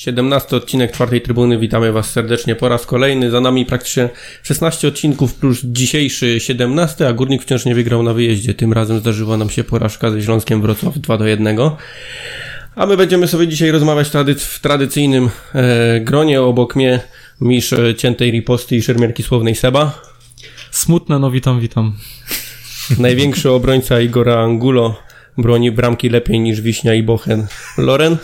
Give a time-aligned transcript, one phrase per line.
[0.00, 1.58] 17 odcinek czwartej trybuny.
[1.58, 3.30] Witamy Was serdecznie po raz kolejny.
[3.30, 4.08] Za nami praktycznie
[4.42, 8.54] 16 odcinków plus dzisiejszy 17, a Górnik wciąż nie wygrał na wyjeździe.
[8.54, 11.58] Tym razem zdarzyła nam się porażka ze Śląskiem Wrocław 2 do 1.
[12.76, 16.42] A my będziemy sobie dzisiaj rozmawiać w tradycyjnym e, gronie.
[16.42, 17.00] Obok mnie
[17.40, 20.02] misz e, ciętej riposty i szermierki słownej Seba.
[20.70, 21.96] Smutne, no witam, witam.
[22.98, 25.02] Największy obrońca Igora Angulo
[25.38, 27.46] broni bramki lepiej niż Wiśnia i Bochen.
[27.78, 28.16] Loren.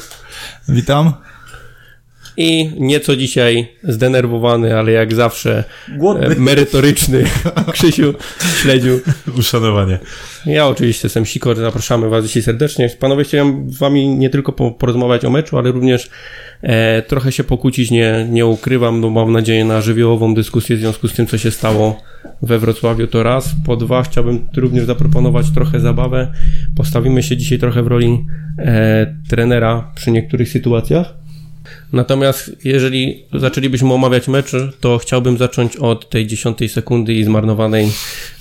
[0.69, 1.12] Witam.
[2.37, 5.65] I nieco dzisiaj zdenerwowany, ale jak zawsze
[5.97, 6.27] Głodny.
[6.27, 7.24] e, merytoryczny
[7.73, 8.15] Krzysiu
[8.62, 9.01] Śledziu.
[9.38, 9.98] Uszanowanie.
[10.47, 12.91] Ja oczywiście jestem Sikor, zapraszamy Was dzisiaj serdecznie.
[13.01, 16.10] Panowie, chciałem z Wami nie tylko po, porozmawiać o meczu, ale również
[16.62, 21.09] e, trochę się pokłócić, nie, nie ukrywam, no mam nadzieję na żywiołową dyskusję w związku
[21.09, 22.01] z tym, co się stało
[22.42, 23.55] we Wrocławiu to raz.
[23.66, 26.32] Po dwa, chciałbym również zaproponować trochę zabawę.
[26.77, 28.27] Postawimy się dzisiaj trochę w roli
[28.59, 31.15] e, trenera przy niektórych sytuacjach.
[31.93, 37.90] Natomiast jeżeli zaczęlibyśmy omawiać mecz, to chciałbym zacząć od tej dziesiątej sekundy i zmarnowanej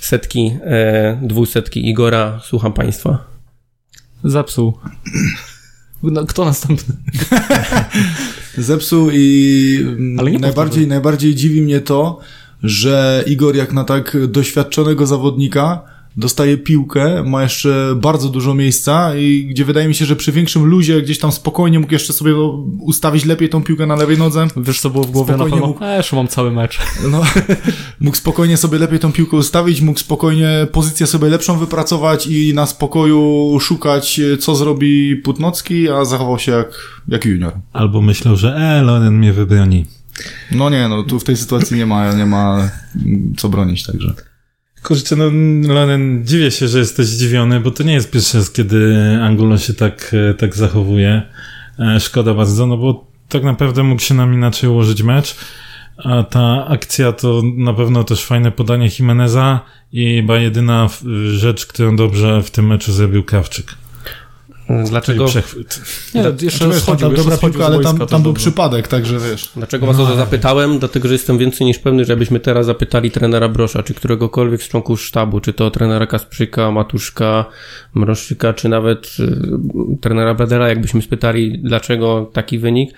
[0.00, 2.40] setki, e, dwusetki Igora.
[2.44, 3.24] Słucham Państwa.
[4.24, 4.78] Zepsuł.
[6.02, 6.94] No, kto następny?
[8.58, 12.20] Zepsuł i mm, najbardziej, najbardziej dziwi mnie to,
[12.62, 19.46] że Igor jak na tak doświadczonego zawodnika dostaje piłkę, ma jeszcze bardzo dużo miejsca i
[19.50, 22.34] gdzie wydaje mi się, że przy większym luzie gdzieś tam spokojnie mógł jeszcze sobie
[22.80, 24.46] ustawić lepiej tą piłkę na lewej nodze.
[24.56, 25.66] Wiesz co było w głowie Spokojnie na pewno?
[25.66, 26.78] mógł- A, jeszcze mam cały mecz.
[27.10, 27.22] No,
[28.00, 32.66] mógł spokojnie sobie lepiej tą piłkę ustawić, mógł spokojnie pozycję sobie lepszą wypracować i na
[32.66, 36.68] spokoju szukać, co zrobi Putnocki, a zachował się jak,
[37.08, 37.52] jak junior.
[37.72, 39.84] Albo myślał, że e, Loren mnie wybroni.
[40.52, 42.70] No nie, no tu w tej sytuacji nie ma, nie ma
[43.36, 44.14] co bronić, także.
[44.86, 45.24] Kurczę, no
[45.74, 49.74] Loren, dziwię się, że jesteś zdziwiony, bo to nie jest pierwszy raz, kiedy Angulo się
[49.74, 51.22] tak, e, tak zachowuje.
[51.78, 55.36] E, Szkoda bardzo, no bo tak naprawdę mógł się nam inaczej ułożyć mecz.
[55.96, 59.60] A ta akcja to na pewno też fajne podanie Jimeneza
[59.92, 60.88] i chyba jedyna
[61.28, 63.74] rzecz, którą dobrze w tym meczu zrobił Krawczyk.
[64.68, 65.80] Dlaczego, przechwyt.
[66.14, 69.50] Nie, Znaczy, jeszcze wiesz, schodził, tam dobra piłka, ale tam, tam był przypadek, także wiesz.
[69.56, 70.78] dlaczego Was o to zapytałem?
[70.78, 75.02] Dlatego, że jestem więcej niż pewny, żebyśmy teraz zapytali trenera Brosza, czy któregokolwiek z członków
[75.02, 77.44] sztabu, czy to trenera Kasprzyka, Matuszka,
[77.94, 82.94] Mrożczyka, czy nawet y, trenera Bradera, jakbyśmy spytali, dlaczego taki wynik,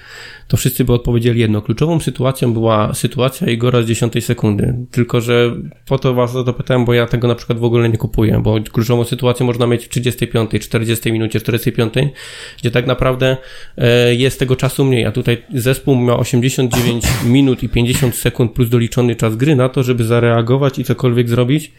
[0.48, 1.62] to wszyscy by odpowiedzieli jedno.
[1.62, 4.74] Kluczową sytuacją była sytuacja Igora z 10 sekundy.
[4.90, 5.54] Tylko, że
[5.86, 8.40] po to was o to pytałem, bo ja tego na przykład w ogóle nie kupuję,
[8.42, 12.12] bo kluczową sytuację można mieć w 35, 40 minucie, 45,
[12.58, 13.36] gdzie tak naprawdę
[13.78, 18.68] e, jest tego czasu mniej, a tutaj zespół ma 89 minut i 50 sekund plus
[18.68, 21.72] doliczony czas gry na to, żeby zareagować i cokolwiek zrobić,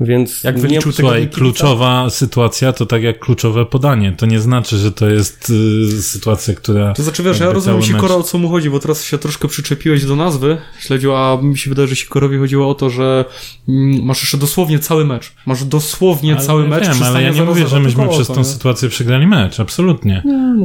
[0.00, 4.12] więc Jak nie, wyliczył tego Słuchaj, kluczowa sytuacja to tak jak kluczowe podanie.
[4.12, 5.52] To nie znaczy, że to jest
[5.98, 6.92] y, sytuacja, która.
[6.92, 9.18] To znaczy, wiesz, ja rozumiem cały Sikora, mecz- o co mu chodzi, bo teraz się
[9.18, 13.24] troszkę przyczepiłeś do nazwy, śledził, a mi się wydaje, że Sikorowi chodziło o to, że
[13.68, 15.32] mm, masz jeszcze dosłownie cały mecz.
[15.46, 16.88] Masz dosłownie Ale cały mecz.
[16.88, 18.44] Wiem, ale ja nie mówię, 0-0, że myśmy przez tą nie?
[18.44, 19.60] sytuację przegrali mecz.
[19.60, 20.22] Absolutnie.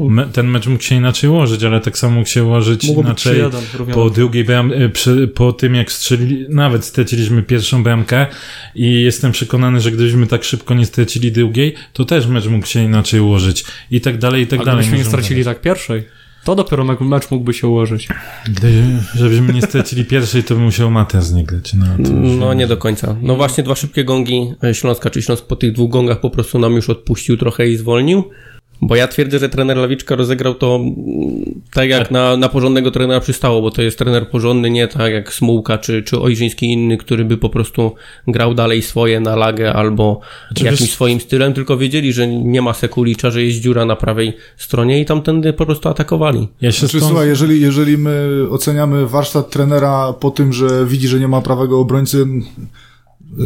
[0.10, 3.42] Me, ten mecz mógł się inaczej ułożyć, ale tak samo mógł się ułożyć Mogło inaczej
[3.42, 3.94] 3-1 równione.
[4.04, 8.28] po drugiej bram, y, przy, po tym jak strzelili, nawet straciliśmy pierwszą bramkę
[8.76, 12.84] i jestem przekonany, że gdybyśmy tak szybko nie stracili drugiej, to też mecz mógł się
[12.84, 13.64] inaczej ułożyć.
[13.92, 14.80] I tak dalej, i tak A dalej.
[14.82, 16.04] gdybyśmy nie stracili tak pierwszej,
[16.44, 18.08] to dopiero me- mecz mógłby się ułożyć.
[18.46, 18.84] Gdy,
[19.16, 21.74] żebyśmy nie stracili pierwszej, to by musiał Matias nie grać.
[21.74, 21.86] No,
[22.40, 23.16] No nie do końca.
[23.22, 26.60] No właśnie dwa szybkie gongi e, Śląska, czy Śląsk po tych dwóch gongach po prostu
[26.60, 28.24] nam już odpuścił trochę i zwolnił.
[28.82, 33.20] Bo ja twierdzę, że trener Lawiczka rozegrał to mm, tak jak na, na porządnego trenera
[33.20, 37.26] przystało, bo to jest trener porządny, nie tak jak Smułka czy, czy Ojrzyński inny, który
[37.26, 37.94] by po prostu
[38.28, 42.62] grał dalej swoje na lagę albo Znaczy, jakimś wiesz- swoim stylem, tylko wiedzieli, że nie
[42.62, 46.48] ma Sekulicza, że jest dziura na prawej stronie i tamtędy po prostu atakowali.
[46.62, 47.10] Ja się Znaczy, stąd...
[47.12, 51.80] słuchaj, jeżeli, jeżeli my oceniamy warsztat trenera po tym, że widzi, że nie ma prawego
[51.80, 52.26] obrońcy,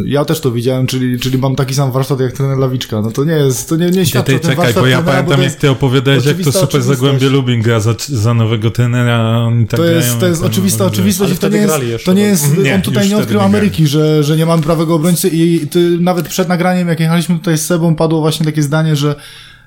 [0.05, 3.01] ja też to widziałem, czyli, czyli mam taki sam warsztat jak trener Lawiczka.
[3.01, 4.87] No to nie jest, to nie, nie Ty, świadczy ty, o tym czekaj, warsztat bo
[4.87, 6.81] ja trenera, pamiętam, to jak ty opowiadałeś, jak to super.
[6.81, 9.97] Zagłębie Lubin gra za, za nowego trenera, a oni tak To grają.
[9.97, 12.75] jest, to jest oczywista oczywistość Ale i to nie jest, jeszcze, to nie jest Nie,
[12.75, 13.45] on tutaj nie odkrył nie.
[13.45, 17.57] Ameryki, że, że nie mamy prawego obrońcy i ty, nawet przed nagraniem, jak jechaliśmy tutaj
[17.57, 19.15] z Sebą, padło właśnie takie zdanie, że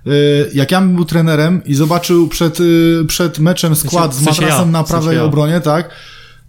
[0.06, 0.10] y,
[0.54, 4.42] jak ja bym był trenerem i zobaczył przed, y, przed meczem skład w z sensie
[4.42, 5.24] matrasem ja, na w sensie prawej ja.
[5.24, 5.90] obronie, tak,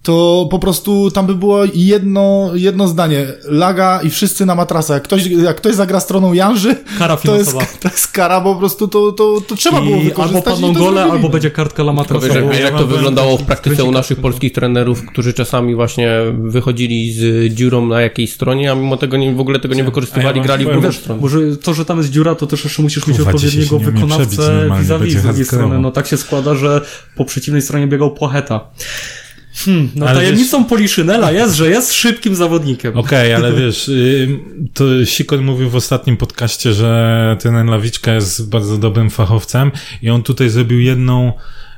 [0.03, 3.25] to po prostu tam by było jedno, jedno zdanie.
[3.43, 4.93] Laga i wszyscy na matrasa.
[4.93, 8.87] Jak ktoś, jak ktoś zagra stroną Janży, Kara to jest, to jest kara, po prostu
[8.87, 10.43] to, to, to trzeba było I wykorzystać.
[10.45, 12.33] albo padną i to gole, albo będzie kartka la Tylko matrasa.
[12.35, 16.09] wiesz, bo- jak, jak to wyglądało w praktyce u naszych polskich trenerów, którzy czasami właśnie
[16.43, 20.37] wychodzili z dziurą na jakiejś stronie, a mimo tego nie, w ogóle tego nie wykorzystywali,
[20.37, 21.21] ja grali w drugą stronę.
[21.21, 25.21] może to, że tam jest dziura, to też jeszcze musisz mieć odpowiedniego wykonawcę vis-a-vis z
[25.23, 25.79] drugiej strony.
[25.79, 26.81] No tak się składa, że
[27.15, 28.59] po przeciwnej stronie biegał Płacheta.
[29.65, 32.97] Hmm, no Ale tajemnicą Poliszynela jest, że jest szybkim zawodnikiem.
[32.97, 34.39] Okej, ale wiesz, y,
[34.73, 39.71] to Sikor mówił w ostatnim podcaście, że ten Lawiczka jest bardzo dobrym fachowcem
[40.01, 41.33] i on tutaj zrobił jedną,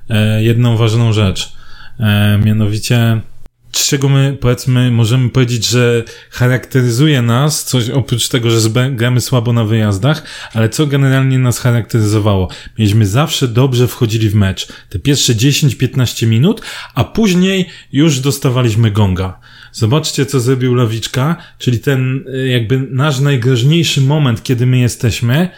[0.10, 1.54] e, jedną ważną rzecz.
[2.00, 3.22] E, Mianowicie,
[3.72, 9.64] czego my, powiedzmy, możemy powiedzieć, że charakteryzuje nas, coś oprócz tego, że gramy słabo na
[9.64, 10.24] wyjazdach,
[10.54, 12.50] ale co generalnie nas charakteryzowało?
[12.80, 14.68] Mieliśmy zawsze dobrze wchodzili w mecz.
[14.90, 16.62] Te pierwsze 10-15 minut,
[16.96, 19.40] a później już dostawaliśmy gonga.
[19.72, 25.50] Zobaczcie, co zrobił Lawiczka, czyli ten y, jakby nasz najgroźniejszy moment, kiedy my jesteśmy,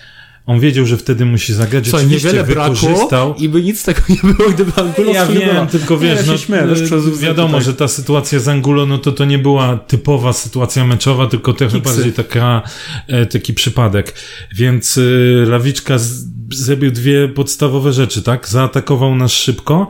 [0.46, 1.90] on wiedział, że wtedy musi zagrać.
[1.90, 5.66] Co, niewiele brakło i by nic z tego nie było, gdyby Angulo Ja wiem, gola.
[5.66, 7.64] tylko wiesz, ja no, śmieję, przez wiadomo, tutaj.
[7.64, 11.80] że ta sytuacja z Angulo, no to to nie była typowa sytuacja meczowa, tylko trochę
[11.80, 11.96] Kiksy.
[11.96, 12.62] bardziej taka,
[13.08, 14.14] e, taki przypadek.
[14.56, 18.48] Więc y, Lawiczka z, zrobił dwie podstawowe rzeczy, tak?
[18.48, 19.90] Zaatakował nas szybko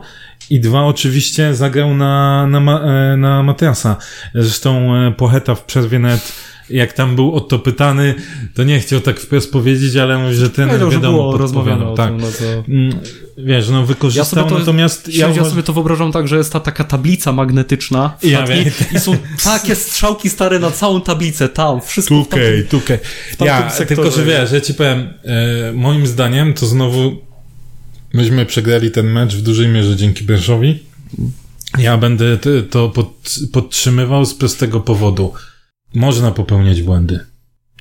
[0.50, 3.96] i dwa, oczywiście zagrał na, na, e, na Matiasa.
[4.34, 6.32] Zresztą Pocheta w przerwie nawet
[6.70, 8.14] jak tam był o to pytany,
[8.54, 11.84] to nie chciał tak wprost powiedzieć, ale mówi, że ten Powiedział, że wiadomo było rozmawiane
[11.84, 11.92] podpowiadał.
[11.92, 12.36] o tak.
[12.38, 12.70] tym, no to...
[12.72, 12.98] Mm,
[13.38, 16.52] Wiesz, no wykorzystał, Ja sobie to- natomiast Ja, ja sobie to wyobrażam tak, że jest
[16.52, 18.64] ta taka tablica magnetyczna w Ja wiem.
[18.96, 22.98] i są takie strzałki stare na całą tablicę, tam, wszystko w tamtym- Tukej, tukej.
[23.40, 23.86] Ja, sektorze.
[24.02, 27.16] tylko że wiesz, ja ci powiem, e, moim zdaniem to znowu
[28.12, 30.78] myśmy przegrali ten mecz w dużej mierze dzięki Berszowi.
[31.78, 32.38] Ja będę
[32.70, 33.08] to pod,
[33.52, 35.32] podtrzymywał z prostego powodu.
[35.94, 37.20] Można popełniać błędy.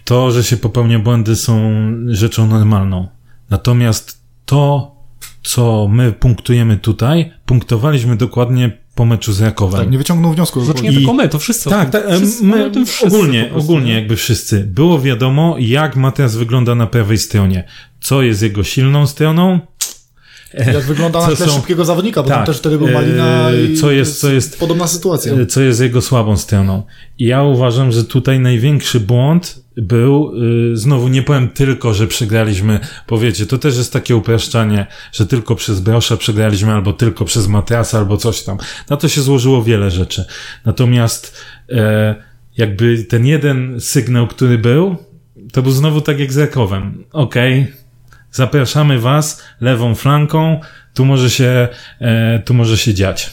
[0.03, 1.71] To, że się popełnia błędy są
[2.07, 3.07] rzeczą normalną.
[3.49, 4.95] Natomiast to,
[5.43, 9.81] co my punktujemy tutaj, punktowaliśmy dokładnie po meczu z Rakowem.
[9.81, 10.65] Tak, nie wyciągnął wniosku.
[10.65, 11.69] Znaczy nie I- tylko my, to wszyscy.
[11.69, 13.93] Tak, tak wszyscy, my, tym wszyscy ogólnie, ogólnie nie?
[13.93, 14.63] jakby wszyscy.
[14.63, 17.63] Było wiadomo, jak Matias wygląda na prawej stronie.
[18.01, 19.59] Co jest jego silną stroną?
[20.73, 22.45] Jak wygląda na tle są- szybkiego zawodnika, bo tam Tak.
[22.47, 25.33] też wtedy był Malina Eee, i co jest- co jest- podobna sytuacja.
[25.33, 26.83] E, Co jest jego słabą stroną?
[27.19, 30.31] I ja uważam, że tutaj największy błąd był,
[30.73, 35.55] y, znowu nie powiem tylko, że przegraliśmy, powiecie, to też jest takie upraszczanie, że tylko
[35.55, 38.57] przez Brosza przegraliśmy, albo tylko przez Matrasa, albo coś tam.
[38.89, 40.25] Na to się złożyło wiele rzeczy.
[40.65, 41.37] Natomiast
[41.71, 42.15] e,
[42.57, 44.95] jakby ten jeden sygnał, który był,
[45.51, 47.03] to był znowu tak jak z Rakowem.
[47.11, 47.67] Okej,
[48.33, 50.61] zapraszamy was lewą flanką,
[50.93, 51.67] tu może się,
[51.99, 53.31] e, tu może się dziać.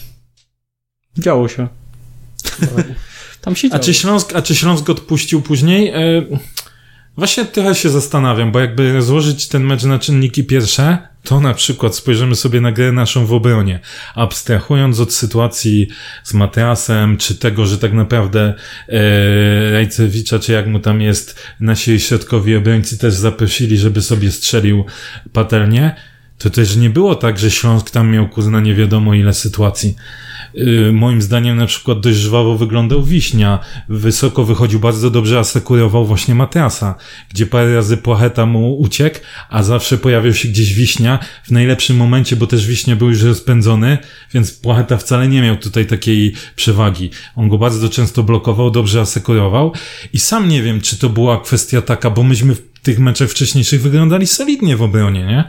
[1.18, 1.68] Działo się.
[3.40, 3.84] Tam się A działo.
[3.84, 5.88] czy Śląsk, a czy Śląsk odpuścił później?
[5.88, 6.22] E,
[7.20, 11.96] właśnie trochę się zastanawiam, bo jakby złożyć ten mecz na czynniki pierwsze, to na przykład
[11.96, 13.80] spojrzymy sobie na grę naszą w obronie.
[14.14, 15.88] Abstrahując od sytuacji
[16.24, 18.54] z Mateasem, czy tego, że tak naprawdę
[18.88, 24.84] e, Rajcewicza, czy jak mu tam jest, nasi środkowi obrońcy też zaprosili, żeby sobie strzelił
[25.32, 25.94] patelnię,
[26.38, 29.94] to też nie było tak, że Śląsk tam miał kurna nie wiadomo ile sytuacji.
[30.54, 33.58] Yy, moim zdaniem na przykład dość żwawo wyglądał Wiśnia.
[33.88, 36.94] Wysoko wychodził bardzo dobrze, asekurował właśnie Mateasa,
[37.30, 39.18] gdzie parę razy Płacheta mu uciekł,
[39.50, 43.98] a zawsze pojawiał się gdzieś Wiśnia w najlepszym momencie, bo też Wiśnia był już rozpędzony,
[44.34, 47.10] więc Płacheta wcale nie miał tutaj takiej przewagi.
[47.36, 49.72] On go bardzo często blokował, dobrze asekurował
[50.12, 53.82] i sam nie wiem, czy to była kwestia taka, bo myśmy w tych meczach wcześniejszych
[53.82, 55.44] wyglądali solidnie w obronie, nie?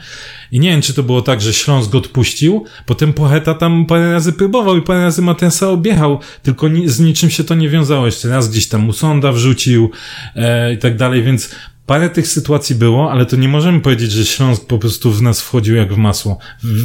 [0.52, 4.12] I nie wiem, czy to było tak, że Śląsk go odpuścił, potem Pocheta tam parę
[4.12, 8.06] razy próbował i parę razy Mateasa objechał, tylko ni z niczym się to nie wiązało.
[8.06, 9.92] Jeszcze raz gdzieś tam Musonda wrzucił
[10.36, 11.50] e, i tak dalej, więc
[11.86, 15.42] parę tych sytuacji było, ale to nie możemy powiedzieć, że Śląsk po prostu w nas
[15.42, 16.38] wchodził jak w masło.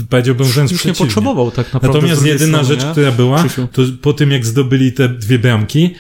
[0.09, 1.99] Powiedziałbym wręcz Już nie potrzebował tak naprawdę.
[1.99, 2.93] Natomiast jedyna strony, rzecz, nie?
[2.93, 5.95] która była, to po tym jak zdobyli te dwie bramki,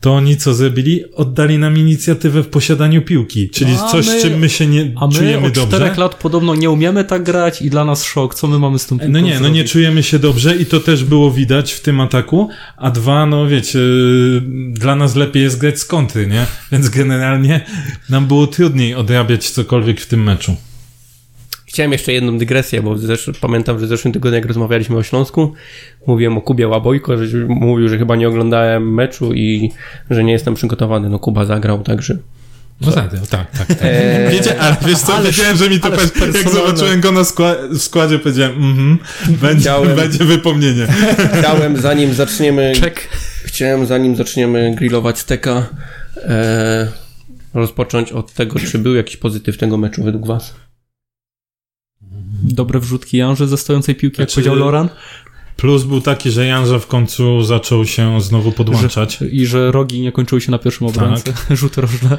[0.00, 1.04] to oni co zrobili?
[1.14, 4.92] Oddali nam inicjatywę w posiadaniu piłki, czyli No, a coś, my- czym my się nie
[4.96, 5.76] A my czujemy od dobrze.
[5.76, 8.34] czterech lat podobno nie umiemy tak grać i dla nas szok.
[8.34, 9.72] Co my mamy z tym No piłką nie, no nie zrobić?
[9.72, 13.78] czujemy się dobrze i to też było widać w tym ataku, a dwa, no wiecie,
[13.78, 16.46] yy, dla nas lepiej jest grać z kontry, nie?
[16.72, 17.60] Więc generalnie
[18.10, 20.56] nam było trudniej odrabiać cokolwiek w tym meczu.
[21.76, 25.52] Chciałem jeszcze jedną dygresję, bo zesz- pamiętam, że w zeszłym tygodniu, jak rozmawialiśmy o Śląsku,
[26.06, 29.72] mówiłem o Kubie Łabojko, że mówił, że chyba nie oglądałem meczu i
[30.10, 31.08] że nie jestem przygotowany.
[31.08, 32.18] No Kuba zagrał, także
[32.80, 33.66] No tak, tak, tak.
[33.66, 33.78] tak.
[33.82, 37.20] Eee, Wiecie, ale wiesz co, wiedziałem, że mi to ależ pe- jak zobaczyłem go na
[37.22, 40.86] skła- w składzie, powiedziałem, mhm, będzie, Chciałem- będzie wypomnienie.
[41.40, 43.08] Chciałem, zanim zaczniemy, Czek.
[43.44, 45.66] chciałem, zanim zaczniemy grillować steka,
[46.16, 46.88] e,
[47.54, 50.54] rozpocząć od tego, czy był jakiś pozytyw tego meczu według was?
[52.56, 54.88] Dobre wrzutki Janży ze stojącej piłki, jak Znaczy- powiedział Loran.
[55.56, 59.18] Plus był taki, że Janża w końcu zaczął się znowu podłączać.
[59.32, 61.32] I że rogi nie kończyły się na pierwszym obrońcy.
[61.50, 62.18] Rzuty rożne.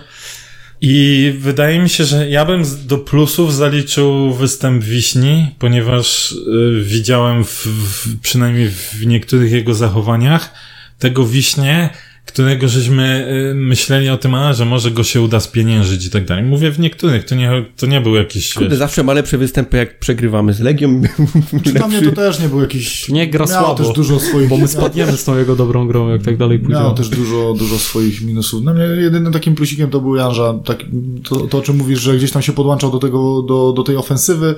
[0.82, 7.44] I wydaje mi się, że ja bym do plusów zaliczył występ Wiśni, ponieważ y, widziałem
[7.44, 10.54] w, w, przynajmniej w niektórych jego zachowaniach
[11.00, 11.90] tego Wiśnie,
[12.38, 16.26] którego żeśmy y, myśleli o tym, a, że może go się uda spieniężyć i tak
[16.26, 16.44] dalej.
[16.44, 18.54] Mówię w niektórych, to nie, to nie był jakiś...
[18.54, 21.02] Kurde, wiesz, zawsze ma lepsze występy, jak przegrywamy z Legią.
[21.74, 23.10] Dla mnie to też nie był jakiś...
[23.10, 24.50] Nie gra słabo, też dużo swoich...
[24.50, 26.80] Bo my spadniemy z tą jego dobrą grą, jak tak dalej pójdzie.
[26.80, 28.64] Miał też dużo, dużo swoich minusów.
[28.64, 30.54] No mnie jedynym takim plusikiem to był Janża.
[30.66, 30.84] Tak,
[31.24, 33.96] to, to, o czym mówisz, że gdzieś tam się podłączał do tego, do, do tej
[33.96, 34.56] ofensywy.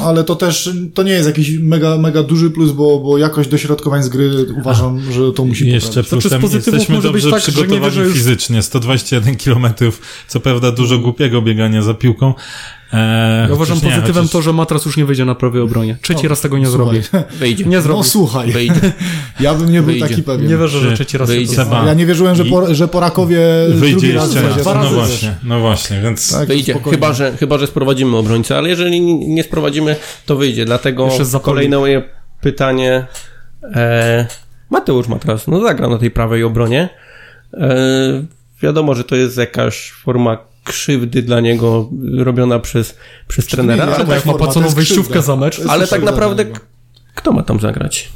[0.00, 4.02] Ale to też, to nie jest jakiś mega, mega duży plus, bo, bo jakość dośrodkowań
[4.02, 6.08] z gry uważam, że to musi I jeszcze poprawić.
[6.08, 8.62] Znaczy, plusem pozytywów jesteśmy być dobrze tak, że nie przygotowani że już- fizycznie.
[8.62, 9.66] 121 km,
[10.28, 12.34] co prawda dużo głupiego biegania za piłką.
[12.94, 15.60] E, Ja uważam chociaż nie, pozytywem chociaż- to, że Matras już nie wyjdzie na prawej
[15.62, 15.96] obronie.
[16.02, 17.02] Trzeci No, raz tego nie słuchaj.
[17.02, 17.26] zrobi.
[17.38, 17.64] Wyjdzie.
[17.64, 17.98] Nie zrobi.
[17.98, 18.92] No słuchaj, Wyjdzie.
[19.40, 20.08] ja bym nie był Wyjdzie.
[20.08, 20.48] taki pewien.
[20.48, 21.56] Nie wierzę, że trzeci raz wyjdzie?
[21.56, 21.86] to.
[21.86, 24.56] Ja nie wierzyłem, że, po, że po Rakowie Wyjdzie drugi raz jeszcze raz.
[24.58, 26.32] Dwa No właśnie, no właśnie, więc...
[26.32, 26.96] Tak, Wyjdzie, spokojnie.
[26.96, 29.96] chyba że, chyba, że sprowadzimy obrońcę, ale jeżeli nie sprowadzimy,
[30.26, 30.64] to wyjdzie.
[30.64, 31.08] Dlatego
[31.42, 32.02] kolejne moje
[32.40, 33.06] pytanie.
[33.74, 34.26] E,
[34.70, 36.88] Mateusz Matras, no zagra na tej prawej obronie.
[37.54, 37.76] E,
[38.62, 42.96] wiadomo, że to jest jakaś forma krzywdy dla niego robiona przez,
[43.28, 45.22] przez trenera, nie, ale, tak, Jak ma to płaconą wejściówkę krzywda.
[45.22, 45.60] za mecz.
[45.62, 46.44] To ale tak naprawdę
[47.14, 48.12] kto ma tam zagrać?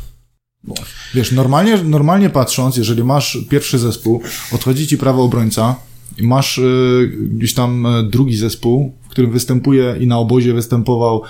[1.15, 5.77] Wiesz, normalnie, normalnie patrząc, jeżeli masz pierwszy zespół, odchodzi ci prawo obrońca
[6.19, 11.23] i masz y, gdzieś tam y, drugi zespół, w którym występuje i na obozie występował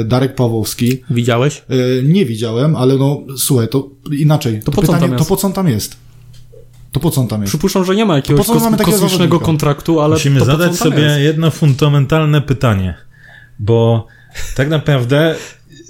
[0.00, 1.02] y, Darek Pawłowski.
[1.10, 1.62] Widziałeś?
[1.70, 4.60] Y, nie widziałem, ale no słuchaj, to inaczej.
[4.64, 5.96] To, po co on pytanie, to po co on tam jest?
[6.92, 7.50] To po co on tam jest?
[7.50, 10.70] Przypuszczam, że nie ma jakiegoś kos- takiego kosmicznego kontraktu, ale Musimy to po co zadać
[10.72, 11.20] on tam sobie jest?
[11.20, 12.94] jedno fundamentalne pytanie,
[13.58, 14.06] bo
[14.54, 15.34] tak naprawdę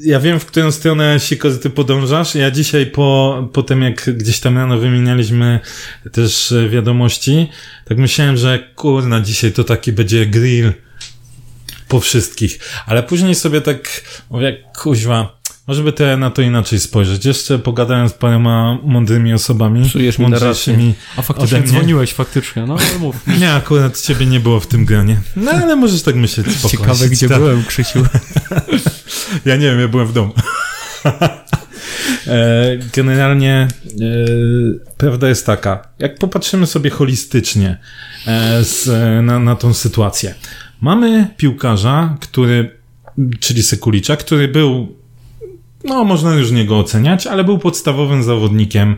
[0.04, 2.34] ja wiem, w którą stronę Siko, ty podążasz.
[2.34, 5.60] Ja dzisiaj po, po tym, jak gdzieś tam rano wymienialiśmy
[6.12, 7.48] też e, wiadomości,
[7.84, 10.72] tak myślałem, że kurna, dzisiaj to taki będzie grill
[11.88, 12.58] po wszystkich.
[12.86, 17.24] Ale później sobie tak mówię, kuźwa, może by to na to inaczej spojrzeć.
[17.24, 21.76] Jeszcze pogadałem z paroma mądrymi osobami, Psujesz mi mądrzejszymi A faktycznie ode mnie.
[21.78, 23.16] dzwoniłeś faktycznie, no ale mów.
[23.40, 25.20] Nie, akurat ciebie nie było w tym gronie.
[25.36, 26.78] No ale możesz tak myśleć spokojnie.
[26.78, 27.38] Ciekawe, gdzie Tak.
[27.38, 28.06] byłem, Krzysiu.
[29.44, 30.32] Ja nie wiem, ja byłem w domu.
[32.26, 33.96] E, Generalnie e,
[34.96, 37.78] prawda jest taka, jak popatrzymy sobie holistycznie
[38.26, 38.86] e, z,
[39.26, 40.34] na, na tą sytuację.
[40.80, 42.78] Mamy piłkarza, który,
[43.40, 44.96] czyli Sekulicza, który był
[45.84, 48.96] no, można już niego oceniać, ale był podstawowym zawodnikiem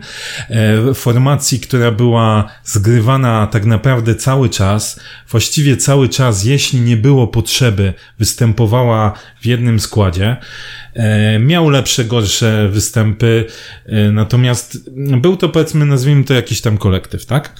[0.49, 4.99] e, formacji, która była zgrywana tak naprawdę cały czas.
[5.29, 10.37] Właściwie cały czas, jeśli nie było potrzeby, występowała w jednym składzie.
[10.93, 13.45] E, miał lepsze, gorsze występy,
[13.85, 17.55] e, natomiast był to, powiedzmy, nazwijmy to jakiś tam kolektyw, tak?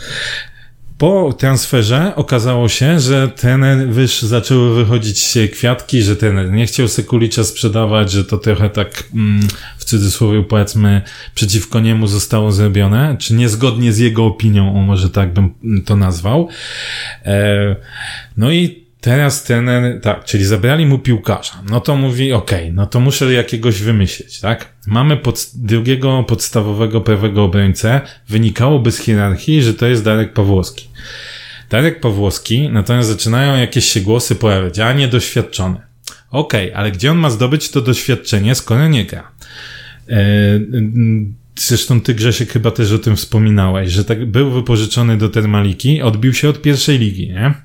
[0.97, 6.87] Po transferze okazało się, że trener wyż zaczęły wychodzić się kwiatki, że trener nie chciał
[6.87, 9.47] Sekulicza sprzedawać, że to trochę tak mm,
[9.77, 11.01] w cudzysłowie powiedzmy
[11.35, 15.53] przeciwko niemu zostało zrobione, czy niezgodnie z jego opinią, może tak bym
[15.85, 16.49] to nazwał.
[17.25, 17.75] E,
[18.37, 21.53] no i teraz trener, tak, czyli zabrali mu piłkarza.
[21.69, 24.73] No to mówi, okej, no to muszę jakiegoś wymyślić, tak?
[24.87, 28.01] Mamy pod, drugiego podstawowego prawego obrońcę.
[28.29, 30.87] Wynikałoby z hierarchii, że to jest Darek Pawłowski.
[31.69, 35.77] Darek Pawłowski, natomiast zaczynają jakieś się głosy pojawiać, a niedoświadczony.
[36.31, 39.31] Okej, ale gdzie on ma zdobyć to doświadczenie, skoro nie gra?
[40.09, 40.15] E,
[41.59, 46.33] Zresztą ty, Grzesiek, chyba też o tym wspominałeś, że tak był wypożyczony do Termaliki, odbił
[46.33, 47.64] się od pierwszej ligi, nie?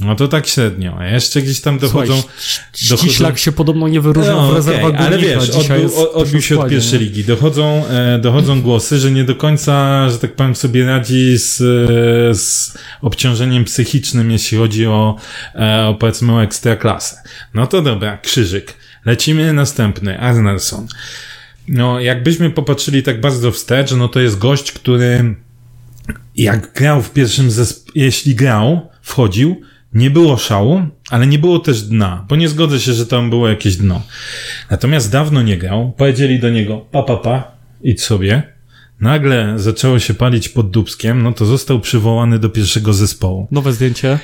[0.00, 0.96] No to tak średnio.
[0.98, 2.22] A jeszcze gdzieś tam dochodzą...
[2.72, 5.40] Słuchaj, Ściślak się podobno nie wyróżniał w No, okej, rezerwach ale górnika.
[5.40, 7.24] wiesz, odbił, odbił w się od pierwszej ligi.
[7.24, 12.34] Dochodzą, e, dochodzą głosy, że nie do końca, że tak powiem, sobie radzi z, e,
[12.34, 15.16] z obciążeniem psychicznym, jeśli chodzi o,
[15.54, 17.16] e, o powiedzmy o ekstraklasę.
[17.54, 18.74] No to dobra, krzyżyk.
[19.04, 20.86] Lecimy następny, Arnelson.
[21.68, 25.34] No, jakbyśmy popatrzyli tak bardzo wstecz, no to jest gość, który
[26.36, 29.60] jak grał w pierwszym zespole, jeśli grał, wchodził,
[29.94, 33.48] nie było szału, ale nie było też dna, bo nie zgodzę się, że tam było
[33.48, 34.02] jakieś dno.
[34.70, 38.42] Natomiast dawno nie grał, powiedzieli do niego, pa, pa, pa, idź sobie.
[39.00, 43.48] nagle zaczęło się palić pod Dubskiem, no to został przywołany do pierwszego zespołu.
[43.50, 44.18] Nowe zdjęcie.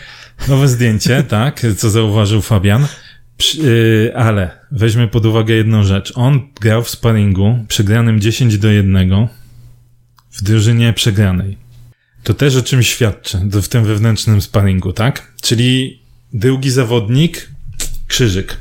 [0.49, 2.87] Nowe zdjęcie, tak, co zauważył Fabian.
[3.37, 6.13] Przy, yy, ale weźmy pod uwagę jedną rzecz.
[6.15, 9.29] On grał w sparingu przegranym 10 do 1
[10.31, 11.66] w drużynie przegranej.
[12.27, 15.33] To też o czym świadczy w tym wewnętrznym sparingu, tak?
[15.43, 16.03] Czyli
[16.33, 17.51] drugi zawodnik,
[18.07, 18.57] krzyżyk.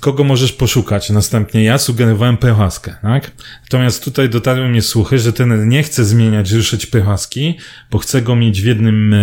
[0.00, 1.10] Kogo możesz poszukać?
[1.10, 3.32] Następnie ja sugerowałem Prochaskę, tak?
[3.62, 7.54] Natomiast tutaj dotarły mnie słuchy, że ten nie chce zmieniać, ruszyć Prochaski,
[7.90, 9.18] bo chce go mieć w jednym, e,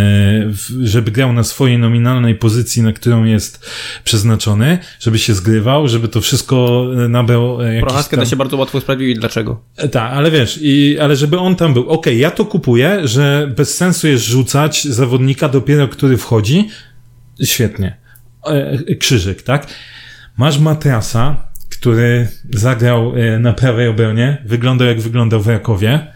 [0.83, 3.69] żeby grał na swojej nominalnej pozycji, na którą jest
[4.03, 8.25] przeznaczony, żeby się zgrywał, żeby to wszystko e, nabrał e, jakiś Prochaskę tam...
[8.25, 9.63] da się bardzo łatwo usprawiedliwić, dlaczego.
[9.91, 11.83] Tak, ale wiesz, i, ale żeby on tam był.
[11.83, 16.69] Okej, okay, ja to kupuję, że bez sensu jest rzucać zawodnika dopiero, który wchodzi.
[17.43, 17.97] Świetnie.
[18.99, 19.67] Krzyżyk, tak?
[20.41, 26.07] Masz Matrasa, który zagrał e, na prawej obronie, wyglądał jak wyglądał w Rakowie.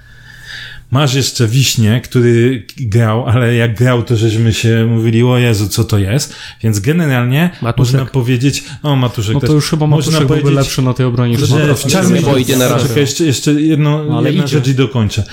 [0.91, 5.83] Masz jeszcze Wiśnie, który grał, ale jak grał, to żeśmy się mówili, o Jezu, co
[5.83, 6.35] to jest.
[6.63, 7.93] Więc generalnie Matuszek.
[7.93, 11.37] można powiedzieć, o Matuszek No to już chyba Matuszek można powiedzieć, lepszy na tej obronie.
[11.37, 12.99] Że w czarnej idzie na razie.
[12.99, 14.57] Jeszcze, jeszcze jedno, no, ale jedna idzie.
[14.57, 15.23] rzecz i dokończę.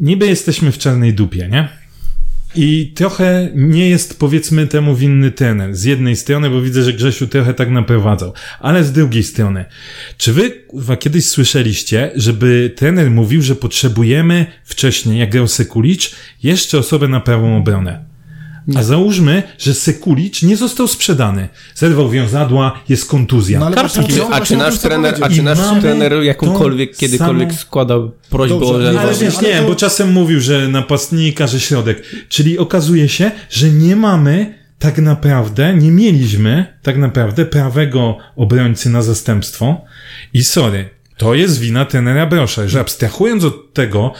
[0.00, 1.68] Niby jesteśmy w czarnej dupie, nie?
[2.54, 5.76] I trochę nie jest, powiedzmy, temu winny trener.
[5.76, 8.32] Z jednej strony, bo widzę, że Grzesiu trochę tak naprowadzał.
[8.60, 9.64] Ale z drugiej strony,
[10.16, 16.78] czy wy kurwa, kiedyś słyszeliście, żeby trener mówił, że potrzebujemy wcześniej, jak grał Sekulicz, jeszcze
[16.78, 18.09] osobę na prawą obronę?
[18.76, 21.48] A załóżmy, że Sekulicz nie został sprzedany.
[21.74, 23.60] Zerwał wiązadła, jest kontuzja.
[23.60, 23.76] No, ale
[24.30, 27.60] a czy nasz trener, a czy nasz trener jakąkolwiek, kiedykolwiek samą...
[27.60, 32.02] składał prośbę o Ale wiesz, nie, bo czasem mówił, że napastnika, że środek.
[32.28, 39.02] Czyli okazuje się, że nie mamy tak naprawdę, nie mieliśmy tak naprawdę prawego obrońcy na
[39.02, 39.80] zastępstwo.
[40.34, 44.12] I sorry, to jest wina trenera Brosza, że abstrahując od tego,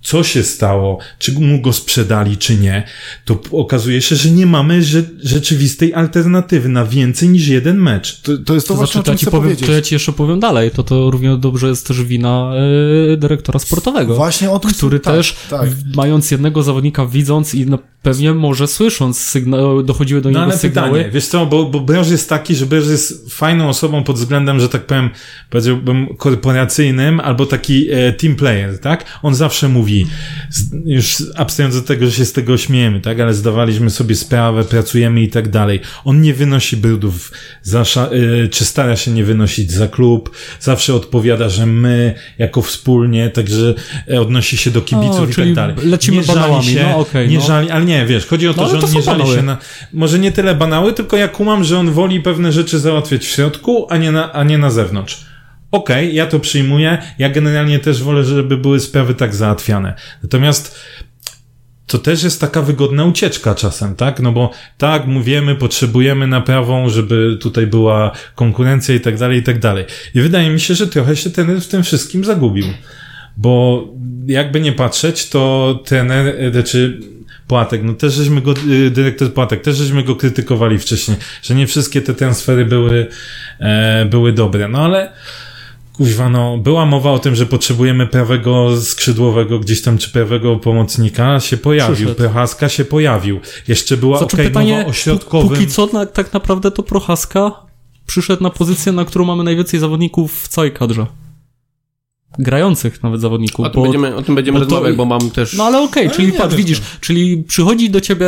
[0.00, 2.82] co się stało, czy mu go sprzedali, czy nie,
[3.24, 4.82] to okazuje się, że nie mamy
[5.22, 8.20] rzeczywistej alternatywy na więcej niż jeden mecz.
[8.20, 10.12] To, to jest to, to właśnie, znaczy, to, ja ci powiem, to ja ci jeszcze
[10.12, 12.52] powiem dalej, to to równie dobrze jest też wina
[13.12, 14.14] e, dyrektora sportowego.
[14.14, 15.70] Właśnie o tym Który tak, też, tak.
[15.96, 20.90] mając jednego zawodnika, widząc i no, pewnie może słysząc sygna- dochodziły do no, niego sygnały.
[20.90, 24.68] Pytanie, wiesz co, bo, bo jest taki, że Broż jest fajną osobą pod względem, że
[24.68, 25.10] tak powiem,
[25.50, 28.97] powiedziałbym korporacyjnym, albo taki e, team player, tak?
[29.22, 30.06] On zawsze mówi
[30.84, 35.22] już abstrahując od tego, że się z tego śmiejemy, tak, ale zdawaliśmy sobie sprawę, pracujemy
[35.22, 35.80] i tak dalej.
[36.04, 41.48] On nie wynosi brudów, za, y, czy stara się nie wynosić za klub, zawsze odpowiada,
[41.48, 43.74] że my jako wspólnie, także
[44.10, 45.76] e, odnosi się do kibiców o, i tak dalej.
[45.82, 47.44] Lecimy nie żali się, no, okay, nie no.
[47.44, 49.36] żali, ale nie, wiesz, chodzi o to, no, że on nie żali banały.
[49.36, 49.56] się na,
[49.92, 53.86] może nie tyle banały, tylko ja kumam, że on woli pewne rzeczy załatwiać w środku,
[53.90, 55.27] a nie na, a nie na zewnątrz.
[55.70, 56.98] Okej, okay, ja to przyjmuję.
[57.18, 59.94] Ja generalnie też wolę, żeby były sprawy tak załatwiane.
[60.22, 60.78] Natomiast
[61.86, 64.20] to też jest taka wygodna ucieczka czasem, tak?
[64.20, 69.58] No bo tak, mówimy, potrzebujemy naprawą, żeby tutaj była konkurencja i tak dalej, i tak
[69.58, 69.84] dalej.
[70.14, 72.66] I wydaje mi się, że trochę się ten w tym wszystkim zagubił.
[73.36, 73.84] Bo
[74.26, 77.00] jakby nie patrzeć, to trener, znaczy
[77.46, 78.54] Płatek, no też żeśmy go,
[78.86, 83.06] y, dyrektor Płatek, też żeśmy go krytykowali wcześniej, że nie wszystkie te transfery były,
[83.60, 84.68] e, były dobre.
[84.68, 85.12] No ale
[85.98, 91.40] Kuźwa, no, była mowa o tym, że potrzebujemy prawego skrzydłowego gdzieś tam, czy prawego pomocnika,
[91.40, 91.94] się pojawił.
[91.94, 92.14] Przyszedł.
[92.14, 93.40] Prochaska się pojawił.
[93.68, 95.48] Jeszcze była znaczy, okay, pytanie, mowa o środkowym.
[95.48, 97.52] Póki co, na, tak naprawdę to Prochaska
[98.06, 101.06] przyszedł na pozycję, na którą mamy najwięcej zawodników w całej kadrze.
[102.38, 103.66] Grających nawet zawodników.
[103.66, 105.54] O tym, bo, będziemy, o tym będziemy bo rozmawiać, bo mam też...
[105.54, 108.26] No ale okej, okay, czyli patrz, widzisz, czyli przychodzi do ciebie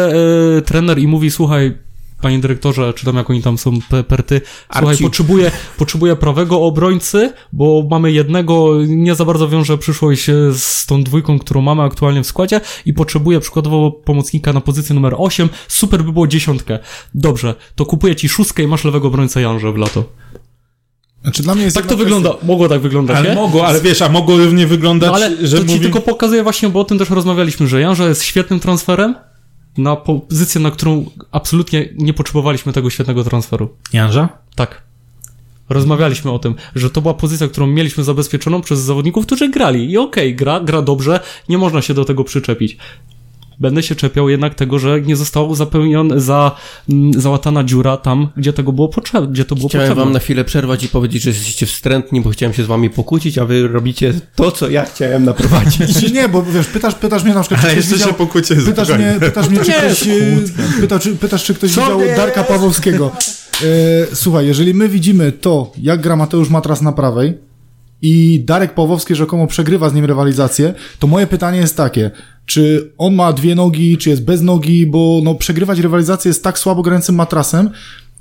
[0.59, 1.75] e, trener i mówi, słuchaj,
[2.21, 3.79] panie dyrektorze, czy tam jak oni tam są
[4.09, 4.41] perty,
[4.79, 11.03] słuchaj, potrzebuję, potrzebuję prawego obrońcy, bo mamy jednego, nie za bardzo wiąże przyszłość z tą
[11.03, 16.05] dwójką, którą mamy aktualnie w składzie i potrzebuję przykładowo pomocnika na pozycję numer 8, super
[16.05, 16.79] by było dziesiątkę.
[17.15, 20.05] Dobrze, to kupuję ci szóstkę i masz lewego obrońca Janże w lato.
[21.23, 23.35] Znaczy dla mnie jest tak to wygląda, mogło tak wyglądać, ale nie?
[23.35, 25.81] mogło, ale wiesz, a mogło równie wyglądać, no, ale że to ci mówi...
[25.81, 29.15] tylko pokazuje właśnie, bo o tym też rozmawialiśmy, że Janże jest świetnym transferem,
[29.83, 33.69] na pozycję, na którą absolutnie nie potrzebowaliśmy tego świetnego transferu.
[33.93, 34.29] Janża?
[34.55, 34.83] Tak.
[35.69, 39.91] Rozmawialiśmy o tym, że to była pozycja, którą mieliśmy zabezpieczoną przez zawodników, którzy grali.
[39.91, 42.77] I okej, okay, gra, gra dobrze, nie można się do tego przyczepić
[43.61, 46.57] będę się czepiał jednak tego, że nie zostało zapełnione, za,
[46.89, 50.05] mm, załatana dziura tam, gdzie tego było potrzebne, gdzie to było chciałem potrzebne.
[50.05, 53.39] wam na chwilę przerwać i powiedzieć, że jesteście wstrętni, bo chciałem się z wami pokłócić,
[53.39, 56.13] a wy robicie to, co ja chciałem naprowadzić.
[56.13, 59.17] nie, bo wiesz, pytasz, pytasz mnie na przykład, Ale jeszcze widział, się pokłócić pytasz mnie,
[59.21, 60.09] pytasz mnie, czy ktoś,
[60.81, 63.13] pytasz, pytasz, czy ktoś widział Darka Pawłowskiego.
[63.63, 63.67] E,
[64.13, 67.50] słuchaj, jeżeli my widzimy to, jak gra Mateusz Matras na prawej,
[68.03, 72.11] i Darek Pawłowski rzekomo przegrywa z nim rywalizację, to moje pytanie jest takie,
[72.47, 76.59] czy on ma dwie nogi, czy jest bez nogi, bo no, przegrywać rywalizację z tak
[76.59, 77.71] słabo grającym matrasem,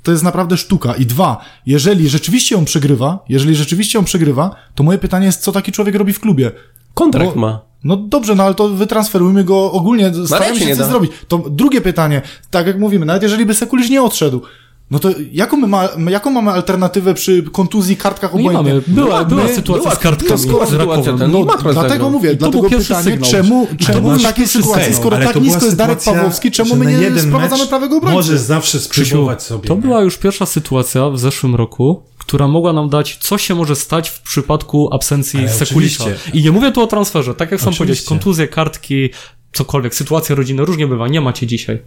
[0.02, 0.94] to jest naprawdę sztuka.
[0.94, 5.52] I dwa, jeżeli rzeczywiście on przegrywa, jeżeli rzeczywiście on przegrywa, to moje pytanie jest, co
[5.52, 6.50] taki człowiek robi w klubie?
[6.94, 7.60] Kontrakt Bo- ma.
[7.84, 10.88] No dobrze, no ale to wytransferujmy go ogólnie, starajmy się się coś da.
[10.88, 11.12] zrobić.
[11.28, 14.42] To drugie pytanie, tak jak mówimy, nawet jeżeli by Sekulisz nie odszedł,
[14.90, 18.82] no to jaką, my ma, jaką mamy alternatywę przy kontuzji, kartkach No nie mamy.
[18.86, 20.46] Była, była my- sytuacja była- z kartkami.
[20.46, 22.10] była z sytuacja ten- no, dlatego zagrał.
[22.10, 23.30] mówię, I dlatego pytanie, sygnał.
[23.30, 25.00] czemu, czemu w takiej sytuacji, sygnał.
[25.00, 28.16] skoro tak nisko była jest Darek Pawłowski, czemu my nie jeden sprowadzamy prawego obrońcy?
[28.16, 29.68] Możesz zawsze spróbować sobie.
[29.68, 29.80] To nie?
[29.80, 34.08] była już pierwsza sytuacja w zeszłym roku, która mogła nam dać, co się może stać
[34.10, 36.16] w przypadku absencji oczywiście.
[36.34, 39.10] I nie mówię tu o transferze, tak jak sam powiedziałeś, kontuzje, kartki,
[39.52, 41.82] cokolwiek, sytuacja rodzinna, różnie bywa, nie macie dzisiaj.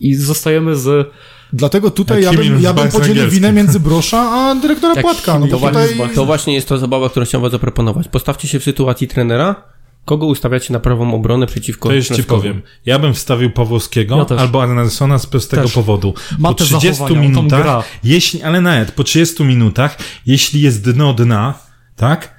[0.00, 1.10] I zostajemy z...
[1.52, 5.38] Dlatego tutaj ja bym, ja bym podzielił winę między Brosza a dyrektora Jak Płatka.
[5.38, 5.72] No To, tutaj...
[5.94, 8.08] właśnie, to właśnie jest to zabawa, którą chciałem zaproponować.
[8.08, 9.62] Postawcie się w sytuacji trenera,
[10.04, 12.24] kogo ustawiacie na prawą obronę przeciwko To Śląskowi.
[12.42, 12.62] powiem.
[12.86, 15.72] Ja bym wstawił Pawłowskiego Ja albo Arnelsona z prostego Też.
[15.72, 16.14] powodu.
[16.38, 20.60] Ma po te 30 zachowania, on tam minutach, jeśli, ale nawet po 30 minutach, jeśli
[20.60, 21.54] jest dno dna,
[21.96, 22.34] tak,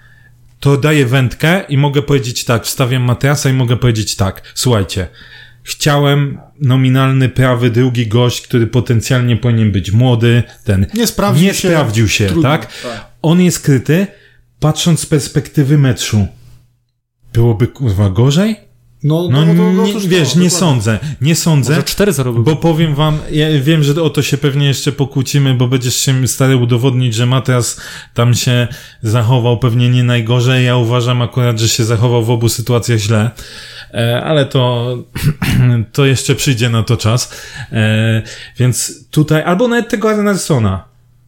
[0.60, 5.08] to daję wędkę i mogę powiedzieć tak, wstawiam Mateasa i mogę powiedzieć tak, słuchajcie,
[5.63, 11.67] chciałem nominalny prawy drugi gość, który potencjalnie powinien być młody, ten Nie sprawdził nie się.
[11.67, 12.82] sprawdził się, Trudno, tak?
[12.84, 13.06] tak.
[13.21, 14.08] On jest kryty,
[14.60, 16.28] patrząc z perspektywy meczu.
[17.34, 18.56] Byłoby kurwa gorzej?
[19.04, 20.50] No, No, no, no, no, nie, otóż to, wiesz, nie dokładnie.
[20.50, 24.38] sądzę, nie sądzę, Może 4-0 by bo powiem wam, ja wiem, że o to się
[24.38, 27.82] pewnie jeszcze pokłócimy, bo będziesz się stary udowodnić, że Matras
[28.13, 28.68] tam się
[29.02, 33.32] zachował pewnie nie najgorzej, ja uważam akurat, że się zachował w obu sytuacjach źle,
[33.94, 34.98] e, ale to,
[35.94, 37.34] to jeszcze przyjdzie na to czas,
[37.72, 38.22] e,
[38.60, 40.84] więc tutaj, albo nawet tego Arnelsona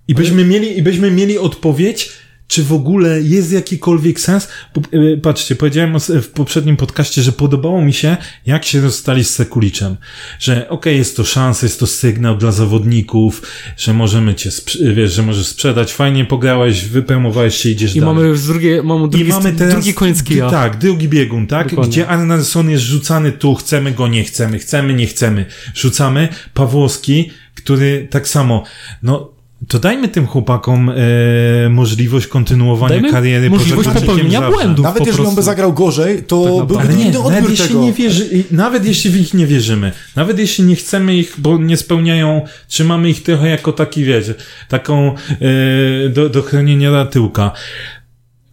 [0.07, 4.47] i byśmy mieli, i byśmy mieli odpowiedź, czy w ogóle jest jakikolwiek sens?
[4.91, 9.95] E, Patrzcie, powiedziałem w poprzednim podcaście, że podobało mi się, jak się rozstali z Sekuliczem.
[10.39, 13.41] Że okej, jest to szansa, jest to sygnał dla zawodników,
[13.77, 18.15] że możemy cię, sprz- wiesz, że możesz sprzedać, fajnie pograłeś, wypromowałeś się, idziesz I dalej.
[18.15, 20.49] mamy z drugie, mamy drugi, I mamy teraz drugi koniec kija.
[20.49, 21.69] Tak, drugi biegun, tak?
[21.69, 21.91] Dokładnie.
[21.91, 25.45] Gdzie Arnelson jest rzucany tu, chcemy go, nie chcemy, chcemy, nie chcemy.
[25.75, 26.29] Rzucamy.
[26.53, 28.63] Pawłowski, który tak samo,
[29.03, 29.34] no,
[29.67, 34.83] to dajmy tym chłopakom e, możliwość kontynuowania Dajmy kariery możliwość popełnienia błędów.
[34.83, 36.65] Nawet po jeżeli on by zagrał gorzej, to naprawdę.
[36.65, 40.63] byłby nie, inny nawet jeśli nie wierzy, nawet jeśli w nich nie wierzymy, nawet jeśli
[40.63, 44.35] nie chcemy ich, bo nie spełniają, trzymamy ich trochę jako taki, wiecie,
[44.69, 47.51] taką e, do, do chronienia tyłka.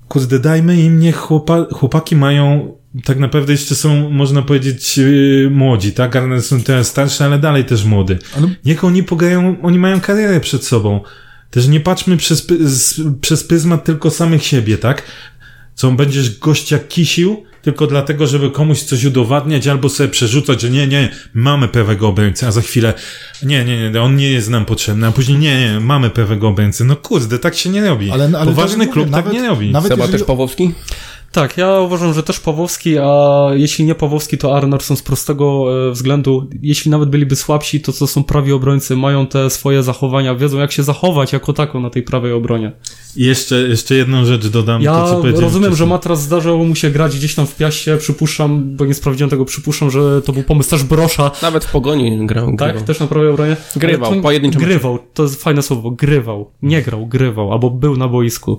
[0.09, 5.93] Kurde, dajmy im, niech chłopa, chłopaki mają, tak naprawdę jeszcze są, można powiedzieć, e, młodzi,
[5.93, 6.17] tak?
[6.17, 8.19] Arne są teraz starsze, ale dalej też młody.
[8.37, 11.01] Ale- Niech oni pograją, oni mają karierę przed sobą.
[11.51, 15.03] Też nie patrzmy przez, z, przez pryzmat tylko samych siebie, tak?
[15.75, 20.87] Co będziesz gościa kisił, tylko dlatego, żeby komuś coś udowadniać, albo sobie przerzucać, że nie,
[20.87, 22.95] nie, mamy prawego obrońcę, a za chwilę,
[23.43, 26.85] nie, nie, nie, on nie jest nam potrzebny, a później, nie, nie, mamy prawego obrońcę.
[26.85, 28.11] No kurde, tak się nie robi.
[28.11, 29.71] Ale, ale Poważny tak klub mówię, tak nie robi.
[29.71, 30.73] Nawet Seba jeżeli, też Pawłowski?
[31.33, 35.93] Tak, ja uważam, że też Pawłowski, a jeśli nie Pawłowski, to Arnarsson z prostego e,
[35.93, 40.59] względu, jeśli nawet byliby słabsi, to co są prawi obrońcy, mają te swoje zachowania, wiedzą
[40.59, 42.73] jak się zachować jako tako na tej prawej obronie.
[43.17, 45.89] I jeszcze, jeszcze jedną rzecz dodam, Ja to co powiedziałem rozumiem, że wcześniej.
[45.89, 49.91] Matras zdarzało mu się grać gdzieś tam w piaście, przypuszczam, bo nie sprawdziłem tego, przypuszczam,
[49.91, 52.47] że to był pomysł też Brosza, Nawet w Pogoni grał.
[52.59, 52.73] tak?
[52.73, 52.85] grał.
[52.85, 53.57] Też na prawej obronie?
[53.77, 54.59] Grywał, mecze.
[54.59, 56.51] Grywał, to jest fajne słowo, grywał.
[56.63, 58.59] Nie grał, grywał, albo był na boisku.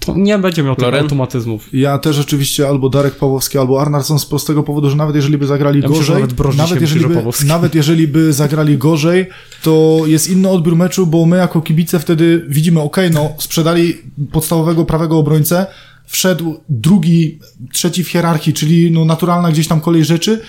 [0.00, 1.02] To nie będzie miał tych Loren?
[1.02, 1.68] automatyzmów.
[1.72, 5.46] Ja też oczywiście albo Darek Pawłowski, albo Arnarsson z prostego powodu, że nawet jeżeli by
[5.46, 9.26] zagrali Ja myślę, gorzej, nawet Broż dzisiaj nawet, jeżeli by, nawet jeżeli by zagrali gorzej,
[9.62, 13.96] to jest inny odbiór meczu, bo my jako kibice wtedy widzimy, ok, no sprzedali
[14.32, 15.66] podstawowego prawego obrońcę,
[16.06, 17.38] wszedł drugi,
[17.72, 20.40] trzeci w hierarchii, czyli no naturalna gdzieś tam kolej rzeczy,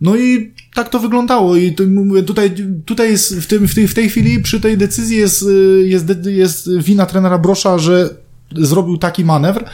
[0.00, 1.74] no i tak to wyglądało i
[2.26, 2.50] tutaj,
[2.84, 6.06] tutaj jest w, tym, w, tej, w tej chwili przy tej decyzji jest, y, jest,
[6.26, 9.64] jest wina trenera Brosza, że zrobił taki manewr,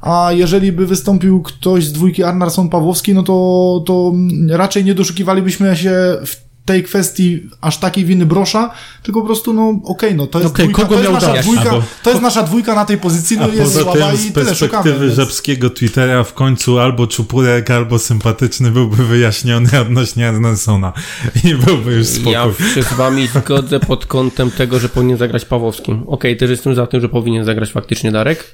[0.00, 4.12] a jeżeli by wystąpił ktoś z dwójki Arnarsson-Pawłowski, no to, to
[4.50, 5.92] raczej nie doszukiwalibyśmy się
[6.26, 8.70] w tej kwestii aż takiej winy Brosza,
[9.02, 11.32] tylko po prostu, no okej, no to jest, Okej, dwójka, kogo to jest miał nasza
[11.32, 11.42] dać?
[11.42, 14.14] dwójka, Albo- to jest nasza dwójka na tej pozycji, no A jest poza słaba tym
[14.14, 14.82] i z tyle szukamy.
[14.82, 20.92] perspektywy żabskiego Twittera w końcu albo czupurek, albo sympatyczny byłby wyjaśniony odnośnie Arnelsona.
[21.44, 22.32] I byłby już spokój.
[22.32, 26.00] Ja się z wami zgodzę pod kątem tego, że powinien zagrać Pawłowski.
[26.06, 28.44] Okej, też jestem za tym, że powinien zagrać faktycznie Darek,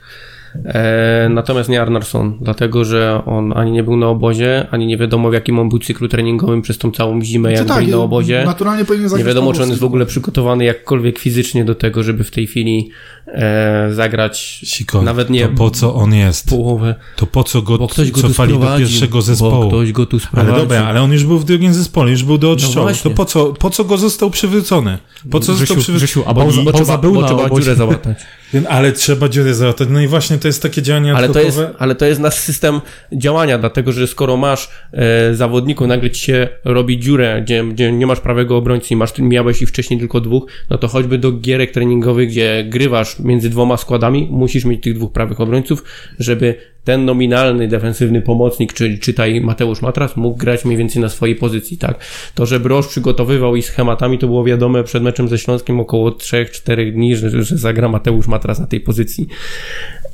[1.30, 5.32] natomiast nie Arnarsson, dlatego że on ani nie był na obozie, ani nie wiadomo w
[5.32, 8.42] jakim on był cyklu treningowym przez tą całą zimę, jak tak, byli na obozie.
[8.46, 12.24] Naturalnie powinien Nie wiadomo, czy on jest w ogóle przygotowany jakkolwiek fizycznie do tego, żeby
[12.24, 12.90] w tej chwili
[13.26, 16.48] e, zagrać Siko, nawet nie to po co on jest?
[16.50, 16.94] połowę.
[17.16, 19.68] To po co go Bo ktoś go cofali do pierwszego Bo zespołu?
[19.68, 20.56] ktoś go tu Ale sprowadził.
[20.56, 22.86] dobra, ale on już był w drugim zespole, już był do odstrzołu.
[22.86, 23.10] właśnie.
[23.10, 24.98] to po co, po co go został przywrócony?
[25.30, 26.24] Po co został przywrócony?
[26.26, 28.18] Bo, bo, Bauza trzeba, był bo na trzeba dziurę załatać.
[28.68, 29.88] Ale trzeba dziurę załatać.
[29.90, 32.80] No i właśnie to jest takie działanie Ale to, jest, ale to jest nasz system
[33.12, 38.06] działania, dlatego że skoro masz e, zawodników, nagle ci się robi dziurę, gdzie, gdzie nie
[38.06, 41.70] masz prawego obrońcy i masz, miałeś ich wcześniej tylko dwóch, no to choćby do gierek
[41.70, 45.84] treningowych, gdzie grywasz między dwoma składami, musisz mieć tych dwóch prawych obrońców,
[46.18, 51.36] żeby ten nominalny defensywny pomocnik, czyli czytaj Mateusz Matras, mógł grać mniej więcej na swojej
[51.36, 51.98] pozycji, tak?
[52.34, 56.92] To, że Broż przygotowywał ich schematami, to było wiadome przed meczem ze Śląskiem około 3-4
[56.92, 59.28] dni, że, że zagra Mateusz Matras na tej pozycji.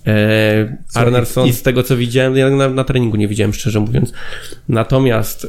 [0.07, 4.13] E, Arnarsson, i- z tego co widziałem, ja na, na treningu nie widziałem, szczerze mówiąc.
[4.69, 5.49] Natomiast e,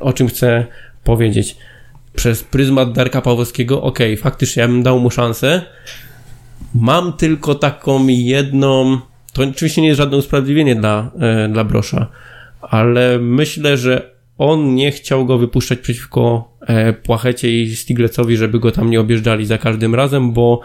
[0.00, 0.66] o czym chcę
[1.04, 1.56] powiedzieć?
[2.14, 5.62] Przez pryzmat Darka Pawłowskiego, okej, faktycznie ja bym dał mu szansę.
[6.80, 8.98] Mam tylko taką jedną.
[9.32, 12.06] To oczywiście nie jest żadne usprawiedliwienie dla, e, dla Brosza,
[12.60, 18.72] ale myślę, że on nie chciał go wypuszczać przeciwko e, Płachecie i Stiglecowi, żeby go
[18.72, 20.60] tam nie objeżdżali za każdym razem, bo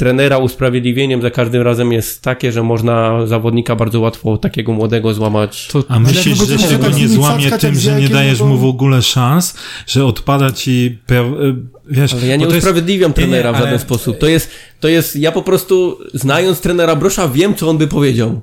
[0.00, 5.68] trenera usprawiedliwieniem za każdym razem jest takie, że można zawodnika bardzo łatwo takiego młodego złamać.
[5.72, 8.64] To, A myślisz, że go się go nie złamie tym, że nie dajesz mu w
[8.64, 9.54] ogóle szans,
[9.86, 10.98] że odpada ci...
[11.10, 11.54] Y,
[11.90, 14.18] Wiesz, Ale ja nie jest- usprawiedliwiam Nie, nie, trenera w żaden ale- sposób.
[14.18, 18.40] To jest, to jest, ja po prostu znając trenera Brosza wiem, co on by powiedział.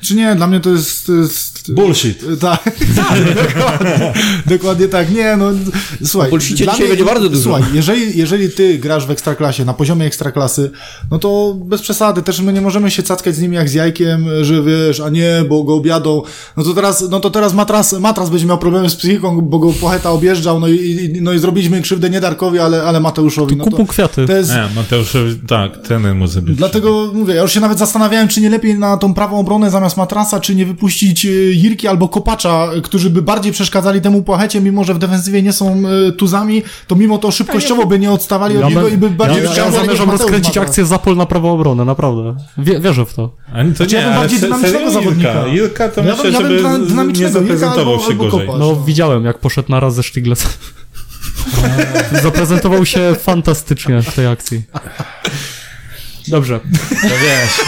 [0.00, 1.06] Czy nie, dla mnie to jest...
[1.06, 2.24] To jest Bullshit.
[2.40, 2.64] Tak,
[2.96, 4.12] tak dokładnie,
[4.46, 5.10] dokładnie tak.
[5.10, 5.50] Nie, no
[6.04, 6.30] słuchaj.
[6.30, 7.42] bullshicie dla dzisiaj będzie bardzo dużo.
[7.42, 10.70] Słuchaj, jeżeli, jeżeli ty grasz w ekstraklasie, na poziomie ekstraklasy,
[11.10, 14.24] no to bez przesady, też my nie możemy się cackać z nimi jak z jajkiem,
[14.42, 16.22] że wiesz, a nie, bo go objadą.
[16.56, 19.72] No to teraz, no to teraz matras, matras będzie miał problemy z psychiką, bo go
[19.72, 23.56] pocheta objeżdżał, no i, i, no i zrobiliśmy krzywdę nie Darkowi, ale, ale Mateuszowi.
[23.56, 24.26] No to, kwiaty.
[24.26, 26.56] to jest, Nie, Mateuszowi, tak, trener mu zrobić.
[26.56, 29.89] Dlatego mówię, ja już się nawet zastanawiałem, czy nie lepiej na tą prawą obronę zamiast
[29.96, 34.60] matrasa, czy nie wypuścić e, Jirki albo Kopacza, e, którzy by bardziej przeszkadzali temu płachecie,
[34.60, 38.56] mimo że w defensywie nie są e, tuzami, to mimo to szybkościowo by nie odstawali
[38.56, 41.16] od Ja, niego bym- i by ja, bardziej ja, ja przeszkadzali zamierzam rozkręcić akcję Zapol
[41.16, 42.36] na prawą obronę, naprawdę.
[42.58, 43.36] Wie, wierzę w to.
[43.52, 45.46] A to Znaczy, ja nie, bym ale bardziej se- dynamicznego serio zawodnika.
[45.46, 48.46] Ilka to Ja bym- myślę, ja bym żeby nie zaprezentował albo- się albo gorzej.
[48.46, 48.60] Kopacz.
[48.60, 50.46] No, widziałem, jak poszedł na raz ze Sztyglec.
[52.22, 54.62] Zaprezentował się fantastycznie w tej akcji.
[56.28, 56.60] Dobrze.
[56.90, 57.66] No wiesz,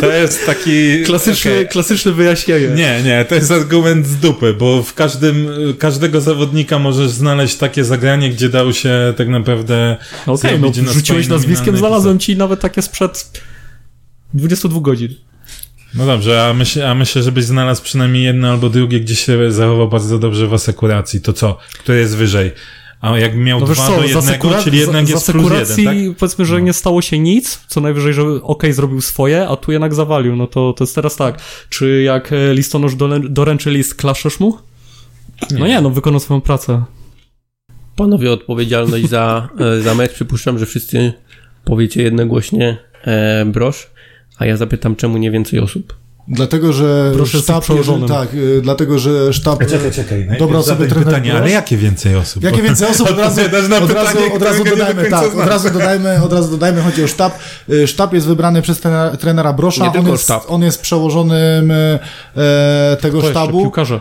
[0.00, 1.02] to jest taki...
[1.04, 1.68] Klasyczne, okej.
[1.68, 2.68] klasyczne wyjaśnienie.
[2.68, 7.84] Nie, nie, to jest argument z dupy, bo w każdym, każdego zawodnika możesz znaleźć takie
[7.84, 12.60] zagranie, gdzie dał się tak naprawdę No Okej, zrobić no rzuciłeś nazwiskiem, znalazłem ci nawet
[12.60, 13.40] takie sprzed
[14.34, 15.14] 22 godzin.
[15.94, 19.88] No dobrze, a, myśl, a myślę, żebyś znalazł przynajmniej jedno albo drugie, gdzie się zachował
[19.88, 21.20] bardzo dobrze w asekuracji.
[21.20, 21.58] To co?
[21.72, 22.52] Kto jest wyżej?
[23.00, 25.52] A jak miał No dwa co, do jednego, sekura- czyli jednak za, jest za plus
[25.78, 26.16] jeden, tak?
[26.18, 26.60] powiedzmy, że No.
[26.60, 30.36] nie stało się nic, co najwyżej, że okej, zrobił swoje, a tu jednak zawalił.
[30.36, 31.40] No to, to jest teraz tak.
[31.68, 34.58] Czy jak e, listonosz dole- doręczy list, klaszesz mu?
[35.58, 36.82] No nie, no wykonał swoją pracę.
[37.96, 40.12] Panowie, odpowiedzialność za, e, za mecz.
[40.12, 41.12] Przypuszczam, że wszyscy
[41.64, 43.90] powiecie jednogłośnie e, brosz,
[44.38, 45.96] a ja zapytam, czemu nie więcej osób?
[46.32, 48.08] Dlatego, że Proszę sztab, przełożonym.
[48.08, 49.66] tak, y, dlatego, że sztab...
[49.66, 50.28] Czekaj, czekaj.
[50.38, 52.42] Dobra osoby trener pytanie, ale jakie więcej osób?
[52.44, 53.40] Jakie więcej osób od razu,
[53.84, 57.04] od razu, od razu którego nie dodajmy, tak, od razu dodajmy, od razu dodajmy, chodzi
[57.04, 57.32] o sztab.
[57.68, 58.80] Y, Sztab jest wybrany przez
[59.20, 60.42] trenera, Brosza, Nie on tylko jest, sztab.
[60.48, 61.98] on jest przełożonym e,
[63.00, 63.60] tego To jeszcze, sztabu.
[63.60, 64.00] piłkarze.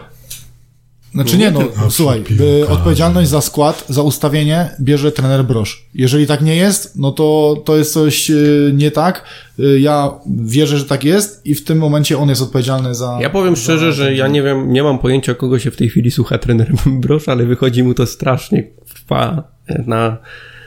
[1.14, 2.50] Znaczy nie, no, tylko słuchaj, piłkarze.
[2.52, 5.86] y, odpowiedzialność za skład, za ustawienie bierze trener Brosz.
[5.96, 9.24] Jeżeli tak nie jest, no to to jest coś y, nie tak.
[9.60, 13.18] Y, Ja wierzę, że tak jest i w tym momencie on jest odpowiedzialny za...
[13.22, 15.90] Ja powiem za- szczerze, że ja nie wiem, nie mam pojęcia, kogo się w tej
[15.90, 19.44] chwili słucha trener brosz, ale wychodzi mu to strasznie trwa
[19.86, 20.18] na...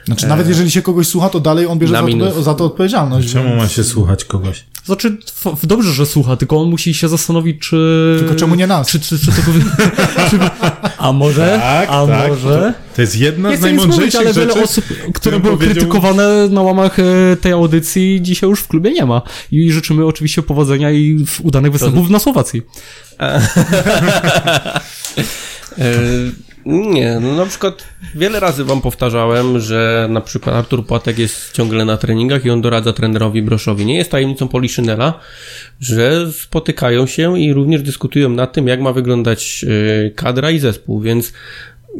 [0.06, 3.32] Znaczy nawet jeżeli się kogoś słucha, to dalej on bierze za to, za to odpowiedzialność.
[3.32, 4.64] Czemu więc- ma się słuchać kogoś?
[4.84, 8.16] Znaczy, f- dobrze, że słucha, tylko on musi się zastanowić, czy...
[8.18, 8.88] Tylko czemu nie nas?
[8.88, 9.26] Czy, czy, czy
[10.30, 10.38] czy,
[10.98, 11.58] a może?
[11.62, 12.74] Tak, a tak, może?
[12.96, 14.84] To jest jedna Nie z nic mówić, najmądrzejszych ale wiele rzeczy, osób,
[15.14, 19.22] które były powiedział- krytykowane na łamach e, tej audycji, dzisiaj już w klubie nie ma.
[19.52, 22.62] I życzymy oczywiście powodzenia i w- udanych występów na Słowacji.
[26.66, 31.84] Nie, no na przykład wiele razy wam powtarzałem, że na przykład Artur Płatek jest ciągle
[31.84, 33.86] na treningach i on doradza trenerowi Broszowi.
[33.86, 35.20] Nie jest tajemnicą Poliszynela,
[35.80, 39.64] że spotykają się i również dyskutują nad tym, jak ma wyglądać
[40.06, 41.32] e, kadra i zespół, więc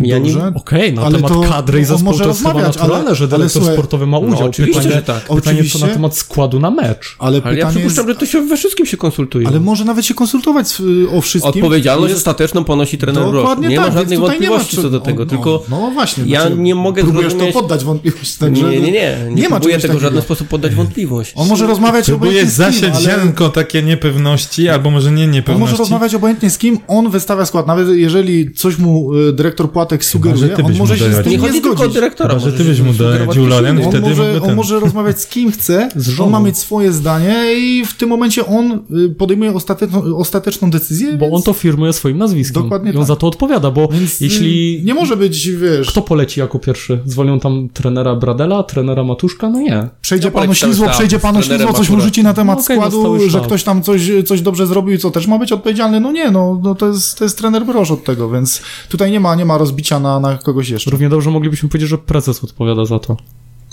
[0.01, 0.53] Ja nie-?
[0.55, 3.07] Okej, na Ale temat to kadry i on zespołu może to jest chyba rozmawiać, naturalne,
[3.07, 4.49] ale- że ale dyrektor słuchaj, sportowy ma no udział.
[4.49, 5.17] oczywiście, pytanie, że tak.
[5.23, 5.89] pytanie co na Oczywiście.
[5.89, 7.17] temat składu na mecz.
[7.19, 8.21] Ale Ale ja przypuszczam, jest...
[8.21, 9.47] że to się we wszystkim się konsultuje.
[9.49, 10.81] Ale może nawet się konsultować z-
[11.17, 11.63] o wszystkim.
[11.65, 13.33] Odpowiedzialność ostateczną ponosi trener.
[13.33, 15.91] Dokładnie Nie tak, ma żadnych nie ma wątpliwości co- do tego, o, tylko No, no
[15.91, 16.25] właśnie.
[16.27, 18.39] ja znaczy, nie mogę Próbujesz zrozumieć- to poddać wątpliwości.
[18.39, 21.33] Także nie, nie, nie, nie, nie ma próbuję tego w żaden sposób poddać wątpliwość.
[21.37, 23.05] On może rozmawiać Próbujesz obojętnie z kim, zasiać ale...
[23.05, 25.61] ziarnko takie niepewności, albo może nie On niepewności.
[25.73, 27.67] może rozmawiać obojętnie z kim, on wystawia skład.
[27.67, 31.33] Nawet jeżeli coś mu y, dyrektor Płatek że sugeruje, on może mu się z tym
[31.33, 32.29] Nie nie, chodzi tylko o dyrektora.
[32.29, 33.85] Chyba, że może ty byś mu inny.
[33.85, 37.45] On wtedy może, on może rozmawiać z kim chce, Z on ma mieć swoje zdanie
[37.57, 41.93] i w tym momencie on y, podejmuje ostateczną, ostateczną decyzję, Bo więc, on to firmuje
[41.93, 42.63] swoim nazwiskiem.
[42.63, 43.09] Dokładnie I on tak.
[43.09, 44.83] za to odpowiada, bo więc y, jeśli...
[44.85, 46.99] nie może być, wiesz, Kto poleci jako pierwszy?
[47.07, 49.51] Zwolnią tam trenera Bradela, trenera Matuszka?
[49.51, 49.89] No nie.
[50.03, 53.41] przejdzie Ja panu ślizło, przejdzie panu ślizło, coś mu rzuci na temat No składu, że
[53.41, 56.01] ktoś tam coś, coś dobrze zrobił i co, też ma być odpowiedzialny?
[56.01, 59.21] No nie, no, no to, jest, to jest trener Broż od tego, więc tutaj nie
[59.21, 60.91] ma, nie ma rozbicia na, na kogoś jeszcze.
[60.91, 63.17] Równie dobrze moglibyśmy powiedzieć, że prezes odpowiada za to.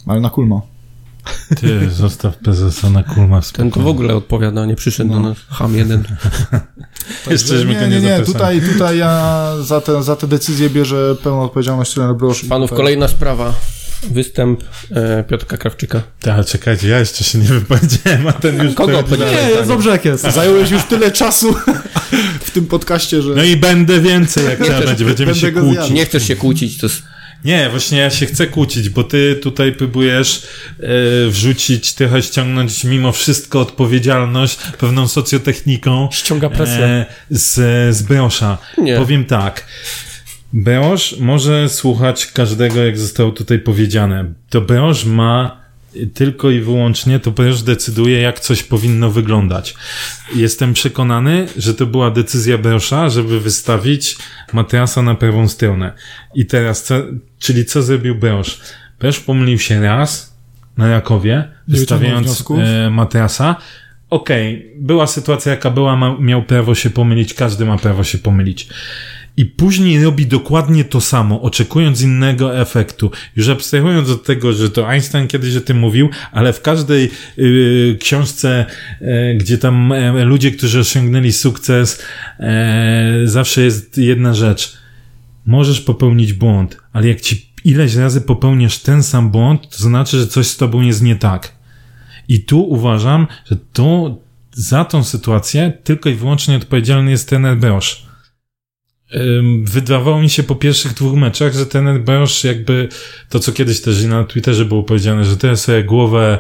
[0.08, 0.62] Ale na kulma.
[1.62, 5.38] Ty, zostaw prezesa na kulma w Ten to w ogóle odpowiada, nie przyszedł do nas.
[5.50, 6.04] Ham jeden.
[7.30, 11.94] Jesteśmy nie, nie nie, tutaj, tutaj ja za te, za te decyzje bierze pełną odpowiedzialność
[11.94, 13.54] trener i Panów, kolejna sprawa.
[14.04, 16.02] Występ e, Piotrka Krawczyka.
[16.20, 18.76] Tak, czekajcie, ja jeszcze się nie wypowiedziałem, a ten już...
[18.76, 19.04] Kogo?
[19.18, 20.24] Nie, jest dobrze jak jest.
[20.24, 21.56] Zająłeś już tyle czasu
[22.50, 23.30] w tym podcaście, że...
[23.36, 25.74] No i będę więcej, jak trzeba będzie, będziemy się kłócić.
[25.74, 25.94] zjadł.
[25.94, 26.88] Nie chcesz się kłócić, to.
[27.46, 30.44] Nie, właśnie ja się chcę kłócić, bo ty tutaj próbujesz
[30.80, 30.86] e,
[31.30, 36.86] wrzucić, trochę ściągnąć mimo wszystko odpowiedzialność pewną socjotechniką Ściąga presję.
[36.86, 37.56] e, z,
[37.96, 38.58] z Brosza.
[38.78, 38.96] Nie.
[38.98, 39.66] Powiem tak.
[40.54, 44.34] Brosz może słuchać każdego, jak zostało tutaj powiedziane.
[44.50, 45.60] To Brosz ma
[46.14, 49.76] tylko i wyłącznie, to Brosz decyduje, jak coś powinno wyglądać.
[50.36, 54.18] Jestem przekonany, że to była decyzja Brosza, żeby wystawić
[54.54, 55.94] Matrasa na prawą stronę.
[56.36, 56.96] I teraz, co,
[57.40, 58.60] czyli co zrobił Brosz?
[59.00, 60.34] Brosz pomylił się raz
[60.78, 63.56] na Rakowie, Nie wystawiając e, Matrasa.
[64.10, 68.68] Okej, była sytuacja jaka była, ma, miał prawo się pomylić, każdy ma prawo się pomylić.
[69.40, 73.12] I później robi dokładnie to samo, oczekując innego efektu.
[73.36, 77.98] Już abstrahując od tego, że to Einstein kiedyś o tym mówił, ale w każdej yy,
[78.00, 78.66] książce,
[79.02, 82.04] yy, gdzie tam yy, ludzie, którzy osiągnęli sukces,
[82.40, 82.48] yy,
[83.28, 84.78] zawsze jest jedna rzecz.
[85.46, 90.28] Możesz popełnić błąd, ale jak ci ileś razy popełniasz ten sam błąd, to znaczy, że
[90.28, 91.52] coś z tobą jest nie tak.
[92.28, 94.18] I tu uważam, że to
[94.52, 98.09] za tą sytuację tylko i wyłącznie odpowiedzialny jest trener Brosz.
[99.64, 102.88] Wydawało mi się po pierwszych dwóch meczach, że ten Brosz jakby
[103.30, 106.40] to, co kiedyś też na Twitterze było powiedziane, że teraz sobie głowę,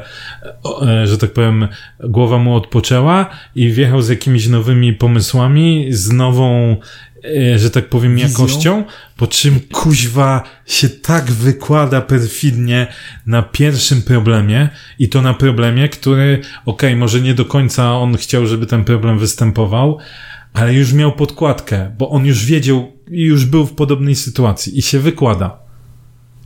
[0.88, 1.68] e, że tak powiem,
[2.04, 6.78] głowa mu odpoczęła i wjechał z jakimiś nowymi pomysłami, z nową,
[7.26, 8.84] e, że tak powiem, jakością,
[9.18, 12.88] po czym kuźwa się tak wykłada perfidnie
[13.26, 18.48] na pierwszym problemie i to na problemie, który, okej, może nie do końca on chciał,
[18.48, 20.00] żeby ten problem występował,
[20.54, 24.82] ale już miał podkładkę, bo on już wiedział i już był w podobnej sytuacji i
[24.82, 25.70] się wykłada.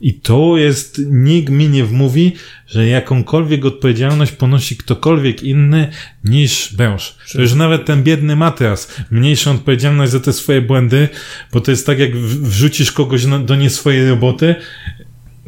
[0.01, 2.31] I to jest, nikt mi nie wmówi,
[2.67, 5.87] że jakąkolwiek odpowiedzialność ponosi ktokolwiek inny
[6.23, 7.17] niż Bęż.
[7.33, 11.09] To już nawet ten biedny matras, mniejszą odpowiedzialność za te swoje błędy,
[11.53, 14.55] bo to jest tak, jak wrzucisz kogoś do nie swojej roboty,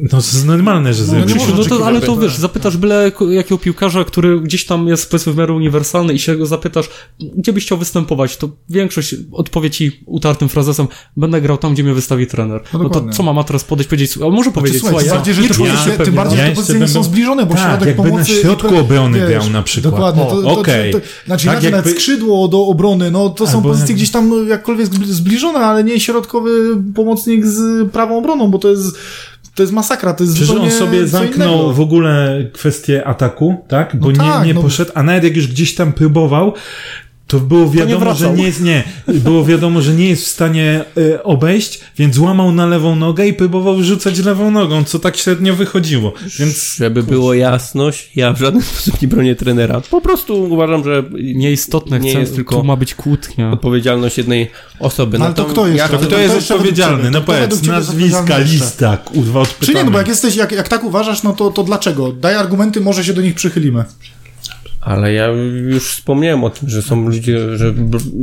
[0.00, 1.34] no to jest normalne, że nie zrobisz.
[1.34, 5.32] można No to, ale to wiesz, zapytasz byle jakiego piłkarza, który gdzieś tam jest powiedzmy
[5.32, 6.88] w miarę uniwersalny i się go zapytasz,
[7.36, 11.94] gdzie byś chciał występować, to większość odpowie ci utartym frazesem, będę grał tam, gdzie mnie
[11.94, 12.62] wystawi trener.
[12.72, 13.12] No No, to dokładnie.
[13.12, 15.48] co ma teraz podejść, powiedzieć, a może powiedzieć, Słuchaj, słuchaj, tym ja bardziej, że nie
[15.48, 18.08] czuję się tym bardziej, że te pozycje nie są zbliżone, bo Tak, środek jakby na
[18.10, 18.32] pomocy...
[18.32, 19.94] środku obrony grał na przykład.
[19.94, 20.22] Dokładnie.
[20.22, 23.68] O, To, to, to, to, znaczy, Tak jakby- skrzydło do obrony, no to są Albo
[23.68, 28.48] pozycje jak- gdzieś tam no, jakkolwiek zbli- zbliżone, ale nie środkowy pomocnik z prawą obroną,
[28.50, 28.96] bo to jest,
[29.56, 33.96] to jest masakra, to jest Przecież on sobie zamknął w ogóle kwestię ataku, tak?
[33.96, 34.62] Bo No nie, tak, nie no.
[34.62, 36.54] poszedł, a nawet jak już gdzieś tam próbował,
[37.26, 38.36] to było wiadomo, że wracał.
[38.36, 40.84] nie jest, nie, było wiadomo, że nie jest w stanie
[41.14, 45.54] e, obejść, więc łamał na lewą nogę i próbował rzucać lewą nogą, co tak średnio
[45.54, 46.12] wychodziło.
[46.38, 49.80] Więc Żeby było jasność, ja w żaden sposób nie bronię trenera.
[49.90, 53.50] Po prostu uważam, że Nieistotne, nie chcę, jest tylko tu ma być kłótnia.
[53.52, 55.18] odpowiedzialność jednej osoby.
[55.18, 55.82] No, ale to kto jeszcze?
[55.82, 57.10] Ja, To- kto to jest odpowiedzialny?
[57.10, 59.42] No to powiedz, jest nazwiska, lista, kurwa.
[59.60, 62.12] Czy nie, no bo jak jesteś, jak, jak tak uważasz, no to, to dlaczego?
[62.12, 63.84] Daj argumenty, może się do nich przychylimy.
[64.86, 65.26] Ale ja
[65.70, 67.74] już wspomniałem o tym, że są ludzie, że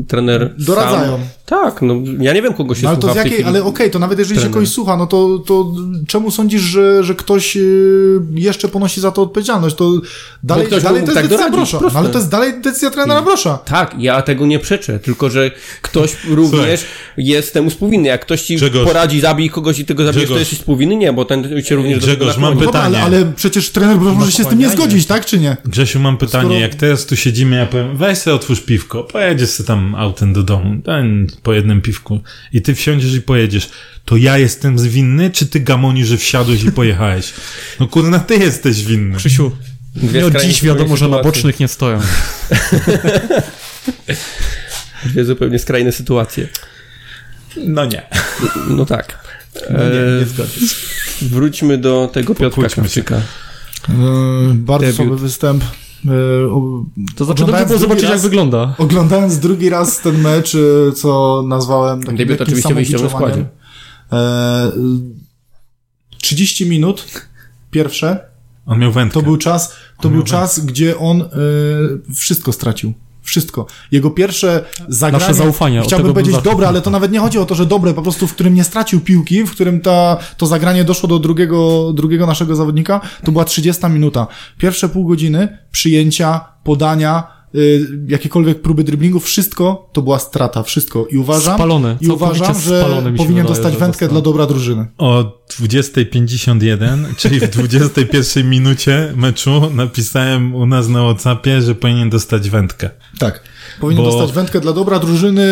[0.07, 1.11] trener Doradzają.
[1.17, 3.43] sam Tak, no ja nie wiem kogo się no, ale słucha to z jakiej.
[3.43, 4.51] Ale okej, okay, to nawet jeżeli trener.
[4.51, 5.73] się kogoś słucha, no to, to
[6.07, 9.75] czemu sądzisz, że, że ktoś y, jeszcze ponosi za to odpowiedzialność?
[9.75, 9.91] To
[10.43, 11.77] dalej, ktoś dalej to jest tak decyzja doradzić, Brosza.
[11.77, 11.93] proste.
[11.93, 13.57] No, ale to jest dalej decyzja trenera Brosza.
[13.57, 15.51] Tak, ja tego nie przeczę, tylko że
[15.81, 16.85] ktoś również
[17.17, 18.07] jest temu współwinny.
[18.07, 18.87] Jak ktoś ci Grzegorz.
[18.87, 20.39] poradzi, zabij kogoś i tego zabijesz, to Grzegorz.
[20.39, 20.95] jesteś współwinny?
[20.95, 22.59] Nie, bo ten się również do Grzegorz, mam.
[22.59, 23.03] Dobra, ale, pytanie.
[23.03, 25.57] ale przecież trener Brosz może się z tym nie zgodzić, tak czy nie?
[25.65, 26.45] Grzesiu, mam pytanie.
[26.45, 30.33] Skoro- Jak teraz tu siedzimy, ja powiem, weź sobie otwórz piwko, pojedziesz sobie tam autem
[30.33, 32.21] do domu, ten, po jednym piwku
[32.53, 33.69] i ty wsiądziesz i pojedziesz,
[34.05, 37.33] to ja jestem winny, czy ty gamoni, że wsiadłeś i pojechałeś?
[37.79, 39.17] No kurna, ty jesteś winny.
[39.17, 39.51] Krzysiu,
[39.95, 42.01] nie od skrajnie dziś wiadomo, że na bocznych nie stoją.
[45.05, 46.47] Dwie zupełnie skrajne sytuacje.
[47.57, 48.01] No nie.
[48.69, 49.19] No tak.
[49.69, 50.51] No nie, nie E, zgodzę.
[51.21, 52.69] wróćmy do tego Piotra.
[52.69, 53.15] Krawczyka.
[53.89, 53.95] Yy,
[54.53, 54.95] bardzo Debiut.
[55.07, 55.63] słaby występ.
[56.51, 56.83] O-
[57.15, 58.75] To znaczy dobrze było drugi zobaczyć, jak raz- wygląda.
[58.77, 63.45] Oglądając drugi raz ten mecz, yy, co nazwałem takim Debiut oczywiście wyjściowym samobiczowaniem,
[64.11, 65.13] yy,
[66.21, 67.05] 30 minut
[67.71, 68.19] pierwsze,
[68.65, 69.19] On miał wędkę.
[69.19, 72.93] to był czas, to był czas, gdzie on y, wszystko stracił.
[73.23, 73.65] Wszystko.
[73.91, 75.21] Jego pierwsze zagranie...
[75.21, 78.01] Nasze zaufanie, Chciałbym powiedzieć dobre, ale to nawet nie chodzi o to, że dobre, po
[78.01, 82.27] prostu w którym nie stracił piłki, w którym ta, to zagranie doszło do drugiego, drugiego
[82.27, 84.27] naszego zawodnika, to była 30 minuta.
[84.57, 87.42] Pierwsze pół godziny, przyjęcia, podania,
[88.07, 91.07] jakiekolwiek próby driblingu, wszystko to była strata, wszystko.
[91.11, 94.21] I uważam, Spalony, i uważam że spalony mi się powinien wydaje, dostać że wędkę dla
[94.21, 94.87] dobra drużyny.
[94.97, 102.49] O 20.51, czyli w 21 minucie meczu napisałem u nas na Whatsappie, że powinien dostać
[102.49, 102.89] wędkę.
[103.19, 103.43] Tak.
[103.79, 105.43] Powinien Bo- dostać wędkę dla dobra drużyny,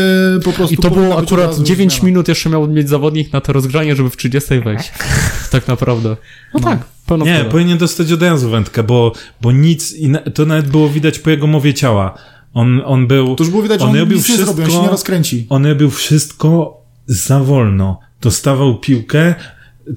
[0.43, 2.05] po prostu I to było akurat razu 9 zmiana.
[2.05, 4.91] minut jeszcze miał mieć zawodnik na to rozgrzanie, żeby w 30 wejść.
[5.51, 6.17] tak naprawdę.
[6.53, 7.49] No, tak, pełna Nie, zgoda.
[7.51, 9.11] powinien dostać od razu wędkę, bo,
[9.41, 9.95] bo nic,
[10.33, 12.13] to nawet było widać po jego mowie ciała.
[12.53, 13.35] On, on był...
[13.35, 15.45] To już było widać, że on robił nic nie zrobi, on się nie rozkręci.
[15.49, 17.99] On robił wszystko za wolno.
[18.21, 19.35] Dostawał piłkę,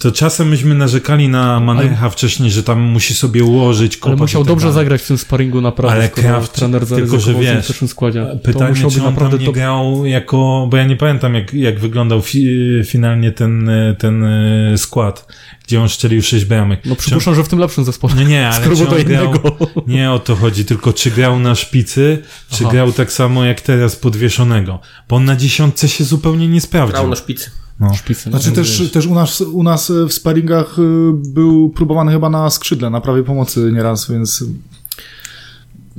[0.00, 4.42] to czasem myśmy narzekali na Manecha wcześniej, że tam musi sobie ułożyć, kopać Ale musiał
[4.42, 4.74] tak dobrze dalej.
[4.74, 8.26] zagrać w tym sparingu naprawdę, Ale Kraft, trener tylko że w wiesz, pierwszym składzie.
[8.32, 9.54] to Pytanie, musiałby czy on naprawdę tam nie top...
[9.54, 15.26] grał jako, bo ja nie pamiętam jak, jak wyglądał fi, finalnie ten, ten e, skład,
[15.66, 16.80] gdzie on szczelił sześć bramek.
[16.84, 18.14] No przypuszczam, że w tym lepszym zespole.
[18.14, 19.56] Nie, nie, ale Skoro czy on do grał, innego.
[19.86, 22.72] nie o to chodzi, tylko czy grał na szpicy, czy Aha.
[22.72, 26.92] grał tak samo jak teraz podwieszonego, bo on na dziesiątce się zupełnie nie sprawdził.
[26.92, 27.50] Grał na szpicy.
[27.80, 27.94] No.
[27.94, 28.30] Szpicy.
[28.30, 30.82] Znaczy też, też u, nas, u nas w sparingach y,
[31.14, 34.44] był próbowany chyba na skrzydle, na prawej pomocy nieraz, więc...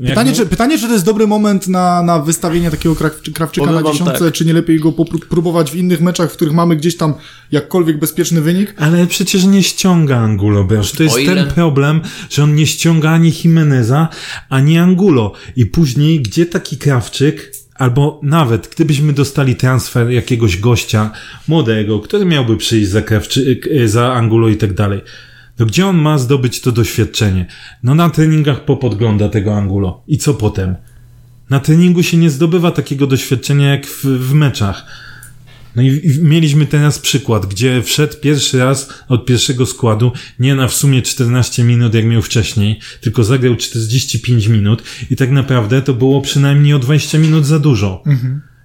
[0.08, 3.84] Pytanie, czy, pytanie, czy to jest dobry moment na, na wystawienie takiego Krawczy- Krawczyka Powiem
[3.84, 4.34] na dziesiątce, tak.
[4.34, 4.92] czy nie lepiej go
[5.30, 7.14] próbować w innych meczach, w których mamy gdzieś tam
[7.52, 8.76] jakkolwiek bezpieczny wynik?
[8.78, 10.92] Ale przecież nie ściąga Angulo, Beż.
[10.92, 14.10] To jest ten problem, że on nie ściąga ani Jimeneza,
[14.50, 15.32] ani Angulo.
[15.56, 21.12] I później, gdzie taki Krawczyk, albo nawet gdybyśmy dostali transfer jakiegoś gościa
[21.48, 25.02] młodego, który miałby przyjść za, Krawczyk, e, za Angulo i tak dalej,
[25.56, 27.46] to gdzie on ma zdobyć to doświadczenie?
[27.84, 30.04] No na treningach popodgląda tego Angulo.
[30.08, 30.76] I co potem?
[31.50, 34.86] Na treningu się nie zdobywa takiego doświadczenia jak w, w meczach.
[35.76, 40.68] No i, i mieliśmy teraz przykład, gdzie wszedł pierwszy raz od pierwszego składu, nie na
[40.68, 45.94] w sumie 14 minut, jak miał wcześniej, tylko zagrał 45 minut i tak naprawdę to
[45.94, 48.04] było przynajmniej o 20 minut za dużo.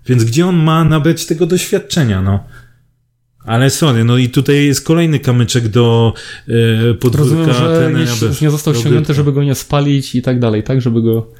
[0.06, 2.44] Więc gdzie on ma nabyć tego doświadczenia, no?
[3.44, 6.14] Ale sorry, no i tutaj jest kolejny kamyczek do
[6.48, 7.92] e, podwórka Rozumiem, że
[8.28, 10.80] nie, nie został ściągnięty, żeby go nie spalić i tak dalej, tak?
[10.80, 11.32] Żeby go